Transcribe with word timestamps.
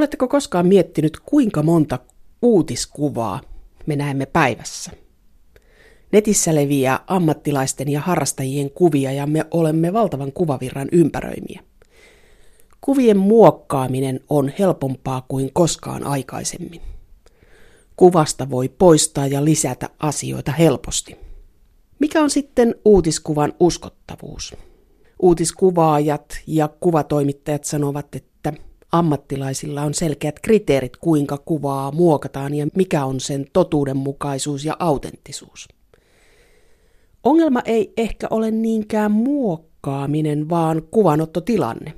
Oletteko 0.00 0.28
koskaan 0.28 0.66
miettinyt, 0.66 1.20
kuinka 1.26 1.62
monta 1.62 1.98
uutiskuvaa 2.42 3.40
me 3.86 3.96
näemme 3.96 4.26
päivässä? 4.26 4.90
Netissä 6.12 6.54
leviää 6.54 7.04
ammattilaisten 7.06 7.88
ja 7.88 8.00
harrastajien 8.00 8.70
kuvia 8.70 9.12
ja 9.12 9.26
me 9.26 9.44
olemme 9.50 9.92
valtavan 9.92 10.32
kuvavirran 10.32 10.88
ympäröimiä. 10.92 11.60
Kuvien 12.80 13.16
muokkaaminen 13.16 14.20
on 14.28 14.52
helpompaa 14.58 15.24
kuin 15.28 15.50
koskaan 15.52 16.06
aikaisemmin. 16.06 16.80
Kuvasta 17.96 18.50
voi 18.50 18.68
poistaa 18.68 19.26
ja 19.26 19.44
lisätä 19.44 19.88
asioita 19.98 20.52
helposti. 20.52 21.16
Mikä 21.98 22.22
on 22.22 22.30
sitten 22.30 22.74
uutiskuvan 22.84 23.52
uskottavuus? 23.60 24.54
Uutiskuvaajat 25.22 26.40
ja 26.46 26.68
kuvatoimittajat 26.68 27.64
sanovat, 27.64 28.14
että 28.14 28.29
ammattilaisilla 28.92 29.82
on 29.82 29.94
selkeät 29.94 30.40
kriteerit, 30.40 30.96
kuinka 30.96 31.38
kuvaa 31.38 31.92
muokataan 31.92 32.54
ja 32.54 32.66
mikä 32.74 33.04
on 33.04 33.20
sen 33.20 33.46
totuudenmukaisuus 33.52 34.64
ja 34.64 34.76
autenttisuus. 34.78 35.68
Ongelma 37.24 37.62
ei 37.64 37.92
ehkä 37.96 38.26
ole 38.30 38.50
niinkään 38.50 39.12
muokkaaminen, 39.12 40.48
vaan 40.48 40.82
kuvanottotilanne. 40.90 41.92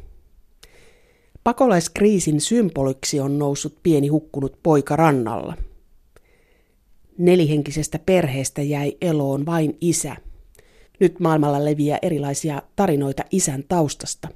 Pakolaiskriisin 1.45 2.41
symboliksi 2.41 3.21
on 3.21 3.39
noussut 3.39 3.79
pieni 3.83 4.09
hukkunut 4.09 4.59
poika 4.63 4.97
rannalla. 4.97 5.57
Nelihenkisestä 7.19 7.99
perheestä 7.99 8.63
jäi 8.63 8.97
eloon 9.01 9.47
vain 9.47 9.77
isä. 9.81 10.17
Nyt 11.01 11.21
maailmalla 11.21 11.65
leviää 11.65 11.99
erilaisia 12.03 12.63
tarinoita 12.77 13.25
isän 13.31 13.65
taustasta. 13.69 14.29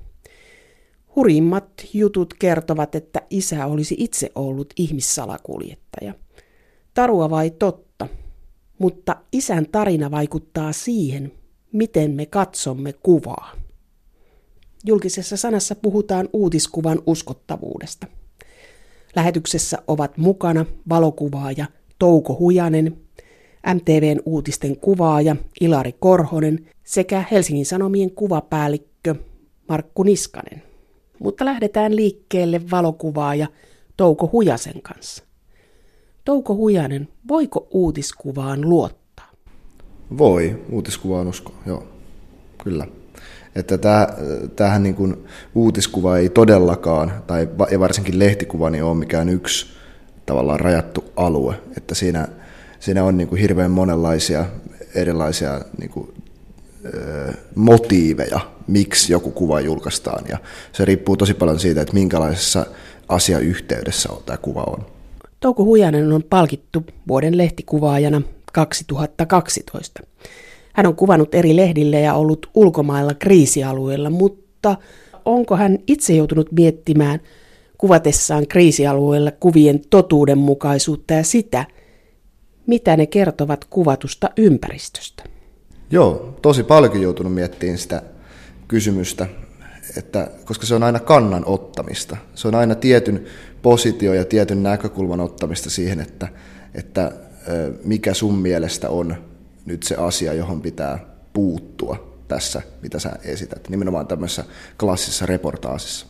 Hurimmat 1.16 1.70
jutut 1.94 2.34
kertovat, 2.34 2.94
että 2.94 3.22
isä 3.30 3.66
olisi 3.66 3.94
itse 3.98 4.30
ollut 4.34 4.72
ihmissalakuljettaja. 4.76 6.14
Tarua 6.94 7.30
vai 7.30 7.50
totta? 7.50 8.08
Mutta 8.78 9.16
isän 9.32 9.66
tarina 9.72 10.10
vaikuttaa 10.10 10.72
siihen, 10.72 11.32
miten 11.72 12.10
me 12.10 12.26
katsomme 12.26 12.92
kuvaa. 12.92 13.52
Julkisessa 14.84 15.36
sanassa 15.36 15.74
puhutaan 15.74 16.28
uutiskuvan 16.32 17.02
uskottavuudesta. 17.06 18.06
Lähetyksessä 19.16 19.78
ovat 19.88 20.18
mukana 20.18 20.66
valokuvaaja 20.88 21.66
Touko 21.98 22.36
Hujanen, 22.38 22.96
MTVn 23.74 24.20
uutisten 24.24 24.76
kuvaaja 24.76 25.36
Ilari 25.60 25.92
Korhonen 26.00 26.66
sekä 26.84 27.24
Helsingin 27.30 27.66
Sanomien 27.66 28.10
kuvapäällikkö 28.10 29.14
Markku 29.68 30.02
Niskanen. 30.02 30.75
Mutta 31.18 31.44
lähdetään 31.44 31.96
liikkeelle 31.96 32.60
valokuvaaja 32.70 33.46
Touko 33.96 34.28
Hujasen 34.32 34.82
kanssa. 34.82 35.24
Touko 36.24 36.54
Hujanen, 36.54 37.08
voiko 37.28 37.66
uutiskuvaan 37.70 38.60
luottaa? 38.60 39.30
Voi, 40.18 40.64
uutiskuvaan 40.70 41.28
usko, 41.28 41.52
joo, 41.66 41.84
kyllä. 42.64 42.86
Että 43.54 43.78
tämä, 43.78 44.08
tämähän 44.56 44.82
niin 44.82 44.94
kuin 44.94 45.24
uutiskuva 45.54 46.18
ei 46.18 46.28
todellakaan, 46.28 47.12
tai 47.26 47.48
varsinkin 47.80 48.18
lehtikuva, 48.18 48.70
niin 48.70 48.84
ole 48.84 48.94
mikään 48.94 49.28
yksi 49.28 49.66
tavallaan 50.26 50.60
rajattu 50.60 51.04
alue. 51.16 51.54
Että 51.76 51.94
siinä, 51.94 52.28
siinä 52.80 53.04
on 53.04 53.16
niin 53.16 53.28
kuin 53.28 53.40
hirveän 53.40 53.70
monenlaisia 53.70 54.44
erilaisia 54.94 55.60
niin 55.78 55.90
kuin, 55.90 56.14
motiiveja, 57.54 58.40
miksi 58.66 59.12
joku 59.12 59.30
kuva 59.30 59.60
julkaistaan. 59.60 60.24
Ja 60.28 60.38
se 60.72 60.84
riippuu 60.84 61.16
tosi 61.16 61.34
paljon 61.34 61.60
siitä, 61.60 61.80
että 61.80 61.94
minkälaisessa 61.94 62.66
asiayhteydessä 63.08 64.08
tämä 64.26 64.36
kuva 64.36 64.64
on. 64.66 64.86
Touko 65.40 65.64
Hujanen 65.64 66.12
on 66.12 66.22
palkittu 66.30 66.84
vuoden 67.08 67.38
lehtikuvaajana 67.38 68.22
2012. 68.52 70.02
Hän 70.72 70.86
on 70.86 70.96
kuvannut 70.96 71.34
eri 71.34 71.56
lehdille 71.56 72.00
ja 72.00 72.14
ollut 72.14 72.50
ulkomailla 72.54 73.14
kriisialueella, 73.14 74.10
mutta 74.10 74.76
onko 75.24 75.56
hän 75.56 75.78
itse 75.86 76.14
joutunut 76.14 76.52
miettimään 76.52 77.20
kuvatessaan 77.78 78.46
kriisialueella 78.46 79.30
kuvien 79.30 79.80
totuudenmukaisuutta 79.90 81.14
ja 81.14 81.24
sitä, 81.24 81.64
mitä 82.66 82.96
ne 82.96 83.06
kertovat 83.06 83.64
kuvatusta 83.64 84.30
ympäristöstä? 84.36 85.35
Joo, 85.90 86.38
tosi 86.42 86.62
paljon 86.62 87.02
joutunut 87.02 87.34
miettimään 87.34 87.78
sitä 87.78 88.02
kysymystä, 88.68 89.26
että, 89.96 90.30
koska 90.44 90.66
se 90.66 90.74
on 90.74 90.82
aina 90.82 91.00
kannan 91.00 91.42
ottamista. 91.46 92.16
Se 92.34 92.48
on 92.48 92.54
aina 92.54 92.74
tietyn 92.74 93.24
positio 93.62 94.14
ja 94.14 94.24
tietyn 94.24 94.62
näkökulman 94.62 95.20
ottamista 95.20 95.70
siihen, 95.70 96.00
että, 96.00 96.28
että 96.74 97.12
mikä 97.84 98.14
sun 98.14 98.38
mielestä 98.38 98.88
on 98.88 99.16
nyt 99.66 99.82
se 99.82 99.94
asia, 99.96 100.32
johon 100.32 100.62
pitää 100.62 100.98
puuttua 101.32 102.18
tässä, 102.28 102.62
mitä 102.82 102.98
sä 102.98 103.12
esität, 103.24 103.68
nimenomaan 103.68 104.06
tämmöisessä 104.06 104.44
klassisessa 104.80 105.26
reportaasissa. 105.26 106.06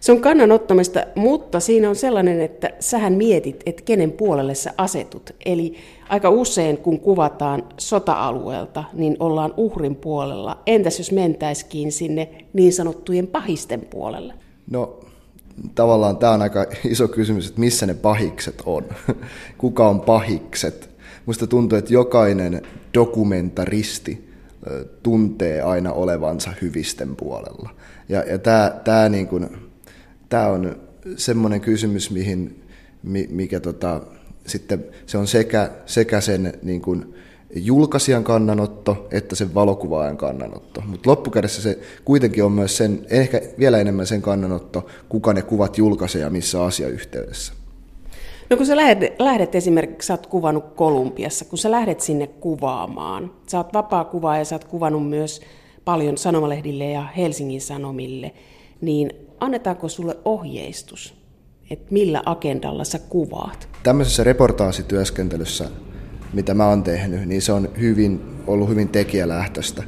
Se 0.00 0.12
on 0.12 0.20
kannanottamista, 0.20 1.00
mutta 1.14 1.60
siinä 1.60 1.88
on 1.88 1.96
sellainen, 1.96 2.40
että 2.40 2.70
sähän 2.80 3.12
mietit, 3.12 3.62
että 3.66 3.82
kenen 3.82 4.12
puolelle 4.12 4.54
sä 4.54 4.74
asetut. 4.78 5.30
Eli 5.46 5.74
aika 6.08 6.30
usein, 6.30 6.78
kun 6.78 7.00
kuvataan 7.00 7.62
sota-alueelta, 7.78 8.84
niin 8.92 9.16
ollaan 9.20 9.54
uhrin 9.56 9.96
puolella. 9.96 10.62
Entäs 10.66 10.98
jos 10.98 11.12
mentäisikin 11.12 11.92
sinne 11.92 12.28
niin 12.52 12.72
sanottujen 12.72 13.26
pahisten 13.26 13.80
puolelle? 13.80 14.34
No 14.70 15.00
tavallaan 15.74 16.16
tämä 16.16 16.32
on 16.32 16.42
aika 16.42 16.66
iso 16.84 17.08
kysymys, 17.08 17.48
että 17.48 17.60
missä 17.60 17.86
ne 17.86 17.94
pahikset 17.94 18.62
on. 18.66 18.84
Kuka 19.58 19.88
on 19.88 20.00
pahikset? 20.00 20.90
Musta 21.26 21.46
tuntuu, 21.46 21.78
että 21.78 21.92
jokainen 21.92 22.62
dokumentaristi 22.94 24.28
tuntee 25.02 25.62
aina 25.62 25.92
olevansa 25.92 26.52
hyvisten 26.62 27.16
puolella. 27.16 27.70
Ja, 28.08 28.22
ja 28.22 28.38
tämä, 28.38 28.80
tämä, 28.84 29.08
niin 29.08 29.26
kuin, 29.26 29.67
tämä 30.28 30.46
on 30.46 30.76
semmoinen 31.16 31.60
kysymys, 31.60 32.10
mihin, 32.10 32.62
mikä 33.28 33.60
tota, 33.60 34.00
sitten 34.46 34.84
se 35.06 35.18
on 35.18 35.26
sekä, 35.26 35.70
sekä 35.86 36.20
sen 36.20 36.52
niin 36.62 36.80
kuin, 36.80 37.14
julkaisijan 37.54 38.24
kannanotto 38.24 39.08
että 39.10 39.36
sen 39.36 39.54
valokuvaajan 39.54 40.16
kannanotto. 40.16 40.82
Mutta 40.86 41.10
loppukädessä 41.10 41.62
se 41.62 41.78
kuitenkin 42.04 42.44
on 42.44 42.52
myös 42.52 42.76
sen, 42.76 43.06
ehkä 43.10 43.40
vielä 43.58 43.78
enemmän 43.78 44.06
sen 44.06 44.22
kannanotto, 44.22 44.86
kuka 45.08 45.32
ne 45.32 45.42
kuvat 45.42 45.78
julkaisee 45.78 46.20
ja 46.20 46.30
missä 46.30 46.64
asiayhteydessä. 46.64 47.52
No 48.50 48.56
kun 48.56 48.66
sä 48.66 48.76
lähdet, 48.76 49.14
lähdet 49.18 49.54
esimerkiksi, 49.54 50.06
sä 50.06 50.12
oot 50.12 50.26
kuvannut 50.26 50.64
Kolumbiassa, 50.74 51.44
kun 51.44 51.58
sä 51.58 51.70
lähdet 51.70 52.00
sinne 52.00 52.26
kuvaamaan, 52.26 53.30
sä 53.46 53.58
oot 53.58 53.74
vapaa 53.74 54.04
kuvaa 54.04 54.38
ja 54.38 54.44
sä 54.44 54.54
oot 54.54 54.64
kuvannut 54.64 55.08
myös 55.08 55.40
paljon 55.84 56.18
sanomalehdille 56.18 56.90
ja 56.90 57.02
Helsingin 57.16 57.60
Sanomille, 57.60 58.32
niin 58.80 59.27
annetaanko 59.40 59.88
sulle 59.88 60.16
ohjeistus, 60.24 61.14
että 61.70 61.86
millä 61.90 62.22
agendalla 62.26 62.84
sä 62.84 62.98
kuvaat? 62.98 63.68
Tämmöisessä 63.82 64.24
reportaasityöskentelyssä, 64.24 65.70
mitä 66.32 66.54
mä 66.54 66.68
oon 66.68 66.82
tehnyt, 66.82 67.28
niin 67.28 67.42
se 67.42 67.52
on 67.52 67.68
hyvin, 67.80 68.20
ollut 68.46 68.68
hyvin 68.68 68.88
tekijälähtöistä. 68.88 69.82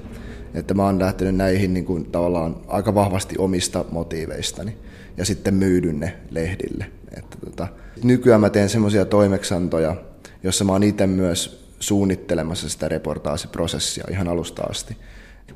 Että 0.54 0.74
mä 0.74 0.84
oon 0.84 0.98
lähtenyt 0.98 1.34
näihin 1.34 1.74
niin 1.74 1.84
kuin, 1.84 2.04
tavallaan 2.04 2.56
aika 2.68 2.94
vahvasti 2.94 3.34
omista 3.38 3.84
motiiveistani 3.90 4.76
ja 5.16 5.24
sitten 5.24 5.54
myydyn 5.54 6.00
ne 6.00 6.16
lehdille. 6.30 6.86
Että, 7.16 7.36
tota, 7.44 7.68
nykyään 8.02 8.40
mä 8.40 8.50
teen 8.50 8.68
semmoisia 8.68 9.04
toimeksantoja, 9.04 9.96
jossa 10.42 10.64
mä 10.64 10.72
oon 10.72 10.82
itse 10.82 11.06
myös 11.06 11.66
suunnittelemassa 11.80 12.68
sitä 12.68 12.88
reportaasiprosessia 12.88 14.04
ihan 14.10 14.28
alusta 14.28 14.62
asti. 14.62 14.96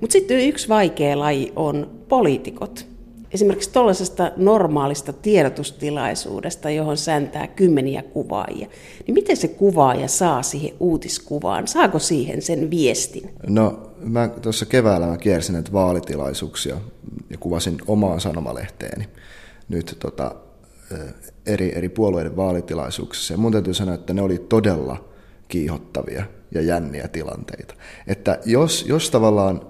Mutta 0.01 0.13
sitten 0.13 0.41
yksi 0.41 0.69
vaikea 0.69 1.19
laji 1.19 1.53
on 1.57 2.01
poliitikot. 2.09 2.87
Esimerkiksi 3.35 3.73
tuollaisesta 3.73 4.33
normaalista 4.37 5.13
tiedotustilaisuudesta, 5.13 6.71
johon 6.71 6.97
säntää 6.97 7.47
kymmeniä 7.47 8.03
kuvaajia, 8.03 8.69
niin 9.07 9.15
miten 9.15 9.37
se 9.37 9.49
kuvaaja 9.49 10.09
saa 10.09 10.43
siihen 10.43 10.77
uutiskuvaan? 10.81 11.69
Saako 11.69 11.99
siihen 11.99 12.43
sen 12.43 12.71
viestin? 12.71 13.31
No, 13.47 13.91
mä 13.99 14.29
tuossa 14.29 14.67
keväällä 14.67 15.07
mä 15.07 15.17
kiersin 15.17 15.53
näitä 15.53 15.73
vaalitilaisuuksia 15.73 16.77
ja 17.31 17.39
kuvasin 17.39 17.79
omaan 17.87 18.21
sanomalehteen 18.21 19.07
nyt 19.69 19.97
tota, 19.99 20.35
eri, 21.47 21.79
eri 21.79 21.89
puolueiden 21.89 22.37
vaalitilaisuuksissa. 22.37 23.35
Ja 23.35 23.39
mun 23.39 23.53
täytyy 23.53 23.75
sanoa, 23.75 23.95
että 23.95 24.15
ne 24.15 24.23
oli 24.23 24.39
todella 24.39 25.05
kiihottavia 25.49 26.25
ja 26.55 26.63
jänniä 26.63 27.09
tilanteita. 27.09 27.75
Että 28.07 28.39
jos, 28.45 28.85
jos 28.89 29.11
tavallaan, 29.11 29.61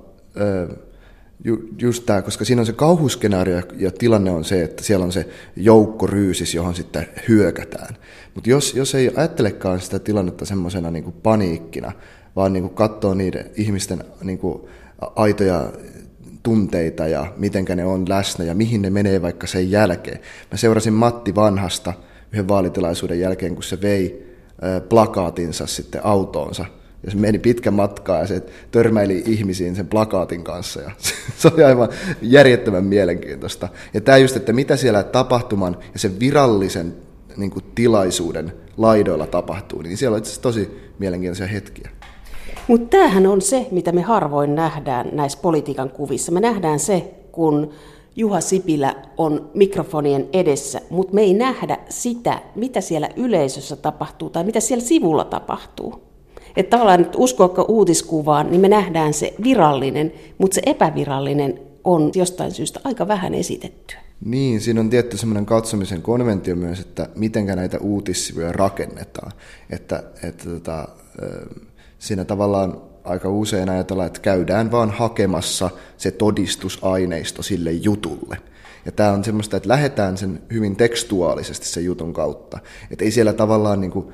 ju, 1.44 1.58
just 1.78 2.06
tämä, 2.06 2.22
koska 2.22 2.44
siinä 2.44 2.62
on 2.62 2.66
se 2.66 2.72
kauhuskenaario 2.72 3.62
ja 3.76 3.90
tilanne 3.90 4.30
on 4.30 4.44
se, 4.44 4.62
että 4.62 4.82
siellä 4.82 5.04
on 5.04 5.12
se 5.12 5.28
joukko 5.56 6.06
ryysis, 6.06 6.54
johon 6.54 6.74
sitten 6.74 7.06
hyökätään. 7.28 7.96
Mutta 8.34 8.50
jos, 8.50 8.74
jos 8.74 8.94
ei 8.94 9.10
ajattelekaan 9.16 9.80
sitä 9.80 9.98
tilannetta 9.98 10.44
semmoisena 10.44 10.90
niin 10.90 11.12
paniikkina, 11.22 11.92
vaan 12.36 12.52
niin 12.52 12.62
kuin 12.62 12.74
katsoo 12.74 13.14
niiden 13.14 13.50
ihmisten 13.56 14.04
niin 14.22 14.38
kuin 14.38 14.62
aitoja 15.16 15.72
tunteita 16.42 17.08
ja 17.08 17.32
mitenkä 17.36 17.76
ne 17.76 17.84
on 17.84 18.08
läsnä 18.08 18.44
ja 18.44 18.54
mihin 18.54 18.82
ne 18.82 18.90
menee 18.90 19.22
vaikka 19.22 19.46
sen 19.46 19.70
jälkeen. 19.70 20.20
Mä 20.50 20.56
seurasin 20.56 20.92
Matti 20.92 21.34
Vanhasta 21.34 21.92
yhden 22.32 22.48
vaalitilaisuuden 22.48 23.20
jälkeen, 23.20 23.54
kun 23.54 23.62
se 23.62 23.82
vei 23.82 24.34
plakaatinsa 24.88 25.66
sitten 25.66 26.06
autoonsa. 26.06 26.64
Ja 27.04 27.10
se 27.10 27.16
meni 27.16 27.38
pitkän 27.38 27.74
matkaa 27.74 28.18
ja 28.18 28.26
se 28.26 28.42
törmäili 28.70 29.22
ihmisiin 29.26 29.76
sen 29.76 29.86
plakaatin 29.86 30.44
kanssa. 30.44 30.80
Ja 30.80 30.90
se 31.38 31.48
oli 31.54 31.64
aivan 31.64 31.88
järjettömän 32.22 32.84
mielenkiintoista. 32.84 33.68
Ja 33.94 34.00
tämä 34.00 34.18
just, 34.18 34.36
että 34.36 34.52
mitä 34.52 34.76
siellä 34.76 35.02
tapahtuman 35.02 35.76
ja 35.92 35.98
sen 35.98 36.20
virallisen 36.20 36.94
niin 37.36 37.50
kuin, 37.50 37.64
tilaisuuden 37.74 38.52
laidoilla 38.76 39.26
tapahtuu, 39.26 39.82
niin 39.82 39.96
siellä 39.96 40.14
on 40.14 40.18
itse 40.18 40.40
tosi 40.40 40.70
mielenkiintoisia 40.98 41.46
hetkiä. 41.46 41.90
Mutta 42.68 42.96
tämähän 42.96 43.26
on 43.26 43.42
se, 43.42 43.66
mitä 43.70 43.92
me 43.92 44.02
harvoin 44.02 44.54
nähdään 44.54 45.08
näissä 45.12 45.38
politiikan 45.42 45.90
kuvissa. 45.90 46.32
Me 46.32 46.40
nähdään 46.40 46.78
se, 46.78 47.14
kun 47.32 47.70
Juha 48.16 48.40
Sipilä 48.40 48.94
on 49.16 49.50
mikrofonien 49.54 50.28
edessä, 50.32 50.80
mutta 50.90 51.14
me 51.14 51.20
ei 51.20 51.34
nähdä 51.34 51.78
sitä, 51.88 52.42
mitä 52.54 52.80
siellä 52.80 53.08
yleisössä 53.16 53.76
tapahtuu 53.76 54.30
tai 54.30 54.44
mitä 54.44 54.60
siellä 54.60 54.84
sivulla 54.84 55.24
tapahtuu. 55.24 56.13
Että 56.56 56.70
tavallaan, 56.70 57.00
että 57.00 57.18
uskoako 57.18 57.64
uutiskuvaan, 57.68 58.50
niin 58.50 58.60
me 58.60 58.68
nähdään 58.68 59.14
se 59.14 59.34
virallinen, 59.42 60.12
mutta 60.38 60.54
se 60.54 60.62
epävirallinen 60.66 61.60
on 61.84 62.10
jostain 62.14 62.52
syystä 62.52 62.80
aika 62.84 63.08
vähän 63.08 63.34
esitettyä. 63.34 63.98
Niin, 64.24 64.60
siinä 64.60 64.80
on 64.80 64.90
tietty 64.90 65.16
semmoinen 65.16 65.46
katsomisen 65.46 66.02
konventio 66.02 66.56
myös, 66.56 66.80
että 66.80 67.08
miten 67.16 67.46
näitä 67.46 67.78
uutissivuja 67.78 68.52
rakennetaan. 68.52 69.32
Että, 69.70 70.02
että 70.22 70.50
tota, 70.50 70.88
siinä 71.98 72.24
tavallaan 72.24 72.82
aika 73.04 73.28
usein 73.28 73.68
ajatellaan, 73.68 74.06
että 74.06 74.20
käydään 74.20 74.70
vaan 74.70 74.90
hakemassa 74.90 75.70
se 75.96 76.10
todistusaineisto 76.10 77.42
sille 77.42 77.72
jutulle. 77.72 78.36
Ja 78.86 78.92
tämä 78.92 79.12
on 79.12 79.24
semmoista, 79.24 79.56
että 79.56 79.68
lähdetään 79.68 80.16
sen 80.16 80.42
hyvin 80.52 80.76
tekstuaalisesti 80.76 81.66
sen 81.66 81.84
jutun 81.84 82.12
kautta. 82.12 82.58
Että 82.90 83.04
ei 83.04 83.10
siellä 83.10 83.32
tavallaan 83.32 83.80
niin 83.80 83.90
kuin, 83.90 84.06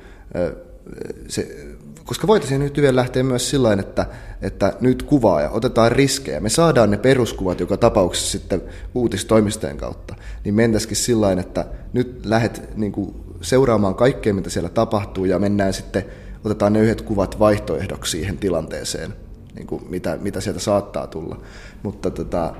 se, 1.27 1.57
koska 2.05 2.27
voitaisiin 2.27 2.59
nyt 2.59 2.77
vielä 2.77 2.95
lähteä 2.95 3.23
myös 3.23 3.49
sillä 3.49 3.73
että, 3.73 4.05
että 4.41 4.73
nyt 4.81 5.03
kuvaa 5.03 5.41
ja 5.41 5.49
otetaan 5.49 5.91
riskejä. 5.91 6.39
Me 6.39 6.49
saadaan 6.49 6.91
ne 6.91 6.97
peruskuvat 6.97 7.59
joka 7.59 7.77
tapauksessa 7.77 8.31
sitten 8.31 8.61
uutistoimistojen 8.95 9.77
kautta. 9.77 10.15
Niin 10.43 10.55
mentäisikin 10.55 10.97
sillä 10.97 11.31
että 11.31 11.65
nyt 11.93 12.25
lähdet 12.25 12.77
niin 12.77 12.91
kuin, 12.91 13.15
seuraamaan 13.41 13.95
kaikkea, 13.95 14.33
mitä 14.33 14.49
siellä 14.49 14.69
tapahtuu 14.69 15.25
ja 15.25 15.39
mennään 15.39 15.73
sitten 15.73 16.05
otetaan 16.45 16.73
ne 16.73 16.79
yhdet 16.79 17.01
kuvat 17.01 17.39
vaihtoehdoksi 17.39 18.11
siihen 18.11 18.37
tilanteeseen, 18.37 19.13
niin 19.55 19.67
kuin 19.67 19.83
mitä, 19.89 20.17
mitä 20.21 20.41
sieltä 20.41 20.59
saattaa 20.59 21.07
tulla. 21.07 21.41
Mutta 21.83 22.11
tota, 22.11 22.55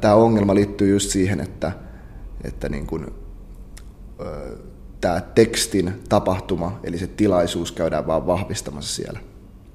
tämä 0.00 0.14
ongelma 0.14 0.54
liittyy 0.54 0.90
just 0.90 1.10
siihen, 1.10 1.40
että, 1.40 1.72
että 2.44 2.68
niin 2.68 2.86
kuin, 2.86 3.06
tämä 5.00 5.20
tekstin 5.34 5.92
tapahtuma, 6.08 6.80
eli 6.84 6.98
se 6.98 7.06
tilaisuus 7.06 7.72
käydään 7.72 8.06
vaan 8.06 8.26
vahvistamassa 8.26 8.94
siellä. 8.94 9.20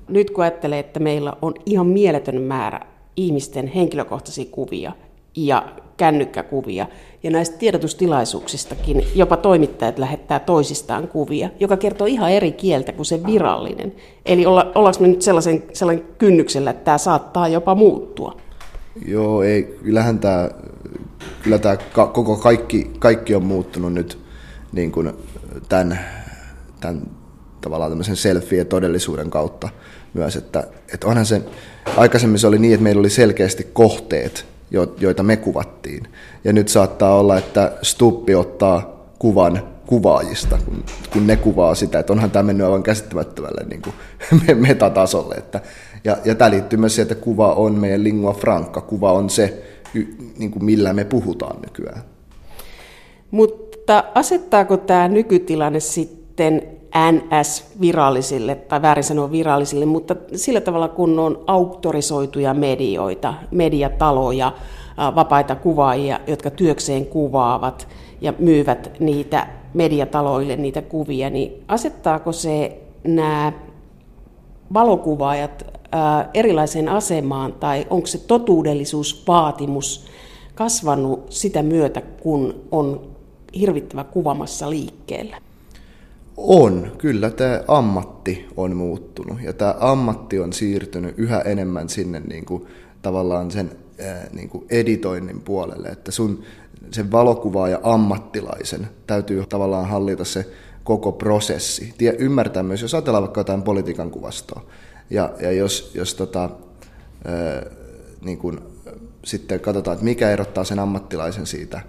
Nyt 0.07 0.31
kun 0.31 0.43
ajattelee, 0.43 0.79
että 0.79 0.99
meillä 0.99 1.33
on 1.41 1.53
ihan 1.65 1.87
mieletön 1.87 2.41
määrä 2.41 2.79
ihmisten 3.15 3.67
henkilökohtaisia 3.67 4.45
kuvia 4.51 4.91
ja 5.35 5.65
kännykkäkuvia. 5.97 6.87
Ja 7.23 7.31
näistä 7.31 7.57
tiedotustilaisuuksistakin 7.57 9.03
jopa 9.15 9.37
toimittajat 9.37 9.99
lähettää 9.99 10.39
toisistaan 10.39 11.07
kuvia, 11.07 11.49
joka 11.59 11.77
kertoo 11.77 12.07
ihan 12.07 12.31
eri 12.31 12.51
kieltä 12.51 12.91
kuin 12.91 13.05
se 13.05 13.25
virallinen. 13.25 13.95
Eli 14.25 14.45
olla, 14.45 14.71
ollaanko 14.75 15.01
me 15.01 15.07
nyt 15.07 15.21
sellaisen, 15.21 15.63
sellainen 15.73 16.05
kynnyksellä, 16.17 16.69
että 16.69 16.83
tämä 16.83 16.97
saattaa 16.97 17.47
jopa 17.47 17.75
muuttua? 17.75 18.37
Joo, 19.05 19.43
ei, 19.43 19.63
kyllähän 19.83 20.19
tämä, 20.19 20.49
kyllä 21.43 21.59
tämä 21.59 21.77
koko 22.13 22.35
kaikki, 22.35 22.91
kaikki 22.99 23.35
on 23.35 23.45
muuttunut 23.45 23.93
nyt 23.93 24.24
niin 24.75 24.91
kuin 24.91 25.13
tämän, 25.69 25.99
tämän 26.79 27.01
tavallaan 27.61 27.91
tämmöisen 27.91 28.15
selfie- 28.15 28.65
todellisuuden 28.65 29.29
kautta 29.29 29.69
myös, 30.13 30.35
että, 30.35 30.63
että 30.93 31.07
onhan 31.07 31.25
se, 31.25 31.41
aikaisemmin 31.97 32.39
se 32.39 32.47
oli 32.47 32.59
niin, 32.59 32.73
että 32.73 32.83
meillä 32.83 32.99
oli 32.99 33.09
selkeästi 33.09 33.67
kohteet, 33.73 34.45
joita 34.99 35.23
me 35.23 35.37
kuvattiin. 35.37 36.07
Ja 36.43 36.53
nyt 36.53 36.67
saattaa 36.67 37.15
olla, 37.15 37.37
että 37.37 37.71
Stuppi 37.81 38.35
ottaa 38.35 39.05
kuvan 39.19 39.75
kuvaajista, 39.87 40.57
kun, 40.65 40.83
kun 41.13 41.27
ne 41.27 41.35
kuvaa 41.35 41.75
sitä, 41.75 41.99
että 41.99 42.13
onhan 42.13 42.31
tämä 42.31 42.43
mennyt 42.43 42.65
aivan 42.65 42.83
käsittämättömälle 42.83 43.65
niin 43.69 43.81
kuin 43.81 43.95
metatasolle. 44.67 45.35
Että, 45.35 45.61
ja, 46.03 46.17
ja 46.25 46.35
tämä 46.35 46.51
liittyy 46.51 46.79
myös 46.79 46.95
siihen, 46.95 47.11
että 47.11 47.23
kuva 47.23 47.53
on 47.53 47.79
meidän 47.79 48.03
lingua 48.03 48.33
franca, 48.33 48.81
kuva 48.81 49.11
on 49.11 49.29
se, 49.29 49.63
niin 50.37 50.51
kuin 50.51 50.65
millä 50.65 50.93
me 50.93 51.03
puhutaan 51.03 51.61
nykyään. 51.61 52.01
Mutta 53.31 53.64
asettaako 54.15 54.77
tämä 54.77 55.07
nykytilanne 55.07 55.79
sitten 55.79 56.61
NS-virallisille, 57.11 58.55
tai 58.55 58.81
väärin 58.81 59.03
sanoa 59.03 59.31
virallisille, 59.31 59.85
mutta 59.85 60.15
sillä 60.35 60.61
tavalla 60.61 60.87
kun 60.87 61.19
on 61.19 61.43
auktorisoituja 61.47 62.53
medioita, 62.53 63.33
mediataloja, 63.51 64.51
vapaita 65.15 65.55
kuvaajia, 65.55 66.19
jotka 66.27 66.49
työkseen 66.49 67.05
kuvaavat 67.05 67.87
ja 68.21 68.33
myyvät 68.39 68.91
niitä 68.99 69.47
mediataloille 69.73 70.55
niitä 70.55 70.81
kuvia, 70.81 71.29
niin 71.29 71.63
asettaako 71.67 72.31
se 72.31 72.81
nämä 73.03 73.53
valokuvaajat 74.73 75.65
erilaiseen 76.33 76.89
asemaan, 76.89 77.53
tai 77.53 77.87
onko 77.89 78.07
se 78.07 78.17
totuudellisuusvaatimus 78.17 80.05
kasvanut 80.55 81.25
sitä 81.29 81.63
myötä, 81.63 82.01
kun 82.01 82.55
on 82.71 83.14
hirvittävä 83.59 84.03
kuvamassa 84.03 84.69
liikkeellä? 84.69 85.37
On, 86.37 86.91
kyllä 86.97 87.29
tämä 87.29 87.61
ammatti 87.67 88.45
on 88.57 88.75
muuttunut 88.75 89.41
ja 89.41 89.53
tämä 89.53 89.75
ammatti 89.79 90.39
on 90.39 90.53
siirtynyt 90.53 91.13
yhä 91.17 91.41
enemmän 91.41 91.89
sinne 91.89 92.19
niin 92.19 92.45
kuin, 92.45 92.65
tavallaan 93.01 93.51
sen 93.51 93.71
niin 94.33 94.49
kuin 94.49 94.65
editoinnin 94.69 95.41
puolelle, 95.41 95.87
että 95.87 96.11
sun 96.11 96.43
sen 96.91 97.11
valokuvaaja 97.11 97.79
ammattilaisen 97.83 98.87
täytyy 99.07 99.45
tavallaan 99.49 99.89
hallita 99.89 100.25
se 100.25 100.49
koko 100.83 101.11
prosessi. 101.11 101.93
Tie, 101.97 102.15
ymmärtää 102.19 102.63
myös, 102.63 102.81
jos 102.81 102.93
ajatellaan 102.93 103.23
vaikka 103.23 103.39
jotain 103.39 103.63
politiikan 103.63 104.11
kuvastoa, 104.11 104.65
ja, 105.09 105.33
ja 105.39 105.51
jos, 105.51 105.91
jos 105.95 106.15
tota, 106.15 106.49
niin 108.21 108.37
kuin, 108.37 108.59
sitten 109.25 109.59
katsotaan, 109.59 109.95
että 109.95 110.05
mikä 110.05 110.31
erottaa 110.31 110.63
sen 110.63 110.79
ammattilaisen 110.79 111.45
siitä 111.45 111.81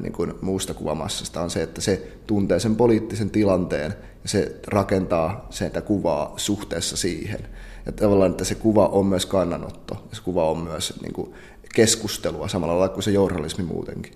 niin 0.00 0.12
kuin 0.12 0.34
muusta 0.40 0.74
kuvamassasta 0.74 1.42
on 1.42 1.50
se, 1.50 1.62
että 1.62 1.80
se 1.80 2.08
tuntee 2.26 2.60
sen 2.60 2.76
poliittisen 2.76 3.30
tilanteen 3.30 3.94
ja 4.22 4.28
se 4.28 4.56
rakentaa 4.66 5.46
sitä 5.50 5.80
kuvaa 5.80 6.32
suhteessa 6.36 6.96
siihen. 6.96 7.40
Ja 7.86 7.92
tavallaan, 7.92 8.30
että 8.30 8.44
se 8.44 8.54
kuva 8.54 8.86
on 8.86 9.06
myös 9.06 9.26
kannanotto 9.26 9.94
ja 10.10 10.16
se 10.16 10.22
kuva 10.22 10.50
on 10.50 10.58
myös 10.58 10.94
niin 11.02 11.12
kuin 11.12 11.32
keskustelua 11.74 12.48
samalla 12.48 12.78
lailla 12.78 12.94
kuin 12.94 13.02
se 13.02 13.10
journalismi 13.10 13.64
muutenkin. 13.64 14.12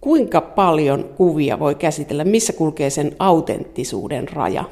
Kuinka 0.00 0.40
paljon 0.40 1.04
kuvia 1.04 1.58
voi 1.58 1.74
käsitellä? 1.74 2.24
Missä 2.24 2.52
kulkee 2.52 2.90
sen 2.90 3.16
autenttisuuden 3.18 4.28
raja? 4.28 4.64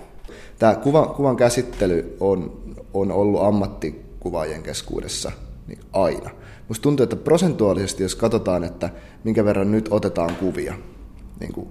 Tämä 0.59 0.75
kuvan, 0.75 1.09
kuvan 1.09 1.37
käsittely 1.37 2.17
on, 2.21 2.61
on 2.95 3.13
ollut 3.13 3.43
ammattikuvaajien 3.43 4.63
keskuudessa 4.63 5.33
niin 5.67 5.81
aina. 5.93 6.31
Musta 6.69 6.83
tuntuu, 6.83 7.05
että 7.05 7.17
prosentuaalisesti, 7.17 8.03
jos 8.03 8.15
katsotaan, 8.15 8.65
että 8.65 8.91
minkä 9.25 9.45
verran 9.45 9.71
nyt 9.71 9.89
otetaan 9.91 10.37
kuvia 10.37 10.75
niin 11.41 11.53
kuin 11.53 11.69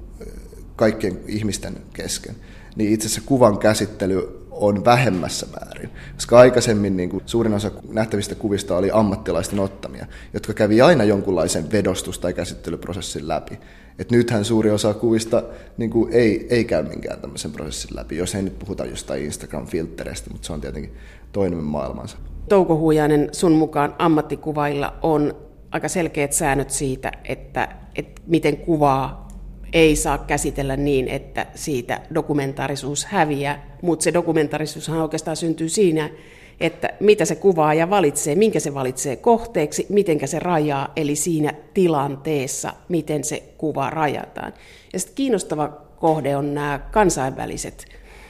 kaikkien 0.75 1.19
ihmisten 1.27 1.77
kesken, 1.93 2.35
niin 2.75 2.93
itse 2.93 3.07
asiassa 3.07 3.21
kuvan 3.25 3.57
käsittely 3.57 4.45
on 4.51 4.85
vähemmässä 4.85 5.47
määrin. 5.59 5.89
Koska 6.15 6.39
aikaisemmin 6.39 6.97
niin 6.97 7.09
kuin, 7.09 7.23
suurin 7.25 7.53
osa 7.53 7.71
nähtävistä 7.89 8.35
kuvista 8.35 8.77
oli 8.77 8.89
ammattilaisten 8.93 9.59
ottamia, 9.59 10.05
jotka 10.33 10.53
kävi 10.53 10.81
aina 10.81 11.03
jonkunlaisen 11.03 11.71
vedostus- 11.71 12.19
tai 12.19 12.33
käsittelyprosessin 12.33 13.27
läpi. 13.27 13.59
Et 13.99 14.11
nythän 14.11 14.45
suuri 14.45 14.71
osa 14.71 14.93
kuvista 14.93 15.43
niin 15.77 15.89
kuin, 15.89 16.13
ei, 16.13 16.47
ei 16.49 16.65
käy 16.65 16.83
minkään 16.83 17.21
tämmöisen 17.21 17.51
prosessin 17.51 17.95
läpi, 17.95 18.17
jos 18.17 18.35
ei 18.35 18.41
nyt 18.41 18.59
puhuta 18.59 18.85
jostain 18.85 19.25
Instagram-filtereistä, 19.25 20.29
mutta 20.31 20.47
se 20.47 20.53
on 20.53 20.61
tietenkin 20.61 20.93
toinen 21.31 21.63
maailmansa. 21.63 22.17
Touko 22.49 22.77
Huijanen, 22.77 23.29
sun 23.31 23.51
mukaan 23.51 23.95
ammattikuvailla 23.99 24.93
on 25.01 25.35
aika 25.71 25.87
selkeät 25.87 26.33
säännöt 26.33 26.69
siitä, 26.69 27.11
että, 27.23 27.69
että 27.95 28.21
miten 28.27 28.57
kuvaa 28.57 29.27
ei 29.73 29.95
saa 29.95 30.17
käsitellä 30.17 30.77
niin, 30.77 31.07
että 31.07 31.45
siitä 31.55 32.01
dokumentaarisuus 32.13 33.05
häviää, 33.05 33.77
mutta 33.81 34.03
se 34.03 34.13
dokumentaarisuushan 34.13 35.01
oikeastaan 35.01 35.37
syntyy 35.37 35.69
siinä, 35.69 36.09
että 36.59 36.89
mitä 36.99 37.25
se 37.25 37.35
kuvaa 37.35 37.73
ja 37.73 37.89
valitsee, 37.89 38.35
minkä 38.35 38.59
se 38.59 38.73
valitsee 38.73 39.15
kohteeksi, 39.15 39.85
miten 39.89 40.27
se 40.27 40.39
rajaa, 40.39 40.93
eli 40.95 41.15
siinä 41.15 41.53
tilanteessa, 41.73 42.73
miten 42.89 43.23
se 43.23 43.43
kuva 43.57 43.89
rajataan. 43.89 44.53
Ja 44.93 44.99
sitten 44.99 45.15
kiinnostava 45.15 45.67
kohde 45.99 46.35
on 46.35 46.53
nämä 46.53 46.79
kansainväliset 46.91 47.85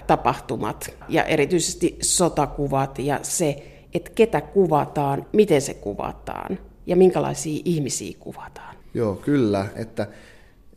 tapahtumat 0.08 0.94
ja 1.10 1.24
erityisesti 1.24 1.98
sotakuvat 2.02 3.00
ja 3.00 3.20
se, 3.22 3.75
että 3.96 4.12
ketä 4.16 4.42
kuvataan, 4.42 5.26
miten 5.34 5.62
se 5.62 5.74
kuvataan 5.74 6.60
ja 6.86 6.96
minkälaisia 6.96 7.62
ihmisiä 7.66 8.16
kuvataan. 8.20 8.76
Joo, 8.94 9.16
kyllä, 9.16 9.66
että 9.76 10.08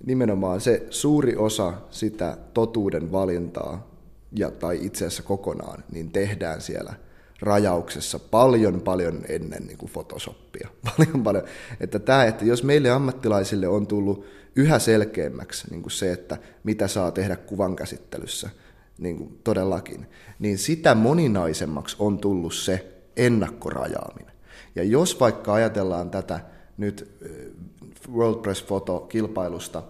nimenomaan 0.07 0.61
se 0.61 0.87
suuri 0.91 1.37
osa 1.37 1.73
sitä 1.91 2.37
totuuden 2.55 3.13
valintaa, 3.13 3.89
ja, 4.33 4.51
tai 4.51 4.79
itse 4.83 5.07
asiassa 5.07 5.23
kokonaan, 5.23 5.85
niin 5.93 6.11
tehdään 6.11 6.61
siellä 6.61 6.95
rajauksessa 7.41 8.19
paljon 8.19 8.81
paljon 8.81 9.25
ennen 9.29 9.67
niin 9.67 9.79
kuin 9.79 9.93
Photoshopia. 9.93 10.69
Paljon 10.97 11.23
paljon. 11.23 11.45
Että 11.81 11.99
tämä, 11.99 12.25
että 12.25 12.45
jos 12.45 12.65
meille 12.65 12.91
ammattilaisille 12.91 13.69
on 13.69 13.87
tullut 13.87 14.25
yhä 14.57 14.79
selkeämmäksi 14.79 15.71
niin 15.71 15.83
kuin 15.83 15.93
se, 15.93 16.13
että 16.13 16.37
mitä 16.65 16.89
saa 16.89 17.11
tehdä 17.11 17.37
kuvan 17.37 17.77
käsittelyssä, 17.77 18.51
niin 18.99 19.17
kuin 19.17 19.39
todellakin, 19.45 20.07
niin 20.39 20.59
sitä 20.59 20.95
moninaisemmaksi 20.95 21.97
on 21.99 22.19
tullut 22.19 22.55
se 22.55 22.98
ennakkorajaaminen. 23.19 24.35
Ja 24.75 24.85
jos 24.85 25.21
vaikka 25.21 25.55
ajatellaan 25.55 26.11
tätä 26.11 26.41
nyt 26.77 27.19
World 28.13 28.43
Press 28.43 28.63
Photo-kilpailusta 28.63 29.83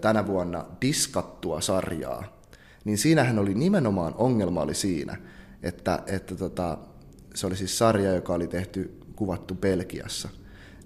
tänä 0.00 0.26
vuonna 0.26 0.64
diskattua 0.82 1.60
sarjaa, 1.60 2.24
niin 2.84 2.98
siinähän 2.98 3.38
oli 3.38 3.54
nimenomaan 3.54 4.14
ongelma 4.16 4.62
oli 4.62 4.74
siinä, 4.74 5.16
että, 5.62 6.02
että 6.06 6.36
tota, 6.36 6.78
se 7.34 7.46
oli 7.46 7.56
siis 7.56 7.78
sarja, 7.78 8.14
joka 8.14 8.34
oli 8.34 8.46
tehty, 8.46 9.00
kuvattu 9.16 9.54
Belgiassa. 9.54 10.28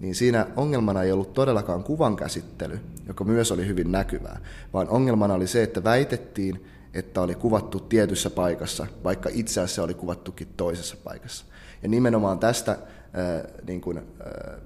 Niin 0.01 0.15
siinä 0.15 0.47
ongelmana 0.57 1.03
ei 1.03 1.13
ollut 1.13 1.35
todellakaan 1.35 1.85
kuvan 1.85 2.17
käsittely, 2.17 2.81
joka 3.09 3.25
myös 3.25 3.53
oli 3.53 3.67
hyvin 3.67 3.93
näkyvää, 3.93 4.41
vaan 4.73 4.89
ongelmana 4.89 5.35
oli 5.35 5.47
se, 5.47 5.63
että 5.63 5.85
väitettiin, 5.85 6.67
että 6.95 7.21
oli 7.21 7.35
kuvattu 7.35 7.81
tietyssä 7.81 8.31
paikassa, 8.31 8.87
vaikka 9.05 9.31
itse 9.33 9.61
asiassa 9.61 9.83
oli 9.83 9.95
kuvattukin 9.95 10.49
toisessa 10.57 10.97
paikassa. 11.05 11.45
Ja 11.85 11.89
nimenomaan 11.89 12.39
tästä 12.39 12.73
äh, 12.73 12.79
niin 13.67 13.81
kuin, 13.81 13.99
äh, 13.99 14.61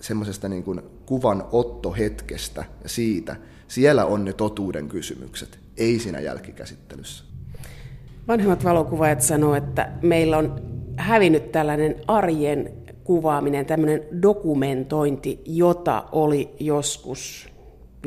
semmoisesta 0.00 0.48
niin 0.48 0.62
kuin 0.62 0.80
kuvan 1.06 1.44
ottohetkestä 1.52 2.64
ja 2.82 2.88
siitä, 2.88 3.36
siellä 3.68 4.04
on 4.04 4.24
ne 4.24 4.32
totuuden 4.32 4.88
kysymykset, 4.88 5.58
ei 5.76 5.98
siinä 5.98 6.20
jälkikäsittelyssä. 6.20 7.24
Vanhemmat 8.28 8.64
valokuvaajat 8.64 9.20
sanoo, 9.20 9.54
että 9.54 9.92
meillä 10.02 10.38
on 10.38 10.62
hävinnyt 10.96 11.52
tällainen 11.52 11.96
arjen 12.06 12.72
kuvaaminen, 13.04 13.66
tämmöinen 13.66 14.02
dokumentointi, 14.22 15.42
jota 15.44 16.04
oli 16.12 16.54
joskus 16.60 17.48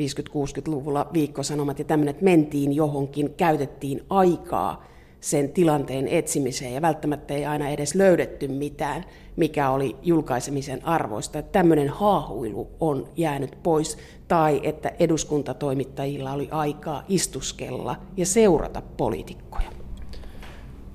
50-60-luvulla 0.00 1.10
viikkosanomat 1.12 1.78
ja 1.78 1.84
tämmöinen, 1.84 2.10
että 2.10 2.24
mentiin 2.24 2.72
johonkin, 2.72 3.34
käytettiin 3.34 4.04
aikaa 4.10 4.84
sen 5.22 5.52
tilanteen 5.52 6.08
etsimiseen 6.08 6.74
ja 6.74 6.82
välttämättä 6.82 7.34
ei 7.34 7.44
aina 7.44 7.68
edes 7.68 7.94
löydetty 7.94 8.48
mitään, 8.48 9.04
mikä 9.36 9.70
oli 9.70 9.96
julkaisemisen 10.02 10.86
arvoista. 10.86 11.38
Että 11.38 11.52
tämmöinen 11.52 11.88
haahuilu 11.88 12.70
on 12.80 13.08
jäänyt 13.16 13.58
pois 13.62 13.98
tai 14.28 14.60
että 14.62 14.92
eduskuntatoimittajilla 14.98 16.32
oli 16.32 16.48
aikaa 16.50 17.04
istuskella 17.08 17.96
ja 18.16 18.26
seurata 18.26 18.82
poliitikkoja. 18.96 19.72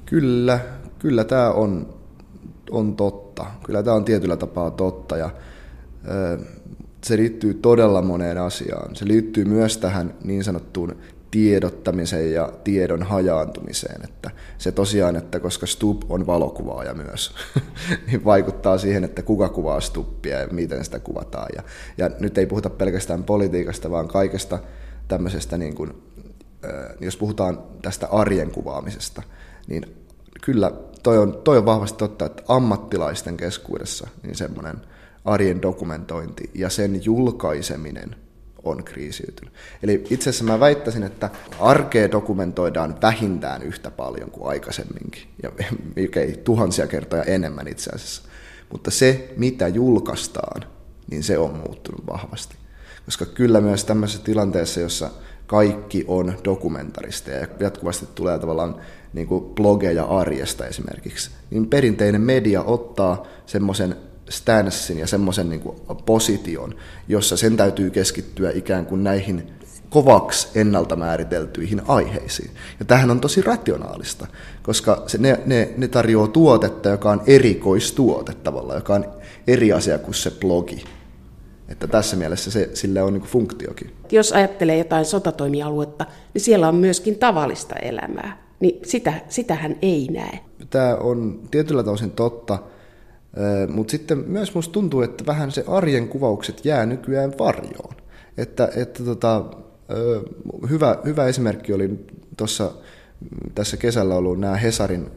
Kyllä, 0.05 0.59
kyllä 0.99 1.23
tämä 1.23 1.51
on, 1.51 1.93
on 2.71 2.95
totta. 2.95 3.45
Kyllä 3.63 3.83
tämä 3.83 3.95
on 3.95 4.05
tietyllä 4.05 4.37
tapaa 4.37 4.71
totta 4.71 5.17
ja 5.17 5.29
ö, 6.07 6.37
se 7.03 7.17
liittyy 7.17 7.53
todella 7.53 8.01
moneen 8.01 8.37
asiaan. 8.37 8.95
Se 8.95 9.07
liittyy 9.07 9.45
myös 9.45 9.77
tähän 9.77 10.13
niin 10.23 10.43
sanottuun 10.43 10.95
tiedottamiseen 11.31 12.33
ja 12.33 12.53
tiedon 12.63 13.03
hajaantumiseen. 13.03 14.03
Että 14.03 14.31
se 14.57 14.71
tosiaan, 14.71 15.15
että 15.15 15.39
koska 15.39 15.65
Stub 15.65 16.01
on 16.09 16.27
valokuvaaja 16.27 16.93
myös, 16.93 17.35
niin 18.07 18.25
vaikuttaa 18.25 18.77
siihen, 18.77 19.03
että 19.03 19.21
kuka 19.21 19.49
kuvaa 19.49 19.81
Stuppia 19.81 20.39
ja 20.39 20.47
miten 20.47 20.85
sitä 20.85 20.99
kuvataan. 20.99 21.47
Ja, 21.55 21.63
ja 21.97 22.11
nyt 22.19 22.37
ei 22.37 22.45
puhuta 22.45 22.69
pelkästään 22.69 23.23
politiikasta, 23.23 23.91
vaan 23.91 24.07
kaikesta 24.07 24.59
tämmöisestä, 25.07 25.57
niin 25.57 25.75
kuin, 25.75 25.93
jos 26.99 27.17
puhutaan 27.17 27.63
tästä 27.81 28.07
arjen 28.07 28.51
kuvaamisesta, 28.51 29.23
niin 29.67 29.95
kyllä 30.41 30.71
toi 31.03 31.17
on, 31.17 31.41
toi 31.43 31.57
on 31.57 31.65
vahvasti 31.65 31.97
totta, 31.97 32.25
että 32.25 32.43
ammattilaisten 32.47 33.37
keskuudessa 33.37 34.07
niin 34.23 34.35
semmoinen 34.35 34.75
arjen 35.25 35.61
dokumentointi 35.61 36.49
ja 36.53 36.69
sen 36.69 37.05
julkaiseminen– 37.05 38.15
on 38.63 38.83
kriisiytynyt. 38.83 39.53
Eli 39.83 40.03
itse 40.09 40.29
asiassa 40.29 40.45
mä 40.45 40.59
väittäisin, 40.59 41.03
että 41.03 41.29
arkea 41.59 42.11
dokumentoidaan 42.11 42.95
vähintään 43.01 43.63
yhtä 43.63 43.91
paljon 43.91 44.31
kuin 44.31 44.49
aikaisemminkin, 44.49 45.23
ja 45.43 45.51
mikä 45.95 46.19
tuhansia 46.43 46.87
kertoja 46.87 47.23
enemmän 47.23 47.67
itse 47.67 47.89
asiassa. 47.95 48.21
Mutta 48.71 48.91
se, 48.91 49.33
mitä 49.37 49.67
julkaistaan, 49.67 50.63
niin 51.11 51.23
se 51.23 51.37
on 51.37 51.55
muuttunut 51.65 52.07
vahvasti. 52.07 52.55
Koska 53.05 53.25
kyllä 53.25 53.61
myös 53.61 53.85
tämmöisessä 53.85 54.23
tilanteessa, 54.23 54.79
jossa 54.79 55.09
kaikki 55.47 56.05
on 56.07 56.33
dokumentarista 56.45 57.31
ja 57.31 57.47
jatkuvasti 57.59 58.05
tulee 58.15 58.39
tavallaan 58.39 58.75
niin 59.13 59.27
kuin 59.27 59.43
blogeja 59.55 60.03
arjesta 60.03 60.65
esimerkiksi, 60.65 61.31
niin 61.51 61.67
perinteinen 61.67 62.21
media 62.21 62.63
ottaa 62.63 63.27
semmoisen 63.45 63.95
stanssin 64.29 64.99
ja 64.99 65.07
semmoisen 65.07 65.49
niin 65.49 65.61
position, 66.05 66.75
jossa 67.07 67.37
sen 67.37 67.57
täytyy 67.57 67.89
keskittyä 67.89 68.51
ikään 68.51 68.85
kuin 68.85 69.03
näihin 69.03 69.57
kovaksi 69.89 70.47
ennalta 70.55 70.95
määriteltyihin 70.95 71.81
aiheisiin. 71.87 72.51
Ja 72.79 72.85
tähän 72.85 73.11
on 73.11 73.19
tosi 73.19 73.41
rationaalista, 73.41 74.27
koska 74.63 75.03
se, 75.07 75.17
ne, 75.17 75.39
ne, 75.45 75.73
ne 75.77 75.87
tarjoaa 75.87 76.27
tuotetta, 76.27 76.89
joka 76.89 77.11
on 77.11 77.21
erikoistuote 77.27 78.33
tavallaan, 78.33 78.77
joka 78.77 78.93
on 78.93 79.05
eri 79.47 79.73
asia 79.73 79.97
kuin 79.97 80.13
se 80.13 80.31
blogi. 80.31 80.83
Että 81.69 81.87
tässä 81.87 82.15
mielessä 82.15 82.51
se, 82.51 82.69
sillä 82.73 83.03
on 83.03 83.13
niin 83.13 83.23
funktiokin. 83.23 83.91
Jos 84.11 84.31
ajattelee 84.31 84.77
jotain 84.77 85.05
sotatoimialuetta, 85.05 86.05
niin 86.33 86.41
siellä 86.41 86.67
on 86.67 86.75
myöskin 86.75 87.19
tavallista 87.19 87.75
elämää. 87.75 88.47
Niin 88.59 88.79
sitä, 88.85 89.13
sitähän 89.29 89.75
ei 89.81 90.07
näe. 90.11 90.39
Tämä 90.69 90.95
on 90.95 91.39
tietyllä 91.51 91.83
tosin 91.83 92.11
totta, 92.11 92.59
mutta 93.67 93.91
sitten 93.91 94.23
myös 94.27 94.55
musta 94.55 94.71
tuntuu, 94.71 95.01
että 95.01 95.25
vähän 95.25 95.51
se 95.51 95.63
arjen 95.67 96.07
kuvaukset 96.07 96.65
jää 96.65 96.85
nykyään 96.85 97.33
varjoon. 97.39 97.93
Että, 98.37 98.69
että 98.75 99.03
tota, 99.03 99.45
hyvä, 100.69 100.97
hyvä 101.05 101.25
esimerkki 101.25 101.73
oli 101.73 102.05
tuossa 102.37 102.71
tässä 103.55 103.77
kesällä 103.77 104.15
ollut 104.15 104.39
nämä 104.39 104.55
Hesarin 104.55 105.11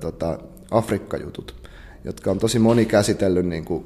tota, 0.00 0.38
Afrikka-jutut, 0.70 1.54
jotka 2.04 2.30
on 2.30 2.38
tosi 2.38 2.58
moni 2.58 2.86
käsitellyt 2.86 3.46
niin 3.46 3.64
kuin, 3.64 3.84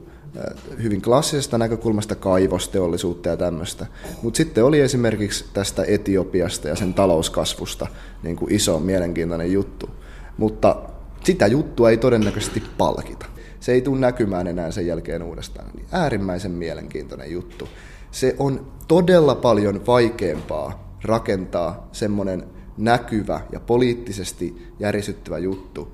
hyvin 0.83 1.03
klassisesta 1.03 1.59
näkökulmasta 1.59 2.15
kaivosteollisuutta 2.15 3.29
ja 3.29 3.37
tämmöistä. 3.37 3.87
Mutta 4.23 4.37
sitten 4.37 4.65
oli 4.65 4.81
esimerkiksi 4.81 5.45
tästä 5.53 5.85
Etiopiasta 5.89 6.69
ja 6.69 6.77
sen 6.77 6.95
talouskasvusta 6.95 7.87
niin 8.23 8.37
kuin 8.37 8.53
iso 8.53 8.81
mielenkiintoinen 8.81 9.53
juttu. 9.53 9.91
Mutta 10.37 10.77
sitä 11.25 11.47
juttua 11.47 11.91
ei 11.91 11.97
todennäköisesti 11.97 12.63
palkita 12.79 13.27
se 13.69 13.73
ei 13.73 13.83
tule 13.83 14.01
näkymään 14.01 14.47
enää 14.47 14.71
sen 14.71 14.87
jälkeen 14.87 15.23
uudestaan. 15.23 15.71
Niin 15.75 15.87
äärimmäisen 15.93 16.51
mielenkiintoinen 16.51 17.31
juttu. 17.31 17.69
Se 18.11 18.37
on 18.39 18.73
todella 18.89 19.35
paljon 19.35 19.87
vaikeampaa 19.87 20.99
rakentaa 21.05 21.89
semmoinen 21.93 22.45
näkyvä 22.79 23.41
ja 23.53 23.61
poliittisesti 23.61 24.73
järisyttävä 24.79 25.39
juttu 25.39 25.93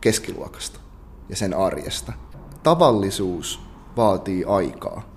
keskiluokasta 0.00 0.80
ja 1.28 1.36
sen 1.36 1.54
arjesta. 1.54 2.12
Tavallisuus 2.62 3.60
vaatii 3.96 4.44
aikaa. 4.44 5.08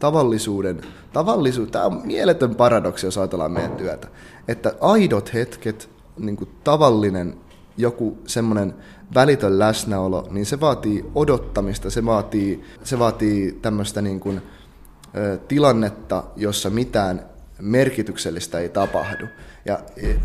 Tavallisuuden, 0.00 0.80
tavallisuus, 1.12 1.70
tämä 1.70 1.84
on 1.84 2.00
mieletön 2.04 2.54
paradoksi, 2.54 3.06
jos 3.06 3.18
ajatellaan 3.18 3.52
meidän 3.52 3.76
työtä, 3.76 4.08
että 4.48 4.74
aidot 4.80 5.34
hetket, 5.34 5.90
niin 6.18 6.36
kuin 6.36 6.50
tavallinen 6.64 7.36
joku 7.76 8.18
semmoinen 8.26 8.74
välitön 9.14 9.58
läsnäolo, 9.58 10.28
niin 10.30 10.46
se 10.46 10.60
vaatii 10.60 11.04
odottamista, 11.14 11.90
se 11.90 12.04
vaatii, 12.04 12.64
se 12.84 12.98
vaatii 12.98 13.58
tämmöistä 13.62 14.02
niin 14.02 14.20
kuin, 14.20 14.42
ö, 15.16 15.38
tilannetta, 15.48 16.24
jossa 16.36 16.70
mitään 16.70 17.26
merkityksellistä 17.60 18.58
ei 18.58 18.68
tapahdu. 18.68 19.26
Ja, 19.64 19.78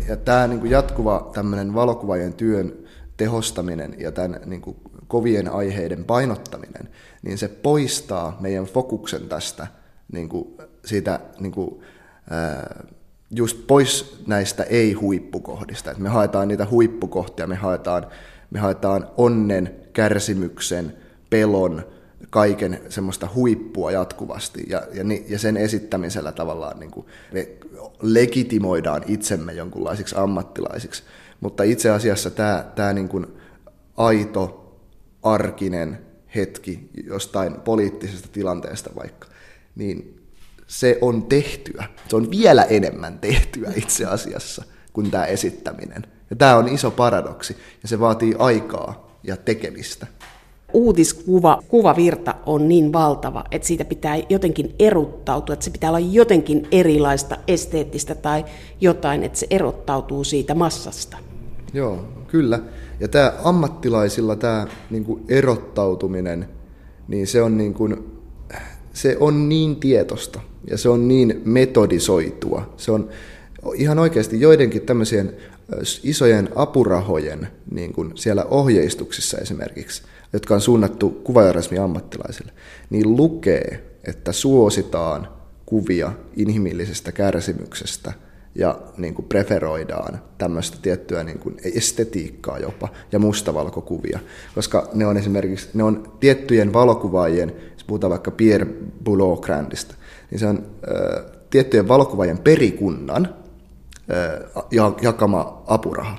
ja 0.08 0.16
tämä 0.16 0.46
niin 0.46 0.60
kuin 0.60 0.70
jatkuva 0.70 1.30
tämmöinen 1.34 1.74
valokuvaajien 1.74 2.32
työn 2.32 2.72
tehostaminen 3.16 3.94
ja 3.98 4.12
tämän 4.12 4.40
niin 4.46 4.60
kuin 4.60 4.76
kovien 5.08 5.52
aiheiden 5.52 6.04
painottaminen, 6.04 6.88
niin 7.22 7.38
se 7.38 7.48
poistaa 7.48 8.36
meidän 8.40 8.64
fokuksen 8.64 9.28
tästä 9.28 9.66
niin 10.12 10.28
kuin, 10.28 10.56
siitä 10.84 11.20
niin 11.40 11.52
kuin, 11.52 11.80
ää, 12.30 12.84
just 13.30 13.66
pois 13.66 14.22
näistä 14.26 14.62
ei-huippukohdista. 14.62 15.90
Et 15.90 15.98
me 15.98 16.08
haetaan 16.08 16.48
niitä 16.48 16.66
huippukohtia, 16.70 17.46
me 17.46 17.54
haetaan, 17.54 18.06
me 18.50 18.58
haetaan 18.58 19.08
onnen, 19.16 19.74
kärsimyksen, 19.92 20.96
pelon, 21.30 21.86
kaiken 22.30 22.80
semmoista 22.88 23.28
huippua 23.34 23.90
jatkuvasti 23.90 24.64
ja, 24.68 24.82
ja, 24.94 25.04
ja 25.28 25.38
sen 25.38 25.56
esittämisellä 25.56 26.32
tavallaan 26.32 26.80
niin 26.80 26.90
kuin 26.90 27.06
me 27.32 27.48
legitimoidaan 28.02 29.02
itsemme 29.06 29.52
jonkunlaisiksi 29.52 30.14
ammattilaisiksi. 30.18 31.02
Mutta 31.40 31.62
itse 31.62 31.90
asiassa 31.90 32.30
tämä, 32.30 32.64
tämä 32.74 32.92
niin 32.92 33.08
kuin 33.08 33.26
aito 33.96 34.74
arkinen 35.22 35.98
hetki 36.34 36.90
jostain 37.04 37.54
poliittisesta 37.54 38.28
tilanteesta 38.32 38.90
vaikka, 38.96 39.28
niin 39.76 40.17
se 40.68 40.98
on 41.00 41.22
tehtyä. 41.22 41.84
Se 42.08 42.16
on 42.16 42.30
vielä 42.30 42.62
enemmän 42.62 43.18
tehtyä 43.18 43.72
itse 43.76 44.04
asiassa 44.04 44.64
kuin 44.92 45.10
tämä 45.10 45.24
esittäminen. 45.24 46.06
Ja 46.30 46.36
tämä 46.36 46.56
on 46.56 46.68
iso 46.68 46.90
paradoksi, 46.90 47.56
ja 47.82 47.88
se 47.88 48.00
vaatii 48.00 48.34
aikaa 48.38 49.18
ja 49.22 49.36
tekemistä 49.36 50.06
uutiskuva, 50.72 51.62
kuvavirta 51.68 52.34
on 52.46 52.68
niin 52.68 52.92
valtava, 52.92 53.44
että 53.50 53.68
siitä 53.68 53.84
pitää 53.84 54.16
jotenkin 54.28 54.74
erottautua, 54.78 55.52
että 55.52 55.64
se 55.64 55.70
pitää 55.70 55.90
olla 55.90 55.98
jotenkin 55.98 56.68
erilaista, 56.72 57.36
esteettistä 57.48 58.14
tai 58.14 58.44
jotain, 58.80 59.22
että 59.24 59.38
se 59.38 59.46
erottautuu 59.50 60.24
siitä 60.24 60.54
massasta. 60.54 61.16
Joo, 61.72 62.04
kyllä. 62.26 62.60
Ja 63.00 63.08
tämä 63.08 63.32
ammattilaisilla 63.44 64.36
tämä 64.36 64.66
niin 64.90 65.04
kuin 65.04 65.24
erottautuminen, 65.28 66.48
niin 67.08 67.26
se 67.26 67.42
on, 67.42 67.58
niin 67.58 67.74
kuin, 67.74 68.20
se 68.92 69.16
on 69.20 69.48
niin 69.48 69.76
tietosta 69.76 70.40
ja 70.70 70.78
se 70.78 70.88
on 70.88 71.08
niin 71.08 71.42
metodisoitua. 71.44 72.74
Se 72.76 72.92
on 72.92 73.08
ihan 73.74 73.98
oikeasti 73.98 74.40
joidenkin 74.40 74.82
tämmöisien 74.82 75.36
isojen 76.02 76.48
apurahojen 76.54 77.48
niin 77.70 77.92
kuin 77.92 78.12
siellä 78.14 78.44
ohjeistuksissa 78.44 79.38
esimerkiksi– 79.38 80.02
jotka 80.32 80.54
on 80.54 80.60
suunnattu 80.60 81.10
kuvajournalismin 81.10 81.80
ammattilaisille, 81.80 82.52
niin 82.90 83.16
lukee, 83.16 83.84
että 84.04 84.32
suositaan 84.32 85.28
kuvia 85.66 86.12
inhimillisestä 86.36 87.12
kärsimyksestä 87.12 88.12
ja 88.54 88.80
niin 88.96 89.14
kuin 89.14 89.28
preferoidaan 89.28 90.22
tämmöistä 90.38 90.78
tiettyä 90.82 91.24
niin 91.24 91.38
kuin 91.38 91.56
estetiikkaa 91.74 92.58
jopa 92.58 92.88
ja 93.12 93.18
mustavalkokuvia, 93.18 94.18
koska 94.54 94.90
ne 94.94 95.06
on 95.06 95.16
esimerkiksi 95.16 95.68
ne 95.74 95.82
on 95.82 96.12
tiettyjen 96.20 96.72
valokuvaajien, 96.72 97.52
jos 97.72 97.84
puhutaan 97.84 98.10
vaikka 98.10 98.30
Pierre 98.30 98.66
Boulot-Grandista, 99.04 99.94
niin 100.30 100.38
se 100.38 100.46
on 100.46 100.58
äh, 100.58 101.24
tiettyjen 101.50 101.88
valokuvaajien 101.88 102.38
perikunnan 102.38 103.34
äh, 104.10 104.92
jakama 105.02 105.62
apuraha. 105.66 106.16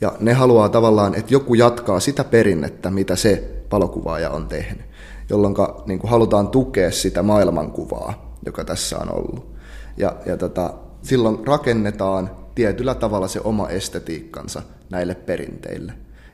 Ja 0.00 0.12
ne 0.20 0.32
haluaa 0.32 0.68
tavallaan, 0.68 1.14
että 1.14 1.34
joku 1.34 1.54
jatkaa 1.54 2.00
sitä 2.00 2.24
perinnettä, 2.24 2.90
mitä 2.90 3.16
se 3.16 3.50
valokuvaaja 3.72 4.30
on 4.30 4.48
tehnyt, 4.48 4.86
jolloin 5.30 5.54
niin 5.86 5.98
kuin 5.98 6.10
halutaan 6.10 6.48
tukea 6.48 6.90
sitä 6.90 7.22
maailmankuvaa, 7.22 8.36
joka 8.46 8.64
tässä 8.64 8.98
on 8.98 9.14
ollut. 9.14 9.54
Ja, 9.96 10.16
ja 10.26 10.36
tota, 10.36 10.74
silloin 11.02 11.46
rakennetaan 11.46 12.30
tietyllä 12.54 12.94
tavalla 12.94 13.28
se 13.28 13.40
oma 13.44 13.68
estetiikkansa 13.68 14.62
näille 14.90 15.14
perinteille. 15.14 15.92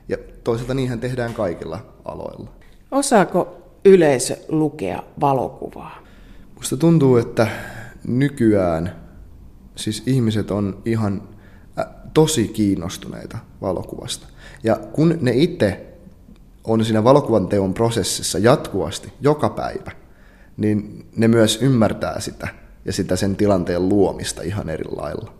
Ja 0.09 0.17
toisaalta 0.43 0.73
niinhän 0.73 0.99
tehdään 0.99 1.33
kaikilla 1.33 1.79
aloilla. 2.05 2.49
Osaako 2.91 3.57
yleisö 3.85 4.37
lukea 4.49 5.03
valokuvaa? 5.21 5.97
Musta 6.61 6.77
tuntuu, 6.77 7.17
että 7.17 7.47
nykyään 8.07 8.95
siis 9.75 10.03
ihmiset 10.05 10.51
on 10.51 10.81
ihan 10.85 11.21
tosi 12.13 12.47
kiinnostuneita 12.47 13.37
valokuvasta. 13.61 14.27
Ja 14.63 14.75
kun 14.75 15.17
ne 15.21 15.31
itse 15.35 15.85
on 16.63 16.85
siinä 16.85 17.03
valokuvan 17.03 17.47
teon 17.47 17.73
prosessissa 17.73 18.39
jatkuvasti, 18.39 19.13
joka 19.21 19.49
päivä, 19.49 19.91
niin 20.57 21.05
ne 21.15 21.27
myös 21.27 21.61
ymmärtää 21.61 22.19
sitä 22.19 22.47
ja 22.85 22.93
sitä 22.93 23.15
sen 23.15 23.35
tilanteen 23.35 23.89
luomista 23.89 24.41
ihan 24.41 24.69
eri 24.69 24.85
lailla. 24.95 25.33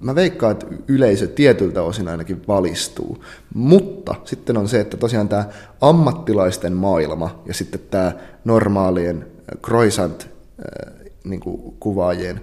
Mä 0.00 0.14
veikkaan, 0.14 0.52
että 0.52 0.66
yleisö 0.88 1.26
tietyltä 1.26 1.82
osin 1.82 2.08
ainakin 2.08 2.42
valistuu, 2.48 3.24
mutta 3.54 4.14
sitten 4.24 4.56
on 4.56 4.68
se, 4.68 4.80
että 4.80 4.96
tosiaan 4.96 5.28
tämä 5.28 5.44
ammattilaisten 5.80 6.72
maailma 6.72 7.42
ja 7.46 7.54
sitten 7.54 7.80
tämä 7.90 8.12
normaalien 8.44 9.26
croissant 9.62 10.29
niin 11.24 11.40
kuvaajien 11.80 12.40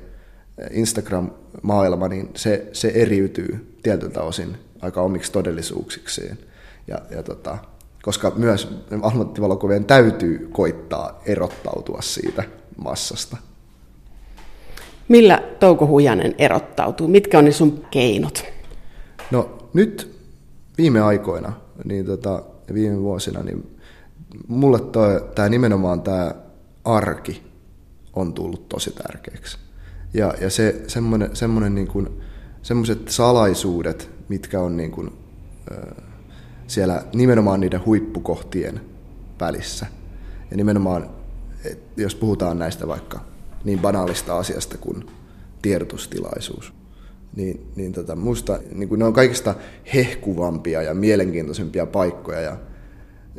Instagram-maailma, 0.71 2.07
niin 2.07 2.29
se, 2.36 2.69
se 2.74 2.88
eriytyy 2.88 3.77
tietyltä 3.83 4.21
osin 4.21 4.58
aika 4.82 5.01
omiksi 5.01 5.32
todellisuuksikseen. 5.32 6.38
Ja, 6.88 7.01
ja 7.12 7.23
tota, 7.23 7.58
koska 8.01 8.32
myös 8.36 8.69
ammattivalokuvien 9.01 9.86
täytyy 9.86 10.49
koittaa 10.51 11.21
erottautua 11.25 12.01
siitä 12.01 12.43
massasta. 12.77 13.38
Millä 15.08 15.43
Touko 15.60 15.88
Hujanen 15.88 16.36
erottautuu? 16.38 17.08
Mitkä 17.08 17.39
on 17.39 17.45
ne 17.45 17.51
sun 17.51 17.86
keinot? 17.91 18.45
No 19.32 19.69
nyt 19.73 20.17
viime 20.77 21.01
aikoina 21.01 21.53
niin 21.86 22.06
tota, 22.06 22.43
viime 22.73 23.01
vuosina, 23.01 23.43
niin 23.43 23.77
mulle 24.47 24.80
tämä 25.36 25.49
nimenomaan 25.49 26.01
tämä 26.01 26.36
arki 26.86 27.46
on 28.17 28.34
tullut 28.34 28.69
tosi 28.69 28.91
tärkeäksi. 28.91 29.58
Ja, 30.13 30.34
ja 30.41 30.49
se 30.49 30.82
semmoinen, 30.88 31.36
semmoinen 31.36 31.75
niin 31.75 31.88
kuin, 31.88 32.21
semmoiset 32.62 33.10
salaisuudet, 33.10 34.10
mitkä 34.30 34.62
on 34.62 34.77
niin 34.77 34.91
kuin, 34.91 35.12
siellä 36.67 37.06
nimenomaan 37.13 37.60
niiden 37.60 37.86
huippukohtien 37.86 38.82
välissä. 39.39 39.86
Ja 40.51 40.58
nimenomaan, 40.58 41.10
jos 41.97 42.15
puhutaan 42.15 42.60
näistä 42.60 42.88
vaikka 42.88 43.19
niin 43.63 43.80
banaalista 43.80 44.38
asiasta 44.38 44.77
kuin 44.77 45.06
tiedotustilaisuus, 45.62 46.73
niin, 47.36 47.71
niin 47.75 47.93
tota, 47.93 48.15
musta 48.15 48.60
niin 48.71 48.89
kuin 48.89 48.99
ne 48.99 49.06
on 49.06 49.13
kaikista 49.13 49.56
hehkuvampia 49.93 50.82
ja 50.82 50.93
mielenkiintoisempia 50.93 51.86
paikkoja 51.86 52.41
ja, 52.41 52.58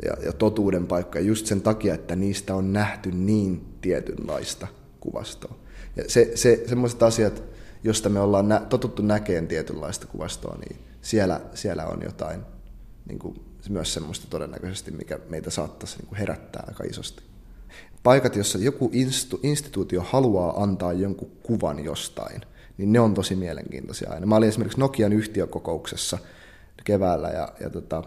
ja, 0.05 0.25
ja 0.25 0.33
totuuden 0.33 0.87
paikkoja 0.87 1.23
just 1.23 1.45
sen 1.45 1.61
takia, 1.61 1.93
että 1.93 2.15
niistä 2.15 2.55
on 2.55 2.73
nähty 2.73 3.11
niin 3.11 3.65
tietynlaista 3.81 4.67
kuvastoa. 4.99 5.55
Ja 5.95 6.03
se, 6.07 6.31
se, 6.35 6.63
semmoiset 6.67 7.03
asiat, 7.03 7.43
josta 7.83 8.09
me 8.09 8.19
ollaan 8.19 8.49
nä, 8.49 8.59
totuttu 8.69 9.01
näkeen 9.01 9.47
tietynlaista 9.47 10.07
kuvastoa, 10.07 10.57
niin 10.57 10.79
siellä, 11.01 11.41
siellä 11.53 11.85
on 11.85 12.01
jotain 12.03 12.41
niin 13.05 13.19
kuin, 13.19 13.41
myös 13.69 13.93
semmoista 13.93 14.27
todennäköisesti, 14.29 14.91
mikä 14.91 15.19
meitä 15.29 15.49
saattaisi 15.49 15.97
niin 15.97 16.07
kuin 16.07 16.19
herättää 16.19 16.63
aika 16.67 16.83
isosti. 16.83 17.23
Paikat, 18.03 18.35
jossa 18.35 18.57
joku 18.57 18.89
instu, 18.93 19.39
instituutio 19.43 20.01
haluaa 20.01 20.63
antaa 20.63 20.93
jonkun 20.93 21.31
kuvan 21.43 21.83
jostain, 21.83 22.41
niin 22.77 22.91
ne 22.91 22.99
on 22.99 23.13
tosi 23.13 23.35
mielenkiintoisia 23.35 24.11
aina. 24.11 24.25
Mä 24.25 24.35
olin 24.35 24.49
esimerkiksi 24.49 24.79
Nokian 24.79 25.13
yhtiökokouksessa 25.13 26.17
keväällä 26.83 27.29
ja, 27.29 27.53
ja 27.59 27.69
tota, 27.69 28.03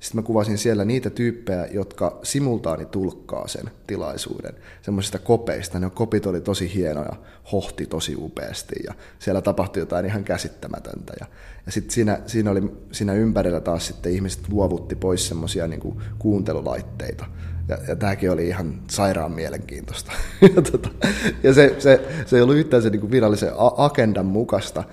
sitten 0.00 0.22
mä 0.22 0.26
kuvasin 0.26 0.58
siellä 0.58 0.84
niitä 0.84 1.10
tyyppejä, 1.10 1.66
jotka 1.66 2.18
simultaani 2.22 2.86
tulkkaa 2.86 3.48
sen 3.48 3.70
tilaisuuden 3.86 4.54
semmoisista 4.82 5.18
kopeista. 5.18 5.78
Ne 5.78 5.90
kopit 5.90 6.26
oli 6.26 6.40
tosi 6.40 6.74
hienoja, 6.74 7.12
hohti 7.52 7.86
tosi 7.86 8.16
upeasti 8.18 8.74
ja 8.86 8.94
siellä 9.18 9.42
tapahtui 9.42 9.82
jotain 9.82 10.06
ihan 10.06 10.24
käsittämätöntä. 10.24 11.12
Ja, 11.20 11.26
ja 11.66 11.72
sitten 11.72 11.94
siinä, 11.94 12.20
siinä, 12.26 12.50
oli, 12.50 12.62
siinä 12.92 13.14
ympärillä 13.14 13.60
taas 13.60 13.86
sitten 13.86 14.12
ihmiset 14.12 14.48
luovutti 14.48 14.94
pois 14.94 15.28
semmoisia 15.28 15.66
niin 15.66 15.94
kuuntelulaitteita. 16.18 17.26
Ja, 17.68 17.78
ja 17.88 17.96
tämäkin 17.96 18.30
oli 18.30 18.48
ihan 18.48 18.82
sairaan 18.90 19.32
mielenkiintoista. 19.32 20.12
ja, 20.56 20.62
tota, 20.62 20.88
ja 21.42 21.54
se, 21.54 21.76
se, 21.78 22.00
se 22.26 22.36
ei 22.36 22.42
ollut 22.42 22.56
yhtään 22.56 22.82
se 22.82 22.90
niin 22.90 23.10
virallisen 23.10 23.52
agendan 23.76 24.26
mukaista, 24.26 24.84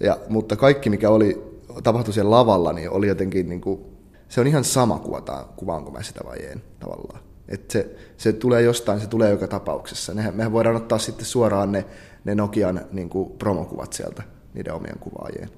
ja, 0.00 0.18
mutta 0.28 0.56
kaikki 0.56 0.90
mikä 0.90 1.10
oli, 1.10 1.42
tapahtui 1.82 2.14
siellä 2.14 2.30
lavalla, 2.30 2.72
niin 2.72 2.90
oli 2.90 3.08
jotenkin 3.08 3.48
niin 3.48 3.60
kuin, 3.60 3.95
se 4.28 4.40
on 4.40 4.46
ihan 4.46 4.64
sama, 4.64 4.98
kuvataan, 4.98 5.44
kuvaanko 5.56 5.90
mä 5.90 6.02
sitä 6.02 6.20
vai 6.24 6.36
en 6.52 6.62
tavallaan. 6.80 7.20
Et 7.48 7.70
se, 7.70 7.96
se 8.16 8.32
tulee 8.32 8.62
jostain, 8.62 9.00
se 9.00 9.06
tulee 9.06 9.30
joka 9.30 9.48
tapauksessa. 9.48 10.14
Nehän, 10.14 10.34
mehän 10.34 10.52
voidaan 10.52 10.76
ottaa 10.76 10.98
sitten 10.98 11.26
suoraan 11.26 11.72
ne, 11.72 11.84
ne 12.24 12.34
Nokian 12.34 12.80
niin 12.92 13.08
kuin 13.08 13.30
promokuvat 13.30 13.92
sieltä 13.92 14.22
niiden 14.54 14.74
omien 14.74 14.98
kuvaajien, 14.98 15.50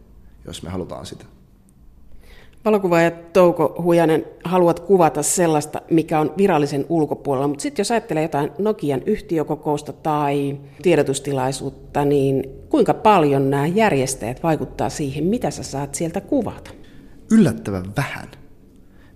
jos 0.47 0.63
me 0.63 0.71
halutaan 0.71 1.07
sitä. 1.07 1.25
Valokuvaaja 2.65 3.11
Touko 3.11 3.75
Hujanen, 3.83 4.25
haluat 4.45 4.81
kuvata 4.81 5.23
sellaista, 5.23 5.83
mikä 5.91 6.21
on 6.21 6.35
virallisen 6.37 6.87
ulkopuolella, 6.89 7.49
mutta 7.49 7.63
sitten 7.63 7.81
jos 7.81 7.91
ajattelee 7.91 8.23
jotain 8.23 8.53
Nokian 8.59 9.03
yhtiökokousta 9.03 9.93
tai 9.93 10.61
tiedotustilaisuutta, 10.83 12.05
niin 12.05 12.51
kuinka 12.69 12.95
paljon 12.95 13.51
nämä 13.51 13.67
järjestäjät 13.67 14.43
vaikuttaa 14.43 14.89
siihen, 14.89 15.25
mitä 15.25 15.51
sä 15.51 15.63
saat 15.63 15.95
sieltä 15.95 16.21
kuvata? 16.21 16.71
Yllättävän 17.31 17.85
vähän 17.97 18.29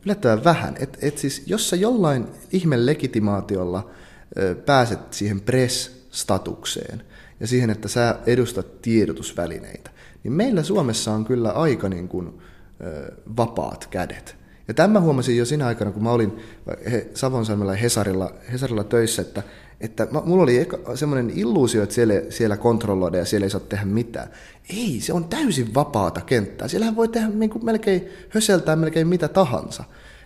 yllättävän 0.05 0.45
vähän. 0.45 0.75
Et, 0.81 0.99
et 1.03 1.19
siis, 1.19 1.43
jos 1.47 1.71
sä 1.71 1.77
jollain 1.77 2.27
ihme 2.53 2.87
legitimaatiolla 2.87 3.91
ö, 4.39 4.55
pääset 4.55 4.99
siihen 5.11 5.41
press-statukseen 5.41 7.03
ja 7.41 7.47
siihen, 7.47 7.71
että 7.71 7.89
sä 7.89 8.19
edustat 8.27 8.83
tiedotusvälineitä, 8.83 9.91
niin 10.25 10.33
meillä 10.33 10.63
Suomessa 10.63 11.13
on 11.13 11.25
kyllä 11.25 11.51
aika 11.51 11.89
niin 11.89 12.09
kuin, 12.09 12.29
ö, 12.81 13.15
vapaat 13.37 13.87
kädet. 13.87 14.37
Ja 14.69 14.75
tämä 14.75 15.01
huomasin 15.01 15.37
jo 15.37 15.45
siinä 15.45 15.67
aikana, 15.67 15.91
kun 15.91 16.03
mä 16.03 16.11
olin 16.11 16.41
Savonsalmella 17.15 17.73
ja 17.73 17.79
Hesarilla, 17.79 18.35
Hesarilla 18.53 18.85
töissä, 18.85 19.23
että 19.23 19.43
että 19.83 20.09
mulla 20.25 20.43
oli 20.43 20.69
semmoinen 20.95 21.33
illuusio, 21.35 21.83
että 21.83 21.95
siellä, 21.95 22.15
siellä 22.29 22.57
kontrolloida 22.57 23.19
ja 23.19 23.25
siellä 23.25 23.45
ei 23.45 23.51
saa 23.51 23.61
tehdä 23.61 23.85
mitään. 23.85 24.29
Ei, 24.71 25.01
se 25.01 25.13
on 25.13 25.25
täysin 25.25 25.75
vapaata 25.75 26.21
kenttää. 26.21 26.69
Siellähän 26.69 26.97
voi 26.97 27.09
tehdä 27.09 27.29
niin 27.29 27.51
kuin 27.51 27.65
melkein, 27.65 28.09
höseltää 28.29 28.77
melkein 28.77 29.09
mitä 29.09 29.29
tahansa. 29.29 29.85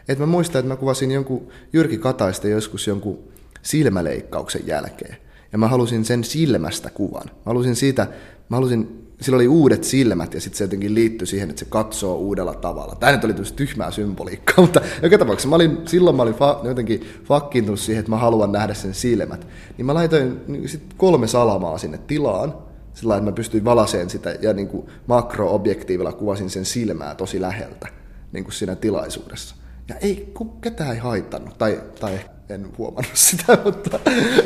Et 0.09 0.19
mä 0.19 0.27
muistan, 0.27 0.59
että 0.59 0.69
mä 0.69 0.77
kuvasin 0.77 1.11
jonkun 1.11 1.49
Jyrki 1.73 1.99
Kataista 1.99 2.49
joskus 2.49 2.87
jonkun 2.87 3.19
silmäleikkauksen 3.62 4.66
jälkeen. 4.66 5.16
Ja 5.53 5.59
mä 5.59 5.69
halusin 5.69 6.05
sen 6.05 6.25
silmästä 6.25 6.90
kuvan. 6.90 7.27
Mä 7.27 7.42
halusin 7.45 7.77
siitä, 7.77 8.07
mä 8.49 8.57
halusin 8.57 9.06
sillä 9.20 9.37
oli 9.37 9.48
uudet 9.48 9.85
silmät 9.85 10.35
ja 10.35 10.40
sitten 10.40 10.59
se 10.59 10.64
jotenkin 10.64 10.94
liittyi 10.94 11.26
siihen, 11.26 11.50
että 11.50 11.61
se 11.61 11.66
katsoo 11.68 12.16
uudella 12.16 12.55
tavalla. 12.55 12.94
Tämä 12.94 13.12
nyt 13.12 13.24
oli 13.24 13.35
tyhmää 13.57 13.90
symboliikkaa, 13.90 14.61
mutta 14.64 14.81
joka 15.02 15.18
tapauksessa 15.18 15.48
mä 15.48 15.57
olin, 15.57 15.79
silloin 15.87 16.16
mä 16.16 16.22
olin 16.22 16.35
fa, 16.35 16.61
jotenkin 16.62 17.07
fakkiintunut 17.24 17.81
siihen, 17.81 18.00
että 18.00 18.11
mä 18.11 18.16
haluan 18.16 18.52
nähdä 18.52 18.74
sen 18.74 18.94
silmät. 18.94 19.46
Niin 19.76 19.87
mä 19.87 19.94
laitoin 19.94 20.40
niin 20.46 20.68
sit 20.68 20.83
kolme 20.96 21.26
salamaa 21.26 21.79
sinne 21.79 21.98
tilaan, 21.98 22.55
sillä 22.94 23.16
että 23.16 23.31
mä 23.31 23.33
pystyin 23.33 23.64
valaseen 23.64 24.11
sitä 24.11 24.31
ja 24.42 24.52
niin 24.52 24.68
kuin 24.68 24.87
makroobjektiivilla 25.07 26.12
kuvasin 26.12 26.50
sen 26.50 26.64
silmää 26.64 27.14
tosi 27.14 27.40
läheltä 27.40 27.88
niin 28.33 28.44
kuin 28.44 28.55
siinä 28.55 28.76
tilaisuudessa. 28.76 29.57
Ja 29.88 29.94
ei, 29.94 30.33
ketään 30.61 30.92
ei 30.92 30.98
haittanut, 30.98 31.59
tai, 31.59 31.81
tai 32.00 32.18
en 32.48 32.68
huomannut 32.79 33.16
sitä, 33.29 33.59
mutta, 33.64 34.00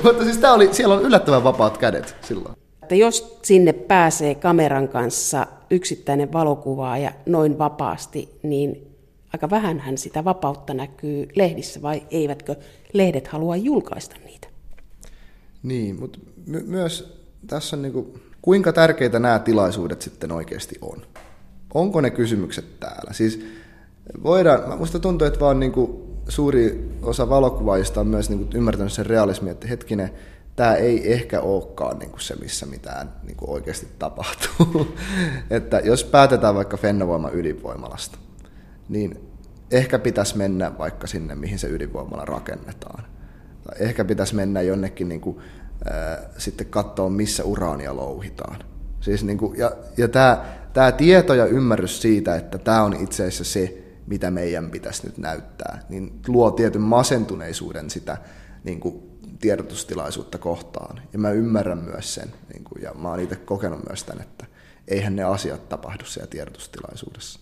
mutta 0.04 0.24
siis 0.24 0.38
tää 0.38 0.52
oli, 0.52 0.74
siellä 0.74 0.94
on 0.94 1.02
yllättävän 1.02 1.44
vapaat 1.44 1.78
kädet 1.78 2.16
silloin 2.22 2.54
että 2.90 3.00
jos 3.00 3.38
sinne 3.42 3.72
pääsee 3.72 4.34
kameran 4.34 4.88
kanssa 4.88 5.46
yksittäinen 5.70 6.32
valokuvaaja 6.32 7.12
noin 7.26 7.58
vapaasti, 7.58 8.38
niin 8.42 8.96
aika 9.32 9.50
vähänhän 9.50 9.98
sitä 9.98 10.24
vapautta 10.24 10.74
näkyy 10.74 11.28
lehdissä, 11.34 11.82
vai 11.82 12.02
eivätkö 12.10 12.56
lehdet 12.92 13.28
halua 13.28 13.56
julkaista 13.56 14.16
niitä? 14.24 14.48
Niin, 15.62 16.00
mutta 16.00 16.18
my- 16.46 16.62
myös 16.66 17.22
tässä 17.46 17.76
on 17.76 17.82
niinku, 17.82 18.18
kuinka 18.42 18.72
tärkeitä 18.72 19.18
nämä 19.18 19.38
tilaisuudet 19.38 20.02
sitten 20.02 20.32
oikeasti 20.32 20.78
on. 20.80 21.02
Onko 21.74 22.00
ne 22.00 22.10
kysymykset 22.10 22.80
täällä? 22.80 23.12
Siis 23.12 23.46
voidaan, 24.22 24.78
musta 24.78 24.98
tuntuu, 24.98 25.26
että 25.26 25.40
vaan 25.40 25.60
niinku 25.60 26.08
suuri 26.28 26.90
osa 27.02 27.28
valokuvaajista 27.28 28.00
on 28.00 28.06
myös 28.06 28.30
niinku 28.30 28.46
ymmärtänyt 28.54 28.92
sen 28.92 29.06
realismin, 29.06 29.52
että 29.52 29.68
hetkinen, 29.68 30.10
tämä 30.60 30.74
ei 30.74 31.12
ehkä 31.12 31.40
olekaan 31.40 31.98
niin 31.98 32.10
kuin 32.10 32.20
se, 32.20 32.34
missä 32.34 32.66
mitään 32.66 33.12
niin 33.22 33.36
kuin 33.36 33.50
oikeasti 33.50 33.88
tapahtuu. 33.98 34.96
että 35.50 35.78
jos 35.84 36.04
päätetään 36.04 36.54
vaikka 36.54 36.76
Fennovoiman 36.76 37.34
ydinvoimalasta, 37.34 38.18
niin 38.88 39.30
ehkä 39.70 39.98
pitäisi 39.98 40.36
mennä 40.36 40.78
vaikka 40.78 41.06
sinne, 41.06 41.34
mihin 41.34 41.58
se 41.58 41.68
ydinvoimala 41.68 42.24
rakennetaan. 42.24 43.04
Tai 43.64 43.76
ehkä 43.78 44.04
pitäisi 44.04 44.34
mennä 44.34 44.62
jonnekin 44.62 45.08
niin 45.08 45.20
kuin, 45.20 45.38
äh, 45.38 46.18
sitten 46.38 46.66
katsoa, 46.66 47.10
missä 47.10 47.44
uraania 47.44 47.96
louhitaan. 47.96 48.64
Siis 49.00 49.24
niin 49.24 49.38
kuin, 49.38 49.58
ja 49.58 49.72
ja 49.96 50.08
tämä, 50.08 50.44
tämä 50.72 50.92
tieto 50.92 51.34
ja 51.34 51.46
ymmärrys 51.46 52.02
siitä, 52.02 52.36
että 52.36 52.58
tämä 52.58 52.82
on 52.82 52.96
itse 52.96 53.22
asiassa 53.22 53.44
se, 53.44 53.84
mitä 54.06 54.30
meidän 54.30 54.70
pitäisi 54.70 55.06
nyt 55.06 55.18
näyttää, 55.18 55.82
niin 55.88 56.20
luo 56.28 56.50
tietyn 56.50 56.82
masentuneisuuden 56.82 57.90
sitä 57.90 58.16
niin 58.64 58.80
kuin 58.80 59.09
tiedotustilaisuutta 59.40 60.38
kohtaan. 60.38 61.02
Ja 61.12 61.18
mä 61.18 61.30
ymmärrän 61.30 61.78
myös 61.78 62.14
sen, 62.14 62.28
niin 62.52 62.64
kuin, 62.64 62.82
ja 62.82 62.94
mä 62.94 63.08
oon 63.08 63.20
itse 63.20 63.36
kokenut 63.36 63.80
myös 63.88 64.04
tämän, 64.04 64.22
että 64.22 64.46
eihän 64.88 65.16
ne 65.16 65.22
asiat 65.22 65.68
tapahdu 65.68 66.04
siellä 66.04 66.30
tiedotustilaisuudessa. 66.30 67.40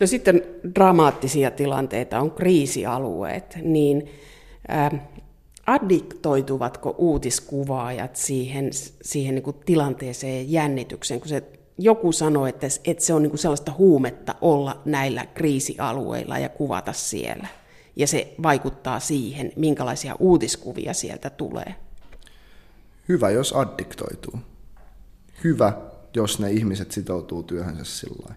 No 0.00 0.06
sitten 0.06 0.42
dramaattisia 0.74 1.50
tilanteita 1.50 2.20
on 2.20 2.30
kriisialueet, 2.30 3.58
niin 3.62 4.10
äh, 4.70 5.00
addiktoituvatko 5.66 6.94
uutiskuvaajat 6.98 8.16
siihen, 8.16 8.70
siihen 9.02 9.34
niin 9.34 9.42
kuin 9.42 9.56
tilanteeseen 9.66 10.52
jännitykseen, 10.52 11.20
kun 11.20 11.28
se 11.28 11.42
joku 11.78 12.12
sanoo, 12.12 12.46
että, 12.46 12.66
että 12.84 13.04
se 13.04 13.14
on 13.14 13.22
niin 13.22 13.30
kuin 13.30 13.38
sellaista 13.38 13.72
huumetta 13.78 14.34
olla 14.40 14.82
näillä 14.84 15.26
kriisialueilla 15.26 16.38
ja 16.38 16.48
kuvata 16.48 16.92
siellä? 16.92 17.48
Ja 17.96 18.06
se 18.06 18.34
vaikuttaa 18.42 19.00
siihen, 19.00 19.52
minkälaisia 19.56 20.16
uutiskuvia 20.18 20.94
sieltä 20.94 21.30
tulee. 21.30 21.74
Hyvä, 23.08 23.30
jos 23.30 23.52
addiktoituu. 23.52 24.38
Hyvä, 25.44 25.72
jos 26.14 26.38
ne 26.38 26.50
ihmiset 26.50 26.92
sitoutuu 26.92 27.42
työhönsä 27.42 27.84
sillä 27.84 28.34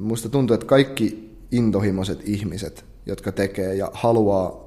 Minusta 0.00 0.28
tuntuu, 0.28 0.54
että 0.54 0.66
kaikki 0.66 1.36
intohimoiset 1.50 2.28
ihmiset, 2.28 2.84
jotka 3.06 3.32
tekee 3.32 3.74
ja 3.74 3.90
haluaa, 3.92 4.64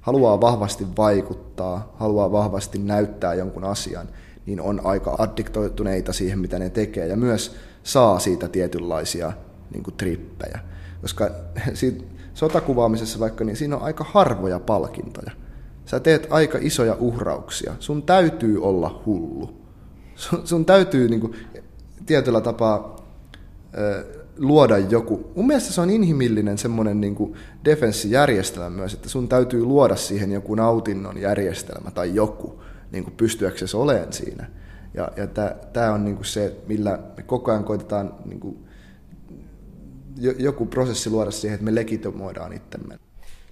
haluaa 0.00 0.40
vahvasti 0.40 0.86
vaikuttaa, 0.96 1.94
haluaa 1.98 2.32
vahvasti 2.32 2.78
näyttää 2.78 3.34
jonkun 3.34 3.64
asian, 3.64 4.08
niin 4.46 4.60
on 4.60 4.80
aika 4.84 5.16
addiktoituneita 5.18 6.12
siihen, 6.12 6.38
mitä 6.38 6.58
ne 6.58 6.70
tekee, 6.70 7.06
ja 7.06 7.16
myös 7.16 7.56
saa 7.82 8.18
siitä 8.18 8.48
tietynlaisia 8.48 9.32
niin 9.70 9.82
kuin, 9.82 9.94
trippejä. 9.94 10.58
Koska 11.00 11.30
siitä, 11.74 12.04
sotakuvaamisessa 12.34 13.20
vaikka, 13.20 13.44
niin 13.44 13.56
siinä 13.56 13.76
on 13.76 13.82
aika 13.82 14.04
harvoja 14.08 14.60
palkintoja. 14.60 15.30
Sä 15.86 16.00
teet 16.00 16.26
aika 16.30 16.58
isoja 16.60 16.96
uhrauksia. 17.00 17.72
Sun 17.80 18.02
täytyy 18.02 18.62
olla 18.62 19.02
hullu. 19.06 19.50
Sun, 20.14 20.46
sun 20.46 20.64
täytyy 20.64 21.08
niin 21.08 21.20
kuin, 21.20 21.34
tietyllä 22.06 22.40
tapaa 22.40 22.96
ö, 23.78 24.04
luoda 24.38 24.78
joku. 24.78 25.30
Mun 25.36 25.46
mielestä 25.46 25.72
se 25.72 25.80
on 25.80 25.90
inhimillinen 25.90 26.58
semmoinen 26.58 27.00
niin 27.00 27.36
defenssijärjestelmä 27.64 28.70
myös, 28.70 28.94
että 28.94 29.08
sun 29.08 29.28
täytyy 29.28 29.64
luoda 29.64 29.96
siihen 29.96 30.32
joku 30.32 30.54
nautinnon 30.54 31.18
järjestelmä 31.18 31.90
tai 31.90 32.14
joku 32.14 32.62
niin 32.92 33.04
kuin 33.04 33.14
pystyäksesi 33.16 33.76
olemaan 33.76 34.12
siinä. 34.12 34.46
Ja, 34.94 35.08
ja 35.16 35.26
tämä 35.72 35.92
on 35.92 36.04
niin 36.04 36.16
kuin 36.16 36.26
se, 36.26 36.56
millä 36.66 36.98
me 37.16 37.22
koko 37.22 37.50
ajan 37.50 37.64
koitetaan 37.64 38.14
niin 38.24 38.40
kuin 38.40 38.63
joku 40.38 40.66
prosessi 40.66 41.10
luoda 41.10 41.30
siihen, 41.30 41.54
että 41.54 41.64
me 41.64 41.74
legitimoidaan 41.74 42.52
itsemme. 42.52 42.98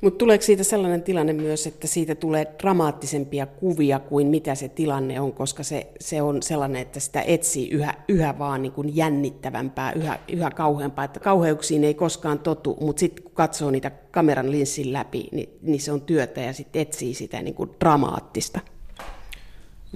Mutta 0.03 0.19
tuleeko 0.19 0.43
siitä 0.45 0.65
sellainen 0.65 1.03
tilanne 1.03 1.33
myös, 1.33 1.67
että 1.67 1.87
siitä 1.87 2.15
tulee 2.15 2.55
dramaattisempia 2.63 3.47
kuvia 3.47 3.99
kuin 3.99 4.27
mitä 4.27 4.55
se 4.55 4.69
tilanne 4.69 5.21
on, 5.21 5.33
koska 5.33 5.63
se, 5.63 5.93
se 6.01 6.23
on 6.23 6.43
sellainen, 6.43 6.83
että 6.83 7.01
sitä 7.01 7.23
etsii 7.23 7.71
yhä, 7.71 7.95
yhä 8.09 8.39
vaan 8.39 8.63
niin 8.63 8.73
kuin 8.73 8.97
jännittävämpää, 8.97 9.93
yhä, 9.93 10.19
yhä 10.33 10.51
kauheampaa, 10.51 11.05
että 11.05 11.21
kauheuksiin 11.21 11.85
ei 11.85 11.95
koskaan 11.95 12.39
totu, 12.39 12.77
mutta 12.81 13.01
sitten 13.01 13.23
kun 13.23 13.33
katsoo 13.35 13.71
niitä 13.71 13.91
kameran 13.91 14.51
linssin 14.51 14.93
läpi, 14.93 15.29
niin, 15.33 15.49
niin 15.63 15.81
se 15.81 15.93
on 15.93 16.01
työtä 16.01 16.41
ja 16.41 16.53
sitten 16.53 16.83
etsii 16.83 17.15
sitä 17.15 17.43
niin 17.43 17.55
kuin 17.55 17.71
dramaattista. 17.81 18.61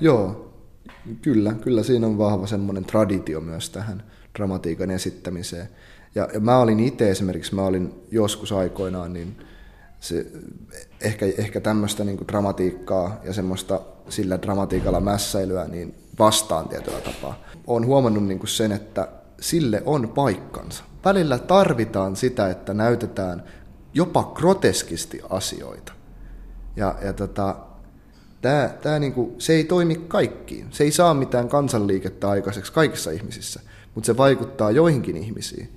Joo, 0.00 0.52
kyllä, 1.22 1.54
kyllä 1.54 1.82
siinä 1.82 2.06
on 2.06 2.18
vahva 2.18 2.46
semmoinen 2.46 2.84
traditio 2.84 3.40
myös 3.40 3.70
tähän 3.70 4.02
dramatiikan 4.36 4.90
esittämiseen. 4.90 5.68
Ja, 6.14 6.28
ja 6.34 6.40
mä 6.40 6.58
olin 6.58 6.80
itse 6.80 7.10
esimerkiksi, 7.10 7.54
mä 7.54 7.62
olin 7.62 7.94
joskus 8.10 8.52
aikoinaan, 8.52 9.12
niin 9.12 9.36
se, 10.00 10.26
ehkä, 11.00 11.26
ehkä 11.38 11.60
tämmöistä 11.60 12.04
niin 12.04 12.28
dramatiikkaa 12.28 13.20
ja 13.24 13.32
semmoista 13.32 13.80
sillä 14.08 14.42
dramatiikalla 14.42 15.00
mässäilyä 15.00 15.64
niin 15.64 15.94
vastaan 16.18 16.68
tietyllä 16.68 17.00
tapaa. 17.00 17.42
Olen 17.66 17.86
huomannut 17.86 18.24
niin 18.24 18.48
sen, 18.48 18.72
että 18.72 19.08
sille 19.40 19.82
on 19.86 20.08
paikkansa. 20.08 20.84
Välillä 21.04 21.38
tarvitaan 21.38 22.16
sitä, 22.16 22.50
että 22.50 22.74
näytetään 22.74 23.44
jopa 23.94 24.32
groteskisti 24.34 25.20
asioita. 25.30 25.92
Ja, 26.76 26.94
ja 27.04 27.12
tota, 27.12 27.56
tää, 28.42 28.68
tää 28.68 28.98
niinku, 28.98 29.34
se 29.38 29.52
ei 29.52 29.64
toimi 29.64 29.94
kaikkiin. 30.08 30.66
Se 30.70 30.84
ei 30.84 30.92
saa 30.92 31.14
mitään 31.14 31.48
kansanliikettä 31.48 32.30
aikaiseksi 32.30 32.72
kaikissa 32.72 33.10
ihmisissä, 33.10 33.60
mutta 33.96 34.06
se 34.06 34.16
vaikuttaa 34.16 34.70
joihinkin 34.70 35.16
ihmisiin. 35.16 35.68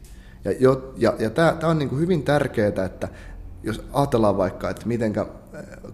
Ja, 0.45 0.51
jo, 0.59 0.93
ja, 0.97 1.13
ja 1.19 1.29
tämä 1.29 1.57
on 1.63 1.79
niin 1.79 1.89
kuin 1.89 2.01
hyvin 2.01 2.23
tärkeää, 2.23 2.85
että 2.85 3.07
jos 3.63 3.83
ajatellaan 3.93 4.37
vaikka, 4.37 4.69
että 4.69 4.87
miten 4.87 5.13
äh, 5.17 5.25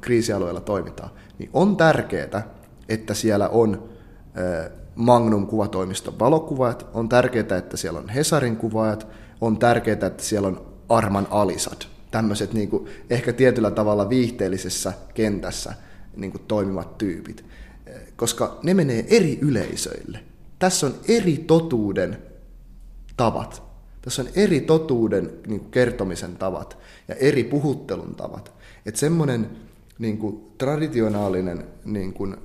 kriisialueella 0.02 0.62
toimitaan, 0.62 1.10
niin 1.40 1.50
on 1.54 1.78
tärkeää, 1.78 2.48
että 2.90 3.14
siellä 3.14 3.50
on 3.50 3.90
äh, 4.38 4.72
Magnum 4.96 5.48
kuvatoimiston 5.48 6.20
valokuvaajat, 6.20 6.88
on 6.94 7.10
tärkeää, 7.10 7.58
että 7.58 7.78
siellä 7.78 8.00
on 8.00 8.10
Hesarin 8.10 8.58
kuvaajat, 8.58 9.08
on 9.42 9.58
tärkeää, 9.58 10.08
että 10.08 10.24
siellä 10.24 10.48
on 10.48 10.66
Arman 10.90 11.28
Alisad, 11.30 11.82
tämmöiset 12.12 12.54
niin 12.54 12.70
kuin, 12.70 12.88
ehkä 13.10 13.34
tietyllä 13.34 13.72
tavalla 13.72 14.10
viihteellisessä 14.10 14.94
kentässä 15.14 15.74
niin 16.16 16.32
kuin 16.32 16.44
toimivat 16.48 16.98
tyypit, 16.98 17.46
äh, 17.88 18.02
koska 18.16 18.60
ne 18.64 18.74
menee 18.74 19.06
eri 19.10 19.40
yleisöille. 19.42 20.35
Tässä 20.60 20.88
on 20.88 20.96
eri 21.08 21.38
totuuden 21.38 22.18
tavat. 23.18 23.64
Tässä 24.02 24.22
on 24.22 24.28
eri 24.36 24.62
totuuden 24.62 25.34
niin 25.48 25.60
kuin 25.60 25.72
kertomisen 25.72 26.36
tavat 26.36 26.78
ja 27.08 27.16
eri 27.16 27.44
puhuttelun 27.44 28.16
tavat. 28.16 28.54
Että 28.86 29.00
semmoinen 29.00 29.50
niin 30.00 30.18
kuin, 30.18 30.52
traditionaalinen 30.58 31.66
niin 31.86 32.14
kuin, 32.14 32.36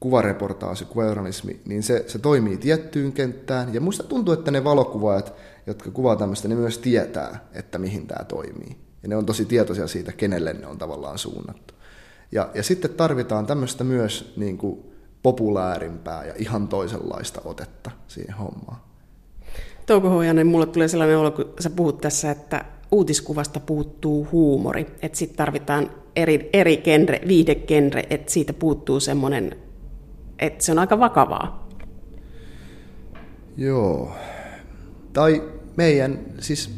kuvareportaasi, 0.00 0.84
kuvajournalismi, 0.84 1.60
niin 1.64 1.82
se, 1.82 2.04
se 2.06 2.18
toimii 2.18 2.56
tiettyyn 2.56 3.12
kenttään. 3.12 3.74
Ja 3.74 3.80
musta 3.80 4.02
tuntuu, 4.02 4.34
että 4.34 4.50
ne 4.50 4.64
valokuvaajat, 4.64 5.34
jotka 5.66 5.90
kuvaa 5.90 6.16
tämmöistä, 6.16 6.48
ne 6.48 6.54
myös 6.54 6.78
tietää, 6.78 7.48
että 7.52 7.78
mihin 7.78 8.06
tämä 8.06 8.24
toimii. 8.24 8.76
Ja 9.02 9.08
ne 9.08 9.16
on 9.16 9.26
tosi 9.26 9.44
tietoisia 9.44 9.86
siitä, 9.86 10.12
kenelle 10.12 10.52
ne 10.52 10.66
on 10.66 10.78
tavallaan 10.78 11.18
suunnattu. 11.18 11.74
Ja, 12.32 12.50
ja 12.54 12.62
sitten 12.62 12.90
tarvitaan 12.90 13.46
tämmöistä 13.46 13.84
myös 13.84 14.32
niin 14.36 14.58
kuin 14.58 14.78
populäärimpää 15.28 16.24
ja 16.24 16.34
ihan 16.36 16.68
toisenlaista 16.68 17.40
otetta 17.44 17.90
siihen 18.06 18.34
hommaan. 18.34 18.76
Touko 19.86 20.10
Huojanen, 20.10 20.46
mulle 20.46 20.66
tulee 20.66 20.88
sellainen 20.88 21.18
olo, 21.18 21.30
kun 21.30 21.54
sä 21.60 21.70
puhut 21.70 22.00
tässä, 22.00 22.30
että 22.30 22.64
uutiskuvasta 22.90 23.60
puuttuu 23.60 24.28
huumori, 24.32 24.86
että 25.02 25.18
sitten 25.18 25.36
tarvitaan 25.36 25.90
eri, 26.16 26.50
eri 26.52 26.76
genre, 26.76 27.20
viihdegenre, 27.28 28.06
että 28.10 28.32
siitä 28.32 28.52
puuttuu 28.52 29.00
semmoinen, 29.00 29.56
että 30.38 30.64
se 30.64 30.72
on 30.72 30.78
aika 30.78 30.98
vakavaa. 30.98 31.68
Joo. 33.56 34.12
Tai 35.12 35.42
meidän, 35.76 36.18
siis 36.38 36.70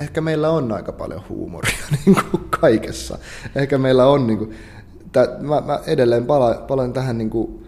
ehkä 0.00 0.20
meillä 0.20 0.50
on 0.50 0.72
aika 0.72 0.92
paljon 0.92 1.22
huumoria 1.28 1.86
niin 2.06 2.16
kuin 2.30 2.44
kaikessa. 2.60 3.18
Ehkä 3.54 3.78
meillä 3.78 4.06
on, 4.06 4.26
niin 4.26 4.38
kuin, 4.38 4.54
tä, 5.12 5.36
mä, 5.40 5.60
mä 5.60 5.80
edelleen 5.86 6.26
palaan, 6.26 6.56
palaan 6.68 6.92
tähän 6.92 7.18
niin 7.18 7.30
kuin, 7.30 7.67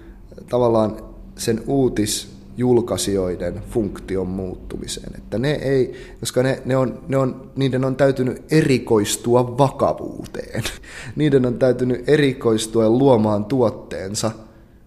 tavallaan 0.50 0.96
sen 1.36 1.62
uutisjulkaisijoiden 1.66 3.62
funktion 3.70 4.26
muuttumiseen. 4.26 5.12
Että 5.18 5.38
ne 5.38 5.50
ei, 5.50 6.06
koska 6.20 6.42
ne, 6.42 6.62
ne 6.64 6.76
on, 6.76 7.04
ne 7.08 7.16
on, 7.16 7.50
niiden 7.56 7.84
on 7.84 7.96
täytynyt 7.96 8.52
erikoistua 8.52 9.58
vakavuuteen. 9.58 10.62
Niiden 11.16 11.46
on 11.46 11.58
täytynyt 11.58 12.08
erikoistua 12.08 12.90
luomaan 12.90 13.44
tuotteensa 13.44 14.30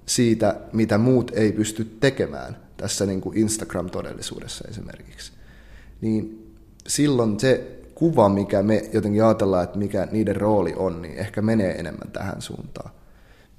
siitä, 0.05 0.59
mitä 0.73 0.97
muut 0.97 1.31
ei 1.35 1.51
pysty 1.51 1.85
tekemään 1.99 2.57
tässä 2.77 3.05
niin 3.05 3.21
kuin 3.21 3.37
Instagram-todellisuudessa 3.37 4.67
esimerkiksi. 4.69 5.31
Niin 6.01 6.47
silloin 6.87 7.39
se 7.39 7.79
kuva, 7.95 8.29
mikä 8.29 8.63
me 8.63 8.89
jotenkin 8.93 9.23
ajatellaan, 9.23 9.63
että 9.63 9.79
mikä 9.79 10.07
niiden 10.11 10.35
rooli 10.35 10.73
on, 10.77 11.01
niin 11.01 11.17
ehkä 11.17 11.41
menee 11.41 11.71
enemmän 11.71 12.11
tähän 12.11 12.41
suuntaan. 12.41 12.91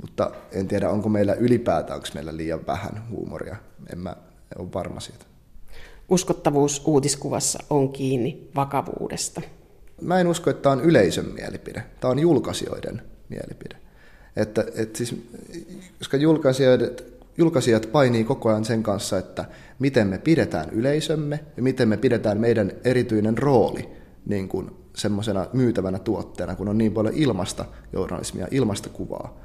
Mutta 0.02 0.30
en 0.52 0.68
tiedä, 0.68 0.90
onko 0.90 1.08
meillä 1.08 1.34
ylipäätään, 1.34 1.96
onko 1.96 2.08
meillä 2.14 2.36
liian 2.36 2.66
vähän 2.66 3.08
huumoria. 3.10 3.56
En 3.92 3.98
mä 3.98 4.16
ole 4.58 4.68
varma 4.74 5.00
siitä. 5.00 5.24
Uskottavuus 6.08 6.82
uutiskuvassa 6.84 7.58
on 7.70 7.92
kiinni 7.92 8.50
vakavuudesta. 8.56 9.40
Mä 10.00 10.20
en 10.20 10.26
usko, 10.26 10.50
että 10.50 10.62
tämä 10.62 10.72
on 10.72 10.80
yleisön 10.80 11.24
mielipide. 11.24 11.84
Tämä 12.00 12.10
on 12.10 12.18
julkaisijoiden 12.18 13.02
mielipide. 13.28 13.76
Että, 14.36 14.64
että 14.74 14.98
siis, 14.98 15.16
koska 15.98 16.16
julkaisijoiden, 16.16 16.90
julkaisijat 17.38 17.88
painii 17.92 18.24
koko 18.24 18.48
ajan 18.48 18.64
sen 18.64 18.82
kanssa, 18.82 19.18
että 19.18 19.44
miten 19.78 20.06
me 20.06 20.18
pidetään 20.18 20.70
yleisömme 20.70 21.40
ja 21.56 21.62
miten 21.62 21.88
me 21.88 21.96
pidetään 21.96 22.40
meidän 22.40 22.72
erityinen 22.84 23.38
rooli 23.38 23.88
niin 24.26 24.48
kuin 24.48 24.70
semmoisena 24.96 25.46
myytävänä 25.52 25.98
tuotteena, 25.98 26.56
kun 26.56 26.68
on 26.68 26.78
niin 26.78 26.92
paljon 26.92 27.14
ilmasta 27.14 27.64
journalismia, 27.92 28.48
ilmasta 28.50 28.88
kuvaa, 28.88 29.40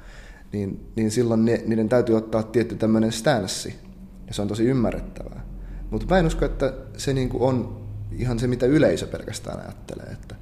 niin, 0.52 0.92
niin 0.96 1.10
silloin 1.10 1.44
ne, 1.44 1.62
niiden 1.66 1.88
täytyy 1.88 2.16
ottaa 2.16 2.42
tietty 2.42 2.74
tämmöinen 2.76 3.12
stanssi, 3.12 3.74
ja 4.26 4.34
se 4.34 4.42
on 4.42 4.48
tosi 4.48 4.64
ymmärrettävää. 4.64 5.46
Mutta 5.90 6.06
mä 6.10 6.18
en 6.18 6.26
usko, 6.26 6.44
että 6.44 6.74
se 6.96 7.12
niin 7.12 7.28
kuin 7.28 7.42
on 7.42 7.86
ihan 8.12 8.38
se, 8.38 8.46
mitä 8.46 8.66
yleisö 8.66 9.06
pelkästään 9.06 9.60
ajattelee. 9.60 10.06
Että 10.12 10.34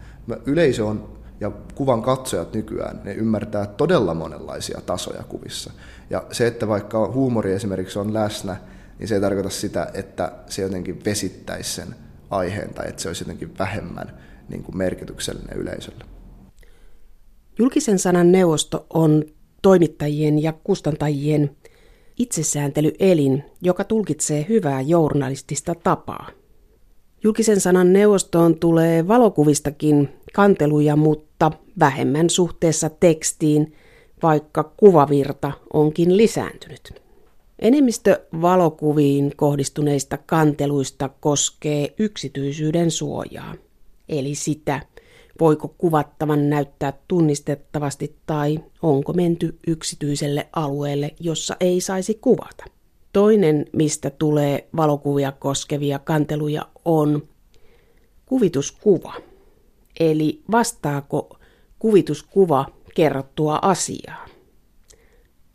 yleisö 0.46 0.86
on 0.86 1.18
ja 1.40 1.52
kuvan 1.74 2.02
katsojat 2.02 2.54
nykyään, 2.54 3.00
ne 3.04 3.12
ymmärtää 3.12 3.66
todella 3.66 4.14
monenlaisia 4.14 4.80
tasoja 4.86 5.22
kuvissa. 5.22 5.72
Ja 6.10 6.24
se, 6.32 6.46
että 6.46 6.68
vaikka 6.68 7.12
huumori 7.12 7.52
esimerkiksi 7.52 7.98
on 7.98 8.14
läsnä, 8.14 8.56
niin 8.98 9.08
se 9.08 9.14
ei 9.14 9.20
tarkoita 9.20 9.50
sitä, 9.50 9.90
että 9.94 10.32
se 10.46 10.62
jotenkin 10.62 11.04
vesittäisi 11.04 11.74
sen 11.74 11.94
aiheen 12.30 12.74
tai 12.74 12.88
että 12.88 13.02
se 13.02 13.08
olisi 13.08 13.24
jotenkin 13.24 13.58
vähemmän 13.58 14.18
niin 14.48 14.62
kuin 14.62 14.76
merkityksellinen 14.76 15.56
yleisölle. 15.56 16.04
Julkisen 17.58 17.98
sanan 17.98 18.32
neuvosto 18.32 18.86
on 18.90 19.24
toimittajien 19.62 20.42
ja 20.42 20.52
kustantajien 20.52 21.50
itsesääntelyelin, 22.18 23.44
joka 23.62 23.84
tulkitsee 23.84 24.46
hyvää 24.48 24.80
journalistista 24.80 25.74
tapaa. 25.74 26.30
Julkisen 27.24 27.60
sanan 27.60 27.92
neuvostoon 27.92 28.58
tulee 28.58 29.08
valokuvistakin 29.08 30.08
kanteluja, 30.32 30.96
mutta 30.96 31.52
vähemmän 31.78 32.30
suhteessa 32.30 32.90
tekstiin, 32.90 33.72
vaikka 34.22 34.72
kuvavirta 34.76 35.52
onkin 35.72 36.16
lisääntynyt. 36.16 37.02
Enemmistö 37.58 38.20
valokuviin 38.40 39.32
kohdistuneista 39.36 40.18
kanteluista 40.18 41.10
koskee 41.20 41.94
yksityisyyden 41.98 42.90
suojaa, 42.90 43.54
eli 44.08 44.34
sitä, 44.34 44.80
voiko 45.40 45.74
kuvattavan 45.78 46.50
näyttää 46.50 46.92
tunnistettavasti 47.08 48.16
tai 48.26 48.60
onko 48.82 49.12
menty 49.12 49.58
yksityiselle 49.66 50.48
alueelle, 50.52 51.14
jossa 51.20 51.56
ei 51.60 51.80
saisi 51.80 52.14
kuvata. 52.14 52.64
Toinen, 53.12 53.66
mistä 53.72 54.10
tulee 54.10 54.68
valokuvia 54.76 55.32
koskevia 55.32 55.98
kanteluja, 55.98 56.66
on 56.84 57.28
kuvituskuva. 58.26 59.14
Eli 60.00 60.42
vastaako 60.50 61.38
kuvituskuva 61.78 62.66
kerrottua 62.94 63.58
asiaa. 63.62 64.26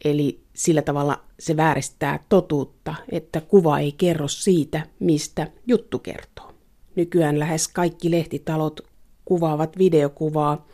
Eli 0.05 0.43
sillä 0.55 0.81
tavalla 0.81 1.23
se 1.39 1.57
vääristää 1.57 2.25
totuutta, 2.29 2.95
että 3.09 3.41
kuva 3.41 3.79
ei 3.79 3.91
kerro 3.91 4.27
siitä, 4.27 4.87
mistä 4.99 5.51
juttu 5.67 5.99
kertoo. 5.99 6.53
Nykyään 6.95 7.39
lähes 7.39 7.67
kaikki 7.67 8.11
lehtitalot 8.11 8.92
kuvaavat 9.25 9.77
videokuvaa, 9.77 10.67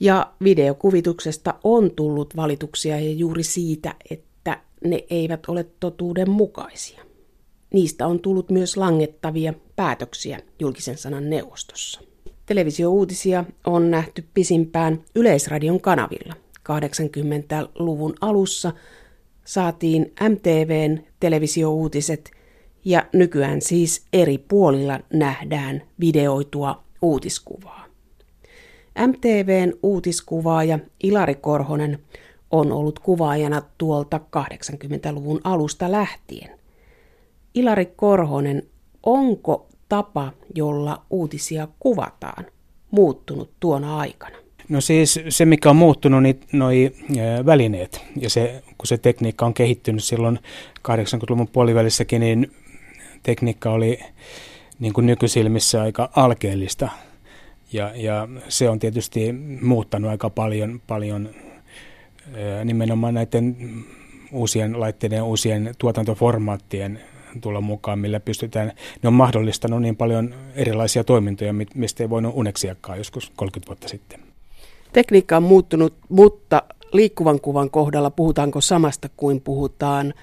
ja 0.00 0.32
videokuvituksesta 0.44 1.54
on 1.64 1.90
tullut 1.90 2.36
valituksia 2.36 3.00
ja 3.00 3.12
juuri 3.12 3.42
siitä, 3.42 3.94
että 4.10 4.60
ne 4.84 5.04
eivät 5.10 5.40
ole 5.48 5.66
totuuden 5.80 6.30
mukaisia. 6.30 7.02
Niistä 7.74 8.06
on 8.06 8.20
tullut 8.20 8.50
myös 8.50 8.76
langettavia 8.76 9.54
päätöksiä 9.76 10.40
julkisen 10.60 10.98
sanan 10.98 11.30
neuvostossa. 11.30 12.00
Televisiouutisia 12.46 13.44
on 13.66 13.90
nähty 13.90 14.24
pisimpään 14.34 15.04
Yleisradion 15.14 15.80
kanavilla. 15.80 16.34
80-luvun 16.72 18.14
alussa 18.20 18.72
saatiin 19.44 20.12
MTVn 20.28 20.98
televisiouutiset 21.20 22.30
ja 22.84 23.06
nykyään 23.12 23.62
siis 23.62 24.06
eri 24.12 24.38
puolilla 24.38 25.00
nähdään 25.12 25.82
videoitua 26.00 26.84
uutiskuvaa. 27.02 27.84
MTVn 29.06 29.72
uutiskuvaaja 29.82 30.78
Ilari 31.02 31.34
Korhonen 31.34 31.98
on 32.50 32.72
ollut 32.72 32.98
kuvaajana 32.98 33.62
tuolta 33.78 34.20
80-luvun 34.36 35.40
alusta 35.44 35.92
lähtien. 35.92 36.58
Ilari 37.54 37.86
Korhonen, 37.86 38.62
onko 39.02 39.66
tapa, 39.88 40.32
jolla 40.54 41.02
uutisia 41.10 41.68
kuvataan, 41.80 42.46
muuttunut 42.90 43.50
tuona 43.60 43.98
aikana? 43.98 44.36
No 44.68 44.80
siis 44.80 45.20
se, 45.28 45.44
mikä 45.44 45.70
on 45.70 45.76
muuttunut, 45.76 46.22
niin 46.22 46.40
noi 46.52 46.92
välineet 47.46 48.04
ja 48.16 48.30
se, 48.30 48.62
kun 48.78 48.86
se 48.86 48.98
tekniikka 48.98 49.46
on 49.46 49.54
kehittynyt 49.54 50.04
silloin 50.04 50.38
80-luvun 50.88 51.48
puolivälissäkin, 51.48 52.20
niin 52.20 52.52
tekniikka 53.22 53.70
oli 53.70 53.98
niin 54.78 54.92
kuin 54.92 55.06
nykysilmissä 55.06 55.82
aika 55.82 56.10
alkeellista. 56.16 56.88
Ja, 57.72 57.92
ja 57.94 58.28
se 58.48 58.68
on 58.68 58.78
tietysti 58.78 59.32
muuttanut 59.62 60.10
aika 60.10 60.30
paljon, 60.30 60.80
paljon 60.86 61.28
nimenomaan 62.64 63.14
näiden 63.14 63.56
uusien 64.32 64.80
laitteiden, 64.80 65.22
uusien 65.22 65.74
tuotantoformaattien 65.78 67.00
tulla 67.40 67.60
mukaan, 67.60 67.98
millä 67.98 68.20
pystytään, 68.20 68.72
ne 69.02 69.06
on 69.06 69.12
mahdollistanut 69.12 69.82
niin 69.82 69.96
paljon 69.96 70.34
erilaisia 70.54 71.04
toimintoja, 71.04 71.54
mistä 71.74 72.04
ei 72.04 72.10
voinut 72.10 72.32
uneksiakaan 72.36 72.98
joskus 72.98 73.32
30 73.36 73.68
vuotta 73.68 73.88
sitten. 73.88 74.20
Tekniikka 74.92 75.36
on 75.36 75.42
muuttunut, 75.42 75.94
mutta 76.08 76.62
liikkuvan 76.92 77.40
kuvan 77.40 77.70
kohdalla 77.70 78.10
puhutaanko 78.10 78.60
samasta 78.60 79.08
kuin 79.16 79.40
puhutaan 79.40 80.14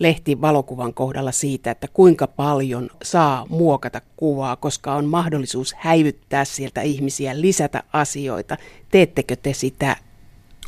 lehti-valokuvan 0.00 0.94
kohdalla 0.94 1.32
siitä, 1.32 1.70
että 1.70 1.88
kuinka 1.92 2.26
paljon 2.26 2.90
saa 3.02 3.46
muokata 3.48 4.00
kuvaa, 4.16 4.56
koska 4.56 4.94
on 4.94 5.04
mahdollisuus 5.04 5.74
häivyttää 5.78 6.44
sieltä 6.44 6.82
ihmisiä, 6.82 7.40
lisätä 7.40 7.82
asioita. 7.92 8.56
Teettekö 8.90 9.36
te 9.36 9.52
sitä? 9.52 9.96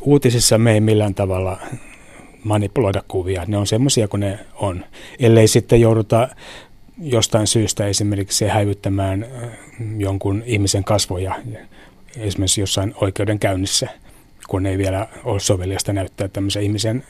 Uutisissa 0.01 0.57
me 0.57 0.73
ei 0.73 0.81
millään 0.81 1.15
tavalla 1.15 1.57
manipuloida 2.43 3.03
kuvia. 3.07 3.43
Ne 3.47 3.57
on 3.57 3.67
semmoisia 3.67 4.07
kuin 4.07 4.19
ne 4.19 4.39
on. 4.53 4.85
Ellei 5.19 5.47
sitten 5.47 5.81
jouduta 5.81 6.29
jostain 7.01 7.47
syystä 7.47 7.87
esimerkiksi 7.87 8.47
häivyttämään 8.47 9.23
äh, 9.23 9.49
jonkun 9.97 10.43
ihmisen 10.45 10.83
kasvoja 10.83 11.35
esimerkiksi 12.17 12.61
jossain 12.61 12.93
oikeudenkäynnissä, 13.01 13.87
kun 14.47 14.65
ei 14.65 14.77
vielä 14.77 15.07
ole 15.23 15.39
soveliasta 15.39 15.93
näyttää 15.93 16.27
tämmöisen 16.27 16.63
ihmisen 16.63 17.03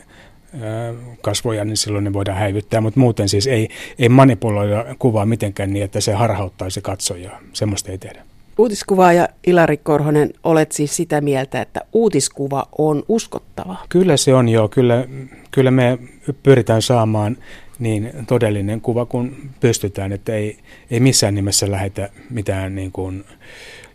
kasvoja, 1.21 1.65
niin 1.65 1.77
silloin 1.77 2.03
ne 2.03 2.13
voidaan 2.13 2.37
häivyttää, 2.37 2.81
mutta 2.81 2.99
muuten 2.99 3.29
siis 3.29 3.47
ei, 3.47 3.69
ei 3.99 4.09
manipuloida 4.09 4.85
kuvaa 4.99 5.25
mitenkään 5.25 5.73
niin, 5.73 5.85
että 5.85 6.01
se 6.01 6.13
harhauttaisi 6.13 6.81
katsojaa. 6.81 7.39
Semmoista 7.53 7.91
ei 7.91 7.97
tehdä. 7.97 8.23
Uutiskuvaaja 8.57 9.29
Ilari 9.47 9.77
Korhonen, 9.77 10.33
olet 10.43 10.71
siis 10.71 10.95
sitä 10.95 11.21
mieltä, 11.21 11.61
että 11.61 11.81
uutiskuva 11.93 12.67
on 12.77 13.03
uskottava? 13.07 13.77
Kyllä 13.89 14.17
se 14.17 14.33
on 14.33 14.49
joo. 14.49 14.67
Kyllä, 14.67 15.07
kyllä 15.51 15.71
me 15.71 15.99
pyritään 16.43 16.81
saamaan 16.81 17.37
niin 17.79 18.11
todellinen 18.27 18.81
kuva 18.81 19.05
kun 19.05 19.35
pystytään, 19.59 20.11
että 20.11 20.33
ei, 20.33 20.57
ei 20.91 20.99
missään 20.99 21.35
nimessä 21.35 21.71
lähetä 21.71 22.09
mitään 22.29 22.75
niin 22.75 22.91
kuin 22.91 23.25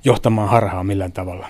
johtamaan 0.04 0.48
harhaa 0.48 0.84
millään 0.84 1.12
tavalla. 1.12 1.48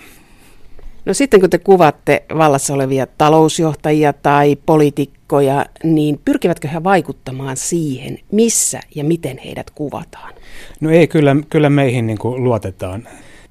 No 1.08 1.14
sitten 1.14 1.40
kun 1.40 1.50
te 1.50 1.58
kuvaatte 1.58 2.22
vallassa 2.38 2.74
olevia 2.74 3.06
talousjohtajia 3.18 4.12
tai 4.12 4.56
poliitikkoja, 4.66 5.66
niin 5.84 6.20
pyrkivätkö 6.24 6.68
he 6.68 6.84
vaikuttamaan 6.84 7.56
siihen, 7.56 8.18
missä 8.32 8.80
ja 8.94 9.04
miten 9.04 9.38
heidät 9.44 9.70
kuvataan? 9.70 10.34
No 10.80 10.90
ei, 10.90 11.08
kyllä, 11.08 11.36
kyllä 11.50 11.70
meihin 11.70 12.06
niin 12.06 12.18
kuin 12.18 12.44
luotetaan. 12.44 13.08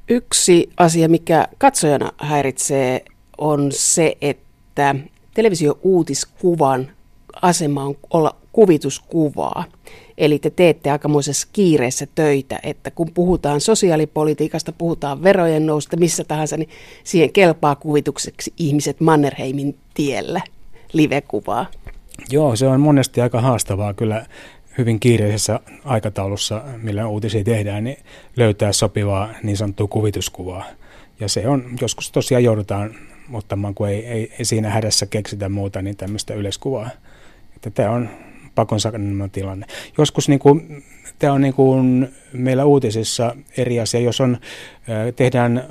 Yksi 0.09 0.69
asia, 0.77 1.09
mikä 1.09 1.47
katsojana 1.57 2.11
häiritsee, 2.17 3.05
on 3.37 3.71
se, 3.71 4.17
että 4.21 4.95
televisio-uutiskuvan 5.33 6.91
asema 7.41 7.83
on 7.83 7.95
olla 8.09 8.35
kuvituskuvaa. 8.57 9.65
Eli 10.17 10.39
te 10.39 10.49
teette 10.49 10.91
aikamoisessa 10.91 11.47
kiireessä 11.53 12.07
töitä, 12.15 12.59
että 12.63 12.91
kun 12.91 13.11
puhutaan 13.13 13.61
sosiaalipolitiikasta, 13.61 14.71
puhutaan 14.71 15.23
verojen 15.23 15.65
nousta 15.65 15.97
missä 15.97 16.23
tahansa, 16.23 16.57
niin 16.57 16.69
siihen 17.03 17.33
kelpaa 17.33 17.75
kuvitukseksi 17.75 18.53
ihmiset 18.57 18.99
Mannerheimin 18.99 19.77
tiellä 19.93 20.41
livekuvaa. 20.93 21.65
Joo, 22.29 22.55
se 22.55 22.67
on 22.67 22.81
monesti 22.81 23.21
aika 23.21 23.41
haastavaa 23.41 23.93
kyllä 23.93 24.25
hyvin 24.77 24.99
kiireisessä 24.99 25.59
aikataulussa, 25.85 26.63
millä 26.81 27.07
uutisia 27.07 27.43
tehdään, 27.43 27.83
niin 27.83 27.97
löytää 28.37 28.71
sopivaa 28.71 29.29
niin 29.43 29.57
sanottua 29.57 29.87
kuvituskuvaa. 29.87 30.65
Ja 31.19 31.29
se 31.29 31.47
on, 31.47 31.63
joskus 31.81 32.11
tosiaan 32.11 32.43
joudutaan 32.43 32.95
ottamaan, 33.33 33.75
kun 33.75 33.89
ei, 33.89 34.05
ei, 34.05 34.31
ei 34.39 34.45
siinä 34.45 34.69
hädässä 34.69 35.05
keksitä 35.05 35.49
muuta, 35.49 35.81
niin 35.81 35.97
tämmöistä 35.97 36.33
yleiskuvaa. 36.33 36.89
Että 37.55 37.69
tämä 37.69 37.89
on 37.89 38.09
pakon 38.57 38.79
tilanne. 39.31 39.65
Joskus 39.97 40.29
niin 40.29 40.39
kuin, 40.39 40.83
tämä 41.19 41.33
on 41.33 41.41
niin 41.41 41.53
kuin 41.53 42.09
meillä 42.33 42.65
uutisissa 42.65 43.35
eri 43.57 43.79
asia, 43.79 43.99
jos 43.99 44.21
on, 44.21 44.37
tehdään 45.15 45.63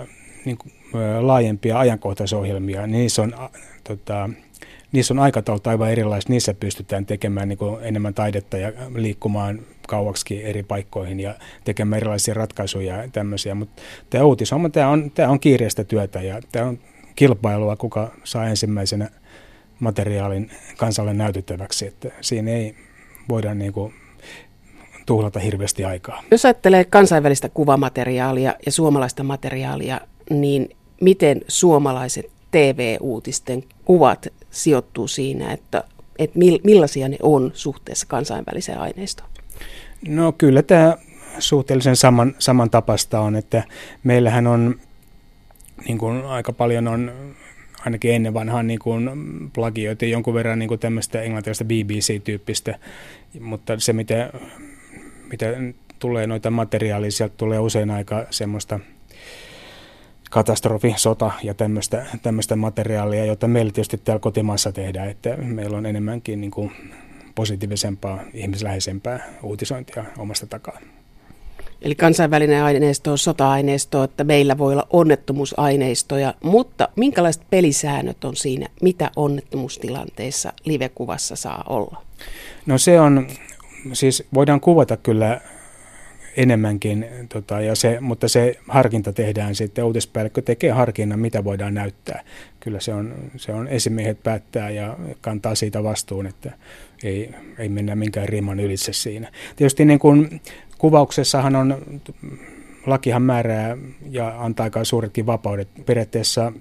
niin 0.44 0.58
kuin, 0.58 0.72
laajempia 1.20 1.78
ajankohtaisohjelmia, 1.78 2.86
niin 2.86 2.92
niissä 2.92 3.22
on, 3.22 3.34
tota, 3.84 4.30
niissä 4.92 5.14
on 5.14 5.20
aikataulut 5.20 5.66
aivan 5.66 5.90
erilaiset. 5.90 6.28
Niissä 6.28 6.54
pystytään 6.54 7.06
tekemään 7.06 7.48
niin 7.48 7.58
enemmän 7.82 8.14
taidetta 8.14 8.58
ja 8.58 8.72
liikkumaan 8.94 9.60
kauaksi 9.88 10.44
eri 10.44 10.62
paikkoihin 10.62 11.20
ja 11.20 11.34
tekemään 11.64 11.96
erilaisia 11.96 12.34
ratkaisuja 12.34 12.96
ja 12.96 13.08
tämmöisiä. 13.12 13.54
Mutta 13.54 13.82
tämä 14.10 14.24
uutisohjelma, 14.24 14.68
tämä 14.68 14.88
on, 14.88 15.10
tämä 15.10 15.28
on 15.28 15.40
kiireistä 15.40 15.84
työtä 15.84 16.22
ja 16.22 16.40
tämä 16.52 16.66
on 16.66 16.78
kilpailua, 17.16 17.76
kuka 17.76 18.10
saa 18.24 18.46
ensimmäisenä– 18.46 19.10
materiaalin 19.80 20.50
kansalle 20.76 21.14
näytettäväksi, 21.14 21.86
että 21.86 22.10
siinä 22.20 22.50
ei 22.50 22.74
voida 23.28 23.54
niin 23.54 23.72
kuin 23.72 23.94
tuhlata 25.06 25.40
hirveästi 25.40 25.84
aikaa. 25.84 26.22
Jos 26.30 26.44
ajattelee 26.44 26.84
kansainvälistä 26.84 27.48
kuvamateriaalia 27.48 28.54
ja 28.66 28.72
suomalaista 28.72 29.22
materiaalia, 29.22 30.00
niin 30.30 30.76
miten 31.00 31.40
suomalaiset 31.48 32.30
TV-uutisten 32.50 33.64
kuvat 33.84 34.26
sijoittuu 34.50 35.08
siinä, 35.08 35.52
että, 35.52 35.84
että 36.18 36.38
millaisia 36.64 37.08
ne 37.08 37.16
on 37.22 37.50
suhteessa 37.54 38.06
kansainväliseen 38.06 38.78
aineistoon? 38.78 39.30
No 40.08 40.32
kyllä 40.32 40.62
tämä 40.62 40.96
suhteellisen 41.38 41.96
saman, 41.96 42.34
samantapaista 42.38 43.20
on, 43.20 43.36
että 43.36 43.62
meillähän 44.04 44.46
on 44.46 44.80
niin 45.88 45.98
kuin 45.98 46.24
aika 46.24 46.52
paljon 46.52 46.88
on 46.88 47.12
ainakin 47.86 48.14
ennen 48.14 48.34
vanhaan 48.34 48.66
niin 48.66 48.78
kuin 48.78 49.10
plagioitiin 49.52 50.12
jonkun 50.12 50.34
verran 50.34 50.58
niin 50.58 50.68
kuin 50.68 50.80
tämmöistä 50.80 51.22
englantilaista 51.22 51.64
BBC-tyyppistä, 51.64 52.78
mutta 53.40 53.78
se 53.78 53.92
mitä, 53.92 54.30
mitä 55.30 55.46
tulee 55.98 56.26
noita 56.26 56.50
materiaalia, 56.50 57.10
sieltä 57.10 57.34
tulee 57.36 57.58
usein 57.58 57.90
aika 57.90 58.26
semmoista 58.30 58.80
katastrofi, 60.30 60.94
sota 60.96 61.32
ja 61.42 61.54
tämmöistä, 61.54 62.06
tämmöistä 62.22 62.56
materiaalia, 62.56 63.24
jota 63.24 63.48
meillä 63.48 63.72
tietysti 63.72 63.98
täällä 63.98 64.20
kotimaassa 64.20 64.72
tehdään, 64.72 65.08
että 65.08 65.36
meillä 65.36 65.78
on 65.78 65.86
enemmänkin 65.86 66.40
niin 66.40 66.50
kuin 66.50 66.72
positiivisempaa, 67.34 68.20
ihmisläheisempää 68.34 69.26
uutisointia 69.42 70.04
omasta 70.18 70.46
takaa. 70.46 70.78
Eli 71.86 71.94
kansainvälinen 71.94 72.62
aineisto 72.62 73.10
on 73.10 73.18
sota-aineisto, 73.18 74.04
että 74.04 74.24
meillä 74.24 74.58
voi 74.58 74.72
olla 74.72 74.86
onnettomuusaineistoja, 74.90 76.34
mutta 76.42 76.88
minkälaiset 76.96 77.42
pelisäännöt 77.50 78.24
on 78.24 78.36
siinä, 78.36 78.68
mitä 78.82 79.10
onnettomuustilanteissa 79.16 80.52
livekuvassa 80.64 81.36
saa 81.36 81.64
olla? 81.68 82.02
No 82.66 82.78
se 82.78 83.00
on, 83.00 83.26
siis 83.92 84.24
voidaan 84.34 84.60
kuvata 84.60 84.96
kyllä 84.96 85.40
enemmänkin, 86.36 87.06
tota, 87.28 87.60
ja 87.60 87.74
se, 87.74 88.00
mutta 88.00 88.28
se 88.28 88.58
harkinta 88.68 89.12
tehdään 89.12 89.54
sitten, 89.54 89.84
uutispäällikkö 89.84 90.42
tekee 90.42 90.70
harkinnan, 90.70 91.20
mitä 91.20 91.44
voidaan 91.44 91.74
näyttää. 91.74 92.24
Kyllä 92.60 92.80
se 92.80 92.94
on, 92.94 93.14
se 93.36 93.52
on 93.52 93.68
esimiehet 93.68 94.22
päättää 94.22 94.70
ja 94.70 94.96
kantaa 95.20 95.54
siitä 95.54 95.82
vastuun, 95.82 96.26
että 96.26 96.52
ei, 97.04 97.30
ei 97.58 97.68
mennä 97.68 97.94
minkään 97.94 98.28
riman 98.28 98.60
ylitse 98.60 98.92
siinä. 98.92 99.32
Tietysti 99.56 99.84
niin 99.84 99.98
kuin 99.98 100.40
Kuvauksessahan 100.78 101.56
on, 101.56 101.82
lakihan 102.86 103.22
määrää 103.22 103.76
ja 104.10 104.44
antaa 104.44 104.64
aika 104.64 104.84
suuretkin 104.84 105.26
vapaudet. 105.26 105.68
Periaatteessa 105.86 106.52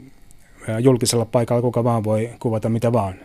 julkisella 0.80 1.26
paikalla 1.26 1.62
kuka 1.62 1.84
vaan 1.84 2.04
voi 2.04 2.30
kuvata 2.40 2.70
mitä 2.70 2.94
vaan, 2.94 3.16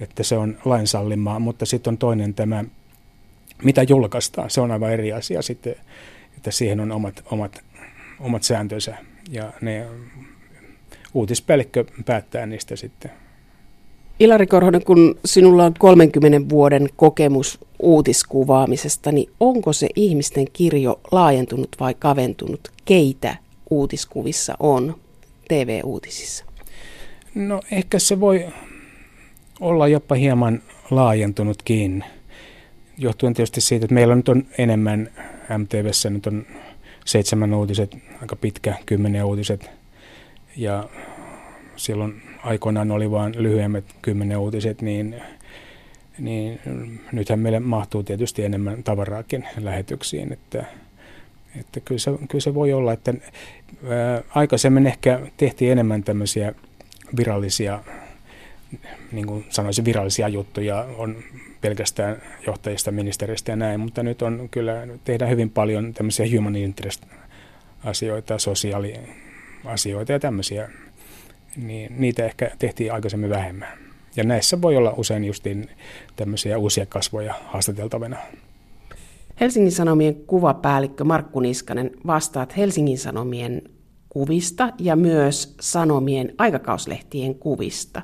että 0.00 0.22
se 0.22 0.36
on 0.36 0.58
lainsallimaa, 0.64 1.38
mutta 1.38 1.66
sitten 1.66 1.90
on 1.90 1.98
toinen 1.98 2.34
tämä, 2.34 2.64
mitä 3.62 3.82
julkaistaan, 3.82 4.50
se 4.50 4.60
on 4.60 4.70
aivan 4.70 4.92
eri 4.92 5.12
asia 5.12 5.42
sitten, 5.42 5.74
että 6.36 6.50
siihen 6.50 6.80
on 6.80 6.92
omat, 6.92 7.24
omat, 7.30 7.64
omat 8.20 8.42
sääntönsä 8.42 8.96
ja 9.30 9.52
ne 9.60 9.86
uutispäällikkö 11.14 11.84
päättää 12.06 12.46
niistä 12.46 12.76
sitten. 12.76 13.25
Ilari 14.20 14.46
Korhonen, 14.46 14.84
kun 14.84 15.18
sinulla 15.24 15.64
on 15.64 15.74
30 15.78 16.48
vuoden 16.48 16.88
kokemus 16.96 17.58
uutiskuvaamisesta, 17.78 19.12
niin 19.12 19.30
onko 19.40 19.72
se 19.72 19.88
ihmisten 19.96 20.46
kirjo 20.52 21.00
laajentunut 21.12 21.68
vai 21.80 21.94
kaventunut? 21.94 22.72
Keitä 22.84 23.36
uutiskuvissa 23.70 24.54
on 24.60 24.96
TV-uutisissa? 25.48 26.44
No 27.34 27.60
ehkä 27.70 27.98
se 27.98 28.20
voi 28.20 28.46
olla 29.60 29.88
jopa 29.88 30.14
hieman 30.14 30.62
laajentunutkin, 30.90 32.04
johtuen 32.98 33.34
tietysti 33.34 33.60
siitä, 33.60 33.84
että 33.84 33.94
meillä 33.94 34.14
nyt 34.14 34.28
on 34.28 34.46
enemmän 34.58 35.10
MTVssä, 35.58 36.10
nyt 36.10 36.26
on 36.26 36.46
seitsemän 37.04 37.54
uutiset, 37.54 37.96
aika 38.22 38.36
pitkä, 38.36 38.74
kymmenen 38.86 39.24
uutiset, 39.24 39.70
ja 40.56 40.88
silloin 41.76 42.22
aikoinaan 42.42 42.90
oli 42.90 43.10
vain 43.10 43.34
lyhyemmät 43.42 43.84
kymmenen 44.02 44.38
uutiset, 44.38 44.82
niin, 44.82 45.16
niin 46.18 46.60
nythän 47.12 47.38
meille 47.38 47.60
mahtuu 47.60 48.02
tietysti 48.02 48.44
enemmän 48.44 48.82
tavaraakin 48.82 49.44
lähetyksiin, 49.60 50.32
että, 50.32 50.64
että 51.60 51.80
kyllä, 51.80 51.98
se, 51.98 52.10
kyllä 52.10 52.42
se 52.42 52.54
voi 52.54 52.72
olla, 52.72 52.92
että 52.92 53.14
ää, 53.88 54.22
aikaisemmin 54.34 54.86
ehkä 54.86 55.20
tehtiin 55.36 55.72
enemmän 55.72 56.04
tämmöisiä 56.04 56.54
virallisia, 57.16 57.84
niin 59.12 59.26
kuin 59.26 59.46
sanoisin, 59.48 59.84
virallisia 59.84 60.28
juttuja, 60.28 60.86
on 60.98 61.16
pelkästään 61.60 62.22
johtajista, 62.46 62.92
ministeristä 62.92 63.52
ja 63.52 63.56
näin, 63.56 63.80
mutta 63.80 64.02
nyt 64.02 64.22
on 64.22 64.48
kyllä, 64.50 64.86
tehdään 65.04 65.30
hyvin 65.30 65.50
paljon 65.50 65.94
tämmöisiä 65.94 66.26
human 66.36 66.56
interest 66.56 67.04
asioita, 67.84 68.38
sosiaaliasioita 68.38 70.12
ja 70.12 70.20
tämmöisiä 70.20 70.70
niin 71.56 71.94
niitä 71.98 72.24
ehkä 72.24 72.50
tehtiin 72.58 72.92
aikaisemmin 72.92 73.30
vähemmän. 73.30 73.68
Ja 74.16 74.24
näissä 74.24 74.62
voi 74.62 74.76
olla 74.76 74.94
usein 74.96 75.24
justiin 75.24 75.68
tämmöisiä 76.16 76.58
uusia 76.58 76.86
kasvoja 76.86 77.34
haastateltavana. 77.46 78.16
Helsingin 79.40 79.72
Sanomien 79.72 80.14
kuvapäällikkö 80.14 81.04
Markku 81.04 81.40
Niskanen, 81.40 81.90
vastaat 82.06 82.56
Helsingin 82.56 82.98
Sanomien 82.98 83.62
kuvista 84.08 84.72
ja 84.78 84.96
myös 84.96 85.54
Sanomien 85.60 86.34
aikakauslehtien 86.38 87.34
kuvista. 87.34 88.02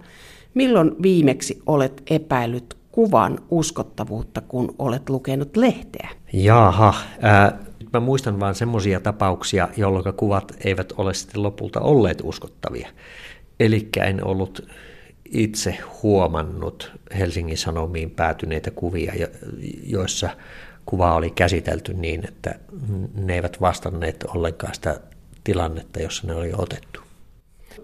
Milloin 0.55 1.03
viimeksi 1.03 1.63
olet 1.67 2.03
epäillyt 2.11 2.77
kuvan 2.93 3.39
uskottavuutta, 3.51 4.41
kun 4.41 4.75
olet 4.79 5.11
lukenut 5.11 5.57
lehteä? 5.57 6.09
Jaha, 6.33 6.95
äh, 7.25 7.53
mä 7.93 8.01
muistan 8.01 8.41
vain 8.41 8.55
semmoisia 8.55 9.01
tapauksia, 9.01 9.69
jolloin 9.77 10.15
kuvat 10.17 10.53
eivät 10.65 10.93
ole 10.97 11.15
sitten 11.15 11.43
lopulta 11.43 11.81
olleet 11.81 12.21
uskottavia. 12.25 12.89
Eli 13.61 13.89
en 14.09 14.25
ollut 14.27 14.69
itse 15.33 15.79
huomannut 16.03 16.93
Helsingin 17.19 17.59
Sanomiin 17.59 18.11
päätyneitä 18.11 18.71
kuvia, 18.71 19.13
joissa 19.83 20.31
kuva 20.87 21.15
oli 21.15 21.31
käsitelty 21.31 21.95
niin, 21.95 22.29
että 22.29 22.59
ne 23.15 23.35
eivät 23.35 23.61
vastanneet 23.61 24.25
ollenkaan 24.35 24.75
sitä 24.75 25.01
tilannetta, 25.45 26.03
jossa 26.03 26.27
ne 26.27 26.35
oli 26.35 26.53
otettu. 26.59 27.01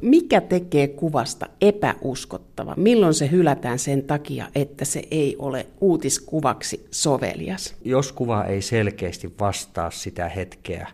Mikä 0.02 0.40
tekee 0.40 0.88
kuvasta 0.88 1.46
epäuskottava? 1.60 2.74
Milloin 2.76 3.14
se 3.14 3.30
hylätään 3.30 3.78
sen 3.78 4.02
takia, 4.02 4.48
että 4.54 4.84
se 4.84 5.02
ei 5.10 5.36
ole 5.38 5.66
uutiskuvaksi 5.80 6.86
sovelias? 6.90 7.74
Jos 7.84 8.12
kuva 8.12 8.44
ei 8.44 8.62
selkeästi 8.62 9.34
vastaa 9.40 9.90
sitä 9.90 10.28
hetkeä, 10.28 10.88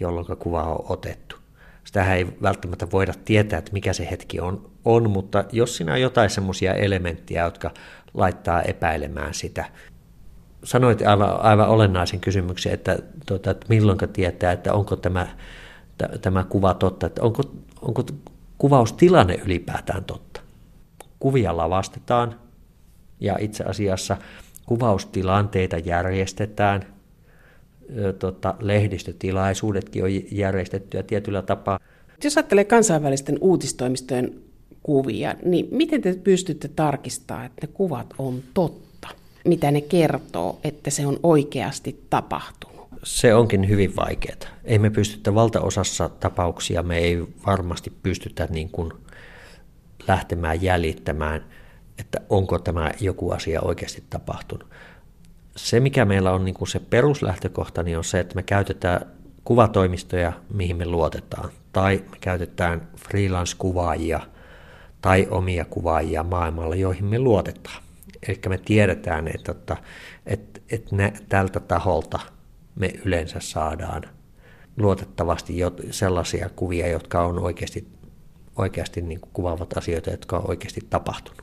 jolloin 0.00 0.26
kuva 0.38 0.62
on 0.62 0.84
otettu. 0.88 1.36
Sitä 1.84 2.14
ei 2.14 2.26
välttämättä 2.42 2.90
voida 2.90 3.12
tietää, 3.24 3.58
että 3.58 3.72
mikä 3.72 3.92
se 3.92 4.08
hetki 4.10 4.40
on, 4.40 4.70
on 4.84 5.10
mutta 5.10 5.44
jos 5.52 5.76
siinä 5.76 5.92
on 5.92 6.00
jotain 6.00 6.30
semmoisia 6.30 6.74
elementtejä, 6.74 7.44
jotka 7.44 7.70
laittaa 8.14 8.62
epäilemään 8.62 9.34
sitä, 9.34 9.64
sanoit 10.64 11.02
aivan, 11.06 11.40
aivan 11.40 11.68
olennaisen 11.68 12.20
kysymyksen, 12.20 12.72
että, 12.72 12.98
tuota, 13.26 13.50
että 13.50 13.66
milloin 13.68 13.98
tietää, 14.12 14.52
että 14.52 14.72
onko 14.72 14.96
tämä, 14.96 15.26
tämä 16.22 16.44
kuva 16.44 16.74
totta, 16.74 17.06
että 17.06 17.22
onko, 17.22 17.42
onko 17.82 18.04
kuvaustilanne 18.58 19.34
ylipäätään 19.44 20.04
totta. 20.04 20.40
Kuvia 21.18 21.56
lavastetaan 21.56 22.40
ja 23.20 23.36
itse 23.38 23.64
asiassa 23.64 24.16
kuvaustilanteita 24.66 25.78
järjestetään, 25.78 26.86
tota, 28.18 28.54
lehdistötilaisuudetkin 28.60 30.04
on 30.04 30.10
järjestettyä 30.30 31.02
tietyllä 31.02 31.42
tapaa. 31.42 31.80
Jos 32.24 32.36
ajattelee 32.36 32.64
kansainvälisten 32.64 33.38
uutistoimistojen 33.40 34.34
kuvia, 34.82 35.34
niin 35.44 35.68
miten 35.70 36.02
te 36.02 36.14
pystytte 36.24 36.68
tarkistamaan, 36.68 37.46
että 37.46 37.66
ne 37.66 37.72
kuvat 37.72 38.14
on 38.18 38.42
totta? 38.54 39.08
Mitä 39.44 39.70
ne 39.70 39.80
kertoo, 39.80 40.60
että 40.64 40.90
se 40.90 41.06
on 41.06 41.20
oikeasti 41.22 42.04
tapahtunut? 42.10 42.88
Se 43.02 43.34
onkin 43.34 43.68
hyvin 43.68 43.96
vaikeaa. 43.96 44.36
Ei 44.64 44.78
me 44.78 44.90
pystytä 44.90 45.34
valtaosassa 45.34 46.08
tapauksia, 46.08 46.82
me 46.82 46.98
ei 46.98 47.24
varmasti 47.46 47.92
pystytä 48.02 48.48
niin 48.50 48.68
kuin 48.68 48.92
lähtemään 50.08 50.62
jäljittämään, 50.62 51.44
että 51.98 52.20
onko 52.28 52.58
tämä 52.58 52.90
joku 53.00 53.30
asia 53.30 53.60
oikeasti 53.60 54.02
tapahtunut. 54.10 54.68
Se, 55.56 55.80
mikä 55.80 56.04
meillä 56.04 56.32
on 56.32 56.44
niin 56.44 56.54
kuin 56.54 56.68
se 56.68 56.78
peruslähtökohta, 56.78 57.82
niin 57.82 57.98
on 57.98 58.04
se, 58.04 58.20
että 58.20 58.34
me 58.34 58.42
käytetään 58.42 59.06
kuvatoimistoja, 59.44 60.32
mihin 60.54 60.76
me 60.76 60.86
luotetaan, 60.86 61.50
tai 61.72 62.04
me 62.10 62.16
käytetään 62.20 62.88
freelance-kuvaajia– 62.96 64.20
tai 65.00 65.26
omia 65.30 65.64
kuvaajia 65.64 66.22
maailmalla, 66.22 66.74
joihin 66.74 67.04
me 67.04 67.18
luotetaan. 67.18 67.82
Eli 68.28 68.40
me 68.48 68.58
tiedetään, 68.58 69.28
että, 69.28 69.52
että, 69.52 69.76
että, 70.26 70.60
että 70.70 70.96
ne, 70.96 71.12
tältä 71.28 71.60
taholta 71.60 72.18
me 72.74 72.92
yleensä 73.04 73.40
saadaan 73.40 74.02
luotettavasti 74.76 75.58
jo 75.58 75.72
sellaisia 75.90 76.50
kuvia, 76.56 76.88
jotka 76.88 77.22
on 77.22 77.38
oikeasti, 77.38 77.88
oikeasti 78.56 79.02
niin 79.02 79.20
kuin 79.20 79.30
kuvaavat 79.32 79.76
asioita, 79.76 80.10
jotka 80.10 80.36
on 80.36 80.50
oikeasti 80.50 80.80
tapahtunut. 80.90 81.42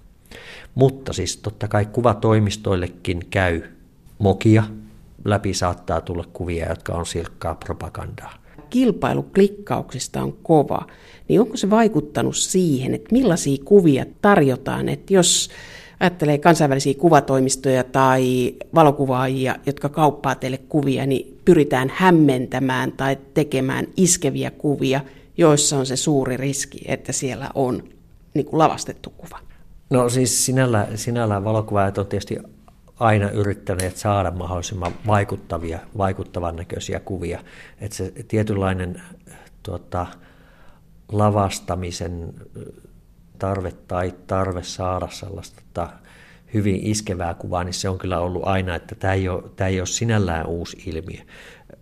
Mutta 0.75 1.13
siis 1.13 1.37
totta 1.37 1.67
kai 1.67 1.85
kuvatoimistoillekin 1.85 3.21
käy 3.29 3.63
mokia, 4.19 4.63
läpi 5.25 5.53
saattaa 5.53 6.01
tulla 6.01 6.25
kuvia, 6.33 6.69
jotka 6.69 6.93
on 6.93 7.05
silkkaa 7.05 7.55
propagandaa. 7.55 8.33
Kilpailu 8.69 9.23
klikkauksista 9.23 10.21
on 10.21 10.33
kova, 10.43 10.87
niin 11.27 11.41
onko 11.41 11.57
se 11.57 11.69
vaikuttanut 11.69 12.35
siihen, 12.35 12.93
että 12.93 13.09
millaisia 13.11 13.57
kuvia 13.65 14.05
tarjotaan, 14.21 14.89
että 14.89 15.13
jos 15.13 15.49
ajattelee 15.99 16.37
kansainvälisiä 16.37 16.93
kuvatoimistoja 16.93 17.83
tai 17.83 18.53
valokuvaajia, 18.75 19.55
jotka 19.65 19.89
kauppaa 19.89 20.35
teille 20.35 20.57
kuvia, 20.57 21.05
niin 21.05 21.39
pyritään 21.45 21.91
hämmentämään 21.95 22.91
tai 22.91 23.17
tekemään 23.33 23.87
iskeviä 23.97 24.51
kuvia, 24.51 25.01
joissa 25.37 25.77
on 25.77 25.85
se 25.85 25.95
suuri 25.95 26.37
riski, 26.37 26.81
että 26.85 27.11
siellä 27.11 27.49
on 27.55 27.83
niin 28.33 28.45
kuin 28.45 28.57
lavastettu 28.57 29.09
kuva. 29.09 29.39
No 29.89 30.09
siis 30.09 30.45
sinällään, 30.45 30.97
sinällään 30.97 31.43
valokuvaajat 31.43 31.97
on 31.97 32.07
tietysti 32.07 32.37
aina 32.99 33.29
yrittäneet 33.29 33.97
saada 33.97 34.31
mahdollisimman 34.31 34.93
vaikuttavia, 35.07 35.79
vaikuttavan 35.97 36.55
näköisiä 36.55 36.99
kuvia. 36.99 37.39
Että 37.81 37.97
se 37.97 38.13
tietynlainen 38.27 39.01
tuota, 39.63 40.05
lavastamisen 41.11 42.33
tarve 43.39 43.71
tai 43.87 44.13
tarve 44.27 44.63
saada 44.63 45.07
sellaista 45.11 45.61
tota, 45.73 45.89
hyvin 46.53 46.79
iskevää 46.83 47.33
kuvaa, 47.33 47.63
niin 47.63 47.73
se 47.73 47.89
on 47.89 47.97
kyllä 47.97 48.19
ollut 48.19 48.43
aina, 48.45 48.75
että 48.75 48.95
tämä 48.95 49.13
ei 49.13 49.29
ole, 49.29 49.43
tämä 49.55 49.67
ei 49.67 49.79
ole 49.79 49.87
sinällään 49.87 50.45
uusi 50.45 50.83
ilmiö. 50.85 51.21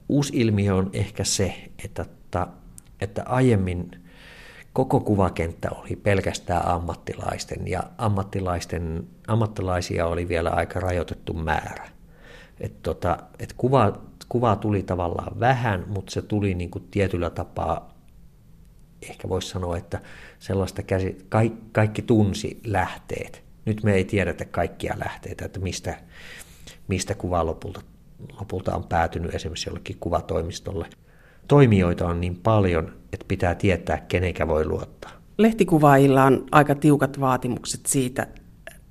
Uusi 0.09 0.34
ilmiö 0.36 0.76
on 0.76 0.89
ehkä 0.93 1.24
se, 1.24 1.55
että, 1.86 2.01
että, 2.01 2.47
että 3.01 3.24
aiemmin 3.26 4.05
koko 4.76 5.00
kuvakenttä 5.00 5.70
oli 5.72 5.96
pelkästään 5.96 6.68
ammattilaisten 6.68 7.68
ja 7.68 7.84
ammattilaisten, 7.98 9.08
ammattilaisia 9.28 10.08
oli 10.08 10.28
vielä 10.28 10.50
aika 10.50 10.80
rajoitettu 10.80 11.34
määrä. 11.34 11.88
Et 12.60 12.82
tota, 12.84 13.18
et 13.40 13.54
kuva, 13.54 14.02
kuvaa 14.30 14.56
tuli 14.56 14.84
tavallaan 14.84 15.40
vähän, 15.40 15.84
mutta 15.88 16.12
se 16.12 16.22
tuli 16.22 16.54
niin 16.54 16.72
kuin 16.72 16.88
tietyllä 16.92 17.30
tapaa, 17.30 17.94
ehkä 19.10 19.30
voisi 19.30 19.48
sanoa, 19.48 19.78
että 19.78 20.00
sellaista 20.40 20.84
käsi, 20.84 21.18
kaikki, 21.30 21.62
kaikki 21.72 22.02
tunsi 22.02 22.60
lähteet. 22.66 23.44
Nyt 23.66 23.84
me 23.84 23.94
ei 23.94 24.06
tiedetä 24.06 24.46
kaikkia 24.46 24.96
lähteitä, 25.06 25.46
että 25.46 25.60
mistä, 25.60 25.98
mistä 26.88 27.16
kuva 27.16 27.46
lopulta, 27.46 27.82
lopulta 28.40 28.76
on 28.76 28.84
päätynyt 28.84 29.36
esimerkiksi 29.36 29.70
jollekin 29.70 29.98
kuvatoimistolle– 30.00 30.90
toimijoita 31.48 32.08
on 32.08 32.22
niin 32.22 32.36
paljon, 32.36 32.91
että 33.14 33.26
pitää 33.28 33.56
tietää, 33.56 33.98
kenenkä 33.98 34.48
voi 34.48 34.66
luottaa. 34.66 35.12
Lehtikuvaajilla 35.38 36.24
on 36.24 36.46
aika 36.52 36.76
tiukat 36.76 37.20
vaatimukset 37.20 37.86
siitä 37.86 38.28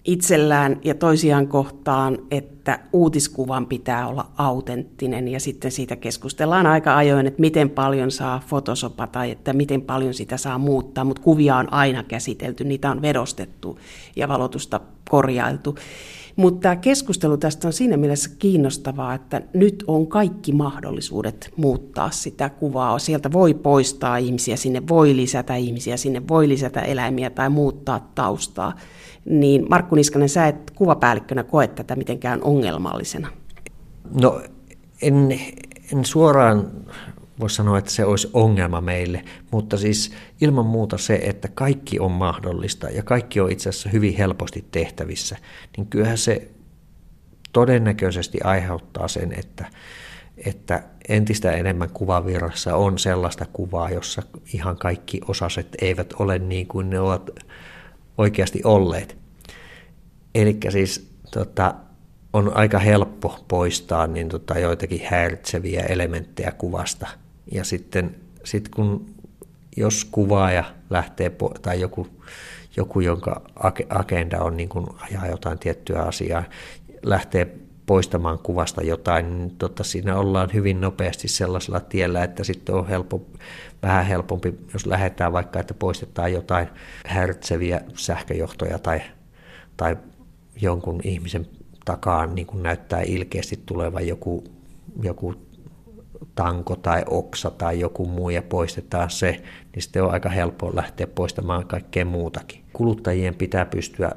itsellään 0.05 0.81
ja 0.85 0.95
toisiaan 0.95 1.49
kohtaan, 1.49 2.19
että 2.31 2.79
uutiskuvan 2.93 3.67
pitää 3.67 4.09
olla 4.09 4.31
autenttinen 4.37 5.29
ja 5.29 5.41
sitten 5.41 5.71
siitä 5.71 5.97
keskustellaan 5.97 6.67
aika 6.67 6.97
ajoin, 6.97 7.27
että 7.27 7.41
miten 7.41 7.71
paljon 7.71 8.11
saa 8.11 8.43
fotosopa 8.47 9.07
tai 9.07 9.31
että 9.31 9.53
miten 9.53 9.83
paljon 9.83 10.15
sitä 10.15 10.37
saa 10.37 10.59
muuttaa, 10.59 11.05
mutta 11.05 11.23
kuvia 11.23 11.57
on 11.57 11.73
aina 11.73 12.03
käsitelty, 12.03 12.65
niitä 12.65 12.91
on 12.91 13.03
vedostettu 13.03 13.79
ja 14.17 14.29
valotusta 14.29 14.81
korjailtu. 15.11 15.75
Mutta 16.37 16.77
keskustelu 16.77 17.37
tästä 17.37 17.69
on 17.69 17.73
siinä 17.73 17.97
mielessä 17.97 18.31
kiinnostavaa, 18.39 19.15
että 19.15 19.43
nyt 19.53 19.85
on 19.87 20.07
kaikki 20.07 20.53
mahdollisuudet 20.53 21.53
muuttaa 21.57 22.11
sitä 22.11 22.49
kuvaa. 22.49 22.99
Sieltä 22.99 23.33
voi 23.33 23.55
poistaa 23.55 24.17
ihmisiä, 24.17 24.57
sinne 24.57 24.83
voi 24.89 25.17
lisätä 25.17 25.57
ihmisiä, 25.57 25.97
sinne 25.97 26.29
voi 26.29 26.49
lisätä 26.49 26.81
eläimiä 26.81 27.31
tai 27.31 27.49
muuttaa 27.49 28.11
taustaa. 28.15 28.73
Niin 29.25 29.67
Markku 29.71 29.95
Niskanen, 29.95 30.29
sä 30.29 30.47
et 30.47 30.71
kuvapäällikkönä 30.71 31.45
koe 31.45 31.69
tätä 31.69 31.97
mitenkään 31.97 32.43
ongelmallisena? 32.43 33.29
No 34.21 34.41
en, 35.03 35.41
en 35.93 36.05
suoraan 36.05 36.71
voisi 37.41 37.57
sanoa, 37.57 37.79
että 37.79 37.91
se 37.91 38.05
olisi 38.05 38.31
ongelma 38.33 38.81
meille, 38.81 39.25
mutta 39.51 39.77
siis 39.77 40.13
ilman 40.41 40.67
muuta 40.67 40.99
se, 40.99 41.15
että 41.15 41.49
kaikki 41.49 42.01
on 42.01 42.13
mahdollista 42.13 42.91
ja 42.91 43.03
kaikki 43.03 43.41
on 43.41 43.53
itse 43.53 43.69
asiassa 43.69 43.89
hyvin 43.89 44.17
helposti 44.17 44.65
tehtävissä, 44.71 45.37
niin 45.77 45.87
kyllähän 45.87 46.19
se 46.19 46.49
todennäköisesti 47.53 48.39
aiheuttaa 48.45 49.09
sen, 49.09 49.33
että, 49.39 49.67
että 50.37 50.83
entistä 51.09 51.53
enemmän 51.53 51.91
kuvavirrassa 51.91 52.77
on 52.77 52.99
sellaista 52.99 53.47
kuvaa, 53.53 53.91
jossa 53.91 54.23
ihan 54.55 54.77
kaikki 54.77 55.21
osaset 55.29 55.69
eivät 55.81 56.13
ole 56.19 56.39
niin 56.39 56.67
kuin 56.67 56.91
ne 56.91 57.01
ovat 57.01 57.31
oikeasti 58.19 58.61
olleet. 58.65 59.17
Eli 60.35 60.59
siis 60.69 61.11
tota, 61.31 61.75
on 62.33 62.57
aika 62.57 62.79
helppo 62.79 63.45
poistaa 63.49 64.07
niin 64.07 64.29
tota, 64.29 64.59
joitakin 64.59 65.01
häiritseviä 65.05 65.83
elementtejä 65.83 66.53
kuvasta– 66.53 67.07
ja 67.53 67.65
sitten 67.65 68.17
sit 68.45 68.69
kun 68.69 69.07
jos 69.77 70.05
kuvaaja 70.05 70.65
lähtee, 70.91 71.33
tai 71.63 71.81
joku, 71.81 72.07
joku 72.77 73.01
jonka 73.01 73.43
agenda 73.89 74.43
on 74.43 74.57
niin 74.57 74.69
kuin 74.69 74.87
ajaa 75.01 75.27
jotain 75.27 75.59
tiettyä 75.59 76.03
asiaa, 76.03 76.45
lähtee 77.03 77.59
poistamaan 77.87 78.39
kuvasta 78.39 78.83
jotain, 78.83 79.39
niin 79.39 79.57
tota, 79.57 79.85
siinä 79.85 80.19
ollaan 80.19 80.51
hyvin 80.55 80.81
nopeasti 80.81 81.29
sellaisella 81.29 81.81
tiellä, 81.81 82.25
että 82.25 82.45
sitten 82.45 82.75
on 82.75 82.89
helppo, 82.89 83.27
vähän 83.83 84.07
helpompi, 84.07 84.55
jos 84.73 84.87
lähdetään 84.87 85.33
vaikka, 85.33 85.61
että 85.61 85.75
poistetaan 85.75 86.33
jotain 86.33 86.69
häiritseviä 87.07 87.81
sähköjohtoja 87.95 88.79
tai, 88.79 89.01
tai 89.77 89.97
jonkun 90.61 91.01
ihmisen 91.05 91.47
takaa 91.85 92.27
niin 92.27 92.47
kuin 92.47 92.63
näyttää 92.63 93.03
ilkeästi 93.03 93.63
tuleva 93.67 94.01
joku, 94.01 94.45
joku 95.03 95.35
tanko 96.35 96.77
tai 96.77 97.05
oksa 97.11 97.51
tai 97.51 97.81
joku 97.81 98.07
muu 98.07 98.31
ja 98.31 98.43
poistetaan 98.43 99.11
se, 99.11 99.43
niin 99.75 99.83
sitten 99.83 100.03
on 100.03 100.11
aika 100.11 100.29
helppo 100.29 100.71
lähteä 100.75 101.07
poistamaan 101.07 101.67
kaikkea 101.67 102.05
muutakin. 102.05 102.65
Kuluttajien 102.73 103.35
pitää 103.35 103.67
pystyä 103.67 104.13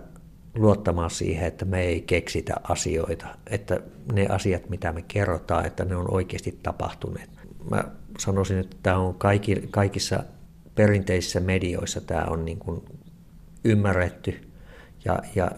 luottamaan 0.56 1.10
siihen, 1.10 1.48
että 1.48 1.66
me 1.66 1.82
ei 1.82 2.02
keksitä 2.02 2.56
asioita, 2.64 3.28
että 3.50 3.80
ne 4.14 4.28
asiat, 4.30 4.70
mitä 4.70 4.92
me 4.92 5.04
kerrotaan, 5.08 5.66
että 5.66 5.86
ne 5.86 5.96
on 5.96 6.14
oikeasti 6.14 6.60
tapahtuneet. 6.64 7.30
Mä 7.72 7.84
sanoisin, 8.20 8.58
että 8.58 8.78
tämä 8.84 8.98
on 8.98 9.16
kaikki, 9.16 9.68
kaikissa 9.72 10.24
perinteisissä 10.76 11.40
medioissa 11.40 12.02
tämä 12.02 12.24
on 12.24 12.46
niin 12.46 12.60
kuin 12.60 12.82
ymmärretty 13.64 14.42
ja, 15.06 15.20
ja, 15.36 15.52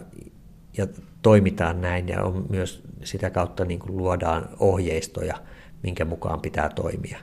ja 0.76 0.86
toimitaan 1.22 1.80
näin 1.80 2.08
ja 2.08 2.22
on 2.22 2.46
myös 2.48 2.82
sitä 3.04 3.30
kautta 3.30 3.64
niin 3.64 3.80
kuin 3.80 3.96
luodaan 3.96 4.48
ohjeistoja– 4.58 5.34
minkä 5.82 6.04
mukaan 6.04 6.40
pitää 6.40 6.68
toimia. 6.68 7.18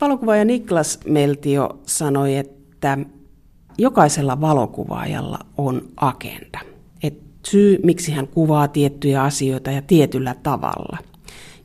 Valokuvaaja 0.00 0.44
Niklas 0.44 1.00
Meltio 1.06 1.78
sanoi, 1.86 2.36
että 2.36 2.98
jokaisella 3.78 4.40
valokuvaajalla 4.40 5.38
on 5.58 5.82
agenda. 5.96 6.60
Et 7.02 7.18
syy, 7.46 7.78
miksi 7.84 8.12
hän 8.12 8.28
kuvaa 8.28 8.68
tiettyjä 8.68 9.22
asioita 9.22 9.70
ja 9.70 9.82
tietyllä 9.82 10.34
tavalla. 10.42 10.98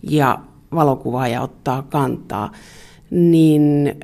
Ja 0.10 0.40
valokuvaaja 0.74 1.42
ottaa 1.42 1.82
kantaa. 1.82 2.52
Niin 3.12 3.96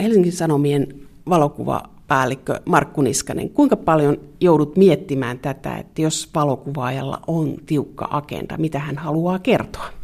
Helsingin 0.00 0.32
Sanomien 0.32 0.86
valokuvapäällikkö 1.28 2.60
Markku 2.64 3.02
Niskanen, 3.02 3.50
kuinka 3.50 3.76
paljon 3.76 4.16
joudut 4.40 4.76
miettimään 4.76 5.38
tätä, 5.38 5.76
että 5.76 6.02
jos 6.02 6.30
valokuvaajalla 6.34 7.20
on 7.26 7.54
tiukka 7.66 8.08
agenda, 8.10 8.58
mitä 8.58 8.78
hän 8.78 8.98
haluaa 8.98 9.38
kertoa? 9.38 10.01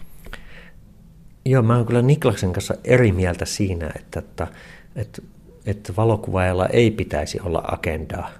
Joo, 1.49 1.63
mä 1.63 1.77
oon 1.77 1.87
kyllä 1.87 2.03
Niklaksen 2.03 2.53
kanssa 2.53 2.75
eri 2.85 3.13
mieltä 3.13 3.45
siinä, 3.45 3.91
että, 3.97 4.19
että, 4.19 4.47
että, 4.97 5.23
että 5.67 5.93
valokuvaajalla 5.97 6.67
ei 6.67 6.91
pitäisi 6.91 7.41
olla 7.41 7.63
agendaa. 7.73 8.31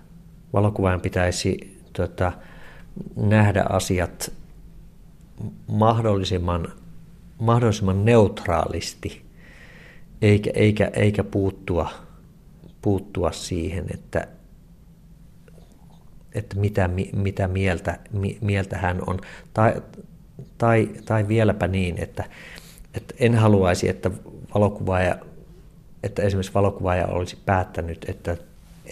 Valokuvaajan 0.53 1.01
pitäisi 1.01 1.79
tota, 1.93 2.33
nähdä 3.17 3.65
asiat 3.69 4.33
mahdollisimman, 5.67 6.69
mahdollisimman 7.39 8.05
neutraalisti, 8.05 9.23
eikä, 10.23 10.51
eikä, 10.55 10.91
eikä 10.93 11.25
puuttua, 11.25 11.91
puuttua 12.83 13.33
siihen, 13.33 13.85
että, 13.95 14.29
että 16.35 16.57
mitä, 16.57 16.91
mitä 17.17 17.49
mieltä, 17.49 17.99
mieltä 18.41 18.79
hän 18.79 19.03
on. 19.07 19.21
Tai, 19.55 19.83
tai, 20.59 20.91
tai 21.05 21.29
vieläpä 21.29 21.69
niin, 21.69 22.03
että, 22.03 22.25
että 22.95 23.15
en 23.19 23.35
haluaisi, 23.35 23.89
että 23.89 24.11
valokuvaaja, 24.55 25.17
että 26.03 26.23
esimerkiksi 26.23 26.55
valokuvaaja 26.55 27.07
olisi 27.07 27.39
päättänyt, 27.47 28.05
että, 28.09 28.37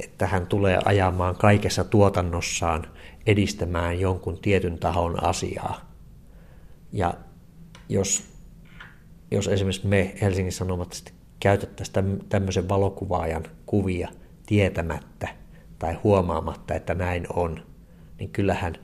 että 0.04 0.26
hän 0.26 0.46
tulee 0.46 0.78
ajamaan 0.84 1.36
kaikessa 1.36 1.84
tuotannossaan 1.84 2.86
edistämään 3.26 4.00
jonkun 4.00 4.38
tietyn 4.38 4.78
tahon 4.78 5.24
asiaa. 5.24 5.90
Ja 6.92 7.14
jos, 7.88 8.24
jos 9.30 9.48
esimerkiksi 9.48 9.86
me 9.86 10.14
Helsingin 10.20 10.52
Sanomat 10.52 11.12
käytettäisiin 11.40 12.24
tämmöisen 12.28 12.68
valokuvaajan 12.68 13.44
kuvia 13.66 14.08
tietämättä 14.46 15.28
tai 15.78 15.94
huomaamatta, 15.94 16.74
että 16.74 16.94
näin 16.94 17.26
on, 17.34 17.62
niin 18.18 18.30
kyllähän 18.30 18.74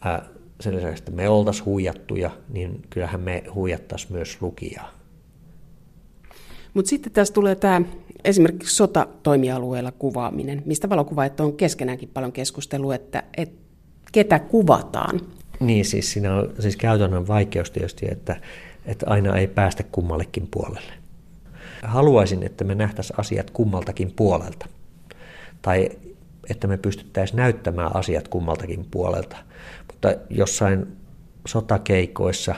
ää, 0.00 0.24
sen 0.60 0.76
lisäksi, 0.76 1.00
että 1.00 1.10
me 1.12 1.28
oltaisiin 1.28 1.66
huijattuja, 1.66 2.30
niin 2.48 2.82
kyllähän 2.90 3.20
me 3.20 3.44
huijattaisiin 3.54 4.12
myös 4.12 4.42
lukijaa. 4.42 4.90
Mutta 6.74 6.88
sitten 6.88 7.12
tässä 7.12 7.34
tulee 7.34 7.54
tämä 7.54 7.82
esimerkiksi 8.24 8.76
sotatoimialueella 8.76 9.92
kuvaaminen, 9.92 10.62
mistä 10.66 10.88
valokuvaajat 10.88 11.40
on 11.40 11.56
keskenäänkin 11.56 12.08
paljon 12.14 12.32
keskustelua, 12.32 12.94
että, 12.94 13.22
että 13.36 13.68
ketä 14.12 14.38
kuvataan. 14.38 15.20
Niin, 15.60 15.84
siis 15.84 16.12
siinä 16.12 16.34
on 16.34 16.52
siis 16.58 16.76
käytännön 16.76 17.28
vaikeus 17.28 17.70
tietysti, 17.70 18.06
että, 18.10 18.36
että 18.86 19.06
aina 19.08 19.36
ei 19.36 19.46
päästä 19.46 19.82
kummallekin 19.82 20.48
puolelle. 20.50 20.92
Haluaisin, 21.82 22.42
että 22.42 22.64
me 22.64 22.74
nähtäisiin 22.74 23.20
asiat 23.20 23.50
kummaltakin 23.50 24.12
puolelta. 24.16 24.66
Tai 25.62 25.90
että 26.50 26.66
me 26.66 26.76
pystyttäisiin 26.76 27.36
näyttämään 27.36 27.96
asiat 27.96 28.28
kummaltakin 28.28 28.86
puolelta. 28.90 29.36
Mutta 29.98 30.14
jossain 30.30 30.96
sotakeikoissa, 31.46 32.54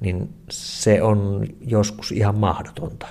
niin 0.00 0.34
se 0.50 1.02
on 1.02 1.46
joskus 1.60 2.12
ihan 2.12 2.38
mahdotonta. 2.38 3.06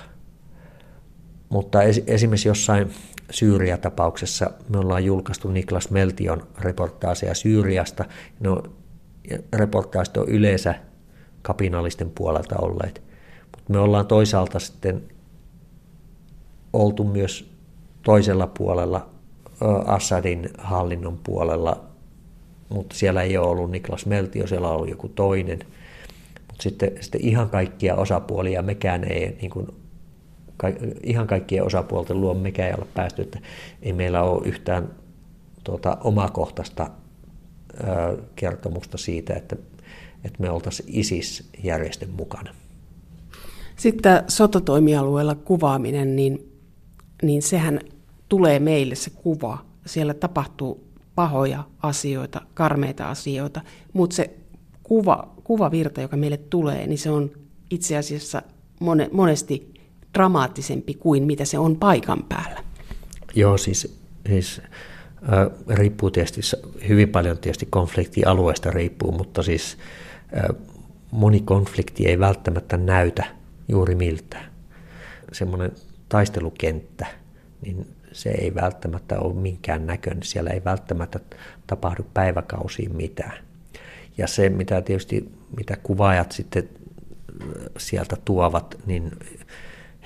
Mutta 1.48 1.82
esimerkiksi 2.06 2.48
jossain 2.48 2.90
Syyria-tapauksessa 3.30 4.50
me 4.68 4.78
ollaan 4.78 5.04
julkaistu 5.04 5.48
Niklas 5.48 5.90
Meltion 5.90 6.46
reportaaseja 6.58 7.34
Syyriasta. 7.34 8.04
No, 8.40 8.62
reportaasit 9.52 10.16
on 10.16 10.28
yleensä 10.28 10.74
kapinallisten 11.42 12.10
puolelta 12.10 12.56
olleet. 12.58 13.02
Mutta 13.56 13.72
me 13.72 13.78
ollaan 13.78 14.06
toisaalta 14.06 14.58
sitten 14.58 15.02
oltu 16.72 17.04
myös 17.04 17.50
toisella 18.02 18.46
puolella 18.46 19.10
Assadin 19.86 20.50
hallinnon 20.58 21.18
puolella, 21.24 21.87
mutta 22.68 22.96
siellä 22.96 23.22
ei 23.22 23.36
ole 23.36 23.48
ollut 23.48 23.70
Niklas 23.70 24.06
Meltio, 24.06 24.46
siellä 24.46 24.68
on 24.68 24.74
ollut 24.74 24.88
joku 24.88 25.08
toinen. 25.08 25.58
Mutta 26.48 26.62
sitten, 26.62 26.90
sitten 27.00 27.20
ihan 27.24 27.50
kaikkia 27.50 27.96
osapuolia 27.96 28.62
mekään 28.62 29.04
ei, 29.04 29.36
niin 29.40 29.50
kuin, 29.50 29.66
ka, 30.56 30.68
ihan 31.02 31.26
kaikkien 31.26 31.64
osapuolten 31.64 32.20
luo 32.20 32.34
mekään 32.34 32.68
ei 32.68 32.74
ole 32.78 32.86
päästy, 32.94 33.22
että 33.22 33.38
ei 33.82 33.92
meillä 33.92 34.22
ole 34.22 34.48
yhtään 34.48 34.90
tuota, 35.64 35.98
omakohtaista 36.04 36.90
ö, 37.80 38.22
kertomusta 38.36 38.98
siitä, 38.98 39.34
että, 39.34 39.56
että 40.24 40.42
me 40.42 40.50
oltaisiin 40.50 40.88
ISIS-järjestön 40.92 42.10
mukana. 42.10 42.54
Sitten 43.76 44.22
sotatoimialueella 44.28 45.34
kuvaaminen, 45.34 46.16
niin, 46.16 46.52
niin 47.22 47.42
sehän 47.42 47.80
tulee 48.28 48.58
meille 48.58 48.94
se 48.94 49.10
kuva. 49.10 49.58
Siellä 49.86 50.14
tapahtuu 50.14 50.87
pahoja 51.18 51.64
asioita, 51.82 52.40
karmeita 52.54 53.10
asioita, 53.10 53.60
mutta 53.92 54.16
se 54.16 54.30
kuva, 54.82 55.34
kuvavirta, 55.44 56.00
joka 56.00 56.16
meille 56.16 56.36
tulee, 56.36 56.86
niin 56.86 56.98
se 56.98 57.10
on 57.10 57.30
itse 57.70 57.96
asiassa 57.96 58.42
mone, 58.80 59.08
monesti 59.12 59.74
dramaattisempi 60.14 60.94
kuin 60.94 61.22
mitä 61.22 61.44
se 61.44 61.58
on 61.58 61.76
paikan 61.76 62.24
päällä. 62.28 62.64
Joo, 63.34 63.58
siis, 63.58 63.98
siis 64.28 64.60
äh, 65.22 65.76
riippuu 65.76 66.10
tietysti 66.10 66.40
hyvin 66.88 67.08
paljon 67.08 67.38
tietysti 67.38 67.66
konfliktialueesta 67.70 68.70
riippuu, 68.70 69.12
mutta 69.12 69.42
siis 69.42 69.78
äh, 70.36 70.56
moni 71.10 71.40
konflikti 71.40 72.06
ei 72.06 72.18
välttämättä 72.18 72.76
näytä 72.76 73.24
juuri 73.68 73.94
miltä. 73.94 74.40
Semmoinen 75.32 75.72
taistelukenttä, 76.08 77.06
niin 77.62 77.86
se 78.12 78.30
ei 78.30 78.54
välttämättä 78.54 79.18
ole 79.18 79.34
minkään 79.34 79.86
näköinen, 79.86 80.22
siellä 80.22 80.50
ei 80.50 80.64
välttämättä 80.64 81.20
tapahdu 81.66 82.06
päiväkausiin 82.14 82.96
mitään. 82.96 83.38
Ja 84.18 84.26
se, 84.26 84.48
mitä 84.48 84.82
tietysti 84.82 85.38
mitä 85.56 85.76
kuvaajat 85.82 86.32
sitten 86.32 86.68
äh, 87.42 87.48
sieltä 87.78 88.16
tuovat, 88.24 88.78
niin 88.86 89.10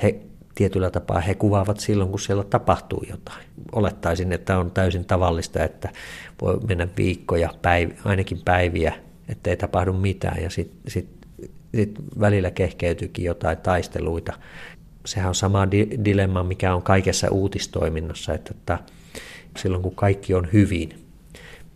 he 0.03 0.21
tietyllä 0.55 0.91
tapaa 0.91 1.21
he 1.21 1.35
kuvaavat 1.35 1.81
silloin, 1.81 2.11
kun 2.11 2.21
siellä 2.21 2.45
tapahtuu 2.45 3.05
jotain. 3.11 3.45
Olettaisin, 3.73 4.33
että 4.33 4.59
on 4.59 4.71
täysin 4.71 5.05
tavallista, 5.05 5.65
että 5.65 5.89
voi 6.43 6.61
mennä 6.69 6.89
viikkoja, 6.97 7.49
päiv- 7.49 7.97
ainakin 8.05 8.41
päiviä, 8.45 8.95
että 9.29 9.51
ei 9.51 9.57
tapahdu 9.57 9.93
mitään 9.93 10.43
ja 10.43 10.51
sitten 10.51 10.91
sit, 10.91 11.11
sit 11.75 11.99
välillä 12.21 12.51
kehkeytyykin 12.51 13.25
jotain 13.25 13.59
taisteluita 13.59 14.33
sehän 15.07 15.29
on 15.29 15.35
sama 15.35 15.71
di- 15.71 15.99
dilemma, 16.05 16.43
mikä 16.43 16.75
on 16.75 16.83
kaikessa 16.83 17.29
uutistoiminnassa, 17.31 18.35
että, 18.35 18.55
että 18.55 18.79
silloin 19.59 19.83
kun 19.83 19.95
kaikki 19.95 20.35
on 20.35 20.49
hyvin, 20.53 21.07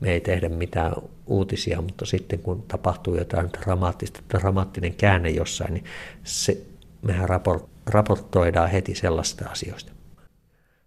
me 0.00 0.12
ei 0.12 0.20
tehdä 0.20 0.48
mitään 0.48 0.92
uutisia, 1.26 1.80
mutta 1.80 2.06
sitten 2.06 2.38
kun 2.38 2.62
tapahtuu 2.68 3.16
jotain 3.16 3.50
dramaattista, 3.52 4.20
dramaattinen 4.30 4.94
käänne 4.94 5.30
jossain, 5.30 5.74
niin 5.74 5.84
se, 6.24 6.62
mehän 7.02 7.28
raport, 7.28 7.64
raportoidaan 7.86 8.70
heti 8.70 8.94
sellaista 8.94 9.48
asioista. 9.48 9.95